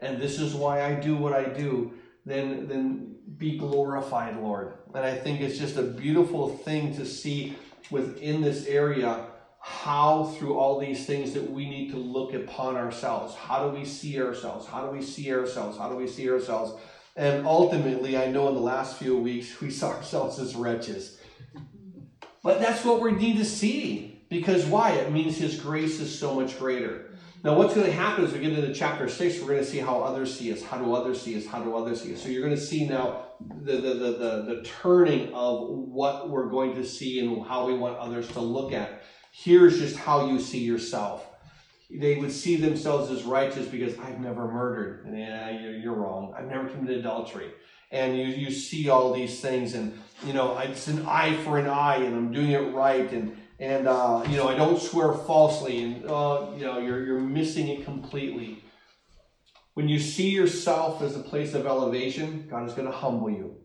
and 0.00 0.18
this 0.18 0.40
is 0.40 0.54
why 0.54 0.82
I 0.82 0.94
do 0.94 1.14
what 1.14 1.34
I 1.34 1.44
do, 1.44 1.92
then, 2.24 2.68
then 2.68 3.16
be 3.36 3.58
glorified, 3.58 4.38
Lord. 4.38 4.78
And 4.94 5.04
I 5.04 5.14
think 5.14 5.42
it's 5.42 5.58
just 5.58 5.76
a 5.76 5.82
beautiful 5.82 6.56
thing 6.56 6.96
to 6.96 7.04
see 7.04 7.54
within 7.90 8.40
this 8.40 8.66
area 8.66 9.26
how 9.66 10.24
through 10.24 10.56
all 10.56 10.78
these 10.78 11.06
things 11.06 11.32
that 11.32 11.50
we 11.50 11.68
need 11.68 11.90
to 11.90 11.96
look 11.96 12.34
upon 12.34 12.76
ourselves. 12.76 13.34
How 13.34 13.68
do 13.68 13.76
we 13.76 13.84
see 13.84 14.20
ourselves? 14.20 14.64
How 14.64 14.86
do 14.86 14.92
we 14.96 15.02
see 15.02 15.32
ourselves? 15.32 15.76
How 15.76 15.88
do 15.88 15.96
we 15.96 16.06
see 16.06 16.30
ourselves? 16.30 16.80
And 17.16 17.44
ultimately, 17.44 18.16
I 18.16 18.30
know 18.30 18.46
in 18.48 18.54
the 18.54 18.60
last 18.60 18.96
few 18.96 19.18
weeks, 19.18 19.60
we 19.60 19.70
saw 19.70 19.90
ourselves 19.90 20.38
as 20.38 20.54
wretches. 20.54 21.18
But 22.44 22.60
that's 22.60 22.84
what 22.84 23.00
we 23.00 23.10
need 23.10 23.38
to 23.38 23.44
see. 23.44 24.22
Because 24.28 24.64
why? 24.66 24.92
It 24.92 25.10
means 25.10 25.36
His 25.36 25.58
grace 25.60 25.98
is 25.98 26.16
so 26.16 26.32
much 26.32 26.60
greater. 26.60 27.05
Now, 27.46 27.54
what's 27.54 27.74
going 27.74 27.86
to 27.86 27.92
happen 27.92 28.24
as 28.24 28.32
we 28.32 28.40
get 28.40 28.54
into 28.54 28.74
chapter 28.74 29.08
6, 29.08 29.40
we're 29.40 29.46
going 29.46 29.60
to 29.60 29.64
see 29.64 29.78
how 29.78 30.00
others 30.00 30.36
see 30.36 30.52
us. 30.52 30.64
How 30.64 30.78
do 30.78 30.92
others 30.96 31.22
see 31.22 31.36
us? 31.36 31.46
How 31.46 31.62
do 31.62 31.76
others 31.76 32.02
see 32.02 32.12
us? 32.12 32.20
So 32.20 32.28
you're 32.28 32.42
going 32.42 32.56
to 32.56 32.60
see 32.60 32.88
now 32.88 33.26
the, 33.62 33.74
the, 33.74 33.94
the, 33.94 34.10
the, 34.10 34.54
the 34.56 34.62
turning 34.64 35.32
of 35.32 35.68
what 35.68 36.28
we're 36.28 36.48
going 36.48 36.74
to 36.74 36.84
see 36.84 37.20
and 37.20 37.46
how 37.46 37.68
we 37.68 37.74
want 37.74 37.98
others 37.98 38.26
to 38.32 38.40
look 38.40 38.72
at. 38.72 39.04
Here's 39.30 39.78
just 39.78 39.94
how 39.94 40.26
you 40.26 40.40
see 40.40 40.58
yourself. 40.58 41.24
They 41.88 42.16
would 42.16 42.32
see 42.32 42.56
themselves 42.56 43.12
as 43.12 43.22
righteous 43.22 43.68
because 43.68 43.96
I've 44.00 44.18
never 44.18 44.50
murdered. 44.50 45.06
And 45.06 45.16
yeah, 45.16 45.48
you're, 45.50 45.76
you're 45.76 45.94
wrong. 45.94 46.34
I've 46.36 46.48
never 46.48 46.68
committed 46.68 46.98
adultery. 46.98 47.52
And 47.92 48.18
you, 48.18 48.24
you 48.24 48.50
see 48.50 48.88
all 48.88 49.12
these 49.12 49.40
things, 49.40 49.74
and 49.74 49.96
you 50.26 50.32
know, 50.32 50.58
it's 50.58 50.88
an 50.88 51.06
eye 51.06 51.36
for 51.44 51.60
an 51.60 51.68
eye, 51.68 51.98
and 51.98 52.16
I'm 52.16 52.32
doing 52.32 52.50
it 52.50 52.74
right, 52.74 53.08
and 53.12 53.36
and 53.58 53.88
uh, 53.88 54.24
you 54.28 54.36
know, 54.36 54.48
I 54.48 54.54
don't 54.54 54.80
swear 54.80 55.12
falsely, 55.12 55.82
and 55.82 56.04
uh, 56.06 56.48
you 56.56 56.64
know, 56.64 56.78
you're 56.78 57.04
you're 57.04 57.20
missing 57.20 57.68
it 57.68 57.84
completely. 57.84 58.62
When 59.74 59.88
you 59.88 59.98
see 59.98 60.30
yourself 60.30 61.02
as 61.02 61.16
a 61.16 61.20
place 61.20 61.52
of 61.54 61.66
elevation, 61.66 62.46
God 62.48 62.66
is 62.66 62.74
going 62.74 62.86
to 62.86 62.96
humble 62.96 63.30
you. 63.30 63.56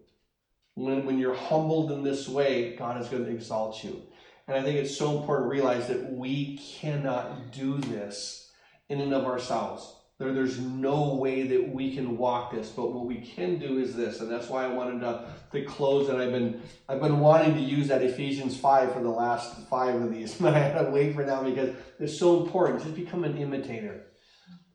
When, 0.75 1.05
when 1.05 1.17
you're 1.17 1.35
humbled 1.35 1.91
in 1.91 2.03
this 2.03 2.27
way, 2.27 2.75
God 2.75 2.99
is 2.99 3.07
going 3.07 3.23
to 3.23 3.31
exalt 3.31 3.81
you. 3.81 4.01
And 4.47 4.57
I 4.57 4.61
think 4.61 4.77
it's 4.77 4.95
so 4.95 5.17
important 5.17 5.49
to 5.49 5.55
realize 5.55 5.87
that 5.87 6.11
we 6.11 6.57
cannot 6.57 7.53
do 7.53 7.77
this 7.77 8.51
in 8.89 8.99
and 8.99 9.13
of 9.13 9.25
ourselves. 9.25 10.00
There, 10.21 10.31
there's 10.33 10.59
no 10.59 11.15
way 11.15 11.47
that 11.47 11.73
we 11.73 11.95
can 11.95 12.15
walk 12.15 12.51
this, 12.51 12.69
but 12.69 12.93
what 12.93 13.07
we 13.07 13.21
can 13.21 13.57
do 13.57 13.79
is 13.79 13.95
this, 13.95 14.19
and 14.19 14.31
that's 14.31 14.49
why 14.49 14.65
I 14.65 14.67
wanted 14.67 14.99
to, 14.99 15.25
to 15.51 15.65
close. 15.65 16.09
And 16.09 16.21
I've 16.21 16.31
been 16.31 16.61
I've 16.87 17.01
been 17.01 17.19
wanting 17.19 17.55
to 17.55 17.59
use 17.59 17.87
that 17.87 18.03
Ephesians 18.03 18.55
five 18.55 18.93
for 18.93 19.01
the 19.01 19.09
last 19.09 19.67
five 19.67 19.95
of 19.95 20.13
these, 20.13 20.35
but 20.39 20.53
I 20.53 20.59
had 20.59 20.85
to 20.85 20.91
wait 20.91 21.15
for 21.15 21.25
now 21.25 21.41
because 21.41 21.75
it's 21.99 22.19
so 22.19 22.43
important. 22.43 22.83
Just 22.83 22.93
become 22.93 23.23
an 23.23 23.35
imitator. 23.35 24.05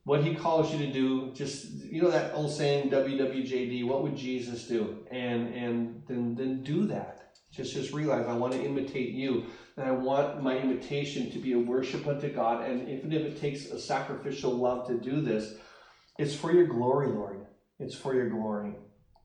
What 0.02 0.24
he 0.24 0.35
calls 0.35 0.73
you 0.73 0.85
to 0.85 0.93
do, 0.93 1.32
just 1.32 1.70
you 1.70 2.02
know 2.02 2.10
that 2.10 2.35
old 2.35 2.51
saying 2.51 2.90
WWJD. 2.90 3.86
What 3.86 4.02
would 4.02 4.16
Jesus 4.16 4.66
do? 4.66 5.06
And 5.12 5.55
and 5.55 6.02
then 6.09 6.35
then 6.35 6.64
do 6.64 6.86
that. 6.89 7.26
Just 7.52 7.73
just 7.73 7.93
realize 7.93 8.27
I 8.27 8.35
want 8.35 8.52
to 8.52 8.62
imitate 8.62 9.10
you. 9.10 9.47
And 9.77 9.86
I 9.86 9.93
want 9.93 10.43
my 10.43 10.56
imitation 10.56 11.31
to 11.31 11.39
be 11.39 11.52
a 11.52 11.59
worship 11.59 12.06
unto 12.06 12.32
God. 12.32 12.68
And 12.68 12.89
even 12.89 13.12
if 13.12 13.23
it 13.23 13.40
takes 13.40 13.66
a 13.66 13.78
sacrificial 13.78 14.52
love 14.52 14.86
to 14.89 14.98
do 14.98 15.20
this, 15.20 15.55
it's 16.18 16.35
for 16.35 16.52
your 16.52 16.66
glory, 16.66 17.09
Lord. 17.09 17.47
It's 17.78 17.94
for 17.94 18.14
your 18.14 18.31
glory. 18.31 18.74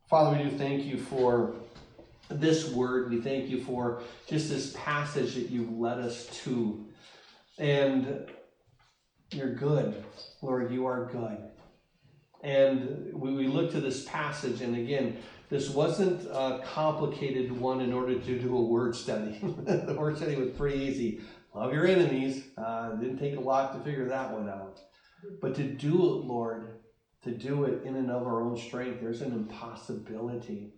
Father, 0.10 0.38
we 0.38 0.44
do 0.44 0.58
thank 0.58 0.84
you 0.84 0.98
for 0.98 1.56
this 2.30 2.70
word. 2.70 3.10
We 3.10 3.22
thank 3.22 3.50
you 3.50 3.62
for 3.62 4.02
just 4.28 4.50
this 4.50 4.76
passage 4.78 5.36
that 5.36 5.50
you've 5.50 5.72
led 5.72 6.00
us 6.00 6.28
to. 6.44 6.86
And 7.58 8.28
you're 9.32 9.54
good. 9.54 10.04
Lord, 10.42 10.72
you 10.72 10.86
are 10.86 11.06
good. 11.06 11.38
And 12.44 13.14
we, 13.14 13.34
we 13.34 13.48
look 13.48 13.72
to 13.72 13.80
this 13.80 14.04
passage, 14.06 14.62
and 14.62 14.76
again, 14.76 15.18
this 15.52 15.70
wasn't 15.70 16.26
a 16.32 16.62
complicated 16.64 17.52
one 17.52 17.82
in 17.82 17.92
order 17.92 18.18
to 18.18 18.40
do 18.40 18.58
a 18.58 18.62
word 18.62 18.96
study. 18.96 19.38
the 19.42 19.96
word 20.00 20.16
study 20.16 20.38
was 20.38 20.52
pretty 20.52 20.80
easy. 20.80 21.20
Love 21.54 21.74
your 21.74 21.86
enemies. 21.86 22.46
Uh, 22.58 22.92
didn't 22.92 23.18
take 23.18 23.36
a 23.36 23.40
lot 23.40 23.74
to 23.74 23.84
figure 23.84 24.08
that 24.08 24.32
one 24.32 24.48
out. 24.48 24.80
But 25.42 25.54
to 25.56 25.64
do 25.64 25.94
it, 25.94 26.26
Lord, 26.26 26.80
to 27.24 27.32
do 27.32 27.66
it 27.66 27.84
in 27.84 27.98
and 27.98 28.10
of 28.10 28.26
our 28.26 28.42
own 28.42 28.56
strength, 28.56 29.02
there's 29.02 29.22
an 29.22 29.34
impossibility. 29.34 30.72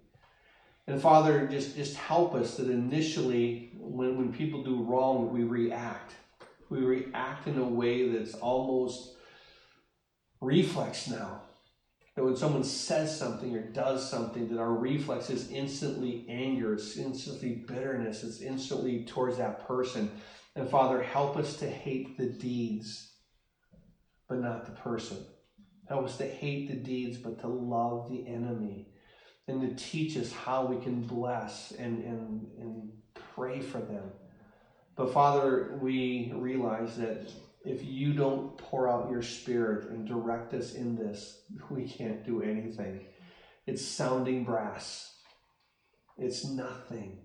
And 0.88 1.00
Father, 1.00 1.48
just, 1.48 1.76
just 1.76 1.95
help 1.95 2.34
us 2.34 2.58
that 2.58 2.68
initially, 2.68 3.74
when, 3.78 4.18
when 4.18 4.34
people 4.34 4.64
do 4.64 4.82
wrong, 4.82 5.32
we 5.32 5.44
react. 5.44 6.16
We 6.70 6.80
react 6.80 7.45
in 7.48 7.60
a 7.60 7.64
way 7.64 8.10
that's 8.10 8.34
almost 8.34 9.18
reflex 10.41 11.08
now. 11.08 11.44
That 12.15 12.23
when 12.23 12.35
someone 12.35 12.64
says 12.64 13.18
something 13.18 13.56
or 13.56 13.72
does 13.72 14.07
something, 14.07 14.48
that 14.49 14.60
our 14.60 14.73
reflex 14.73 15.30
is 15.31 15.49
instantly 15.49 16.26
anger, 16.30 16.76
it's 16.76 16.95
instantly 16.95 17.65
bitterness, 17.68 18.23
it's 18.23 18.41
instantly 18.41 19.03
towards 19.06 19.38
that 19.38 19.68
person. 19.68 20.11
And 20.56 20.69
Father, 20.69 21.02
help 21.02 21.38
us 21.38 21.56
to 21.57 21.68
hate 21.68 22.18
the 22.18 22.27
deeds, 22.27 23.14
but 24.30 24.40
not 24.40 24.65
the 24.65 24.80
person. 24.80 25.18
Help 25.90 26.06
us 26.06 26.18
to 26.18 26.27
hate 26.27 26.69
the 26.69 26.76
deeds, 26.76 27.18
but 27.18 27.40
to 27.40 27.48
love 27.48 28.10
the 28.10 28.27
enemy. 28.27 28.90
And 29.48 29.61
to 29.61 29.84
teach 29.84 30.15
us 30.15 30.31
how 30.31 30.65
we 30.65 30.81
can 30.81 31.02
bless 31.02 31.72
and, 31.72 32.03
and, 32.03 32.48
and 32.60 32.91
pray 33.35 33.60
for 33.60 33.80
them. 33.80 34.11
But 34.95 35.11
Father, 35.11 35.77
we 35.81 36.31
realize 36.35 36.95
that 36.98 37.31
if 37.65 37.84
you 37.84 38.14
don't 38.14 38.57
pour 38.57 38.90
out 38.90 39.10
your 39.10 39.22
spirit 39.22 39.90
and 39.90 40.07
direct 40.07 40.53
us 40.53 40.73
in 40.73 40.95
this, 40.95 41.41
we 41.69 41.88
can't 41.88 42.26
do 42.26 42.41
anything. 42.41 43.06
It's 43.65 43.85
sounding 43.85 44.44
brass, 44.44 45.15
it's 46.18 46.45
nothing. 46.45 47.19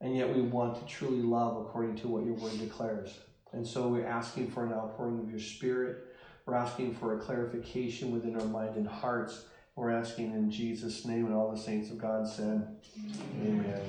And 0.00 0.16
yet 0.16 0.32
we 0.32 0.42
want 0.42 0.78
to 0.78 0.86
truly 0.86 1.22
love 1.22 1.56
according 1.56 1.96
to 1.96 2.08
what 2.08 2.24
your 2.24 2.34
word 2.34 2.56
declares. 2.58 3.18
And 3.52 3.66
so 3.66 3.88
we're 3.88 4.06
asking 4.06 4.52
for 4.52 4.64
an 4.64 4.72
outpouring 4.72 5.18
of 5.18 5.28
your 5.28 5.40
spirit. 5.40 6.04
We're 6.46 6.54
asking 6.54 6.94
for 6.94 7.18
a 7.18 7.20
clarification 7.20 8.12
within 8.12 8.40
our 8.40 8.46
mind 8.46 8.76
and 8.76 8.86
hearts. 8.86 9.46
We're 9.74 9.90
asking 9.90 10.32
in 10.32 10.50
Jesus' 10.50 11.04
name, 11.04 11.26
and 11.26 11.34
all 11.34 11.50
the 11.50 11.58
saints 11.60 11.90
of 11.90 11.98
God 11.98 12.28
said, 12.28 12.76
Amen. 13.40 13.64
Amen. 13.64 13.80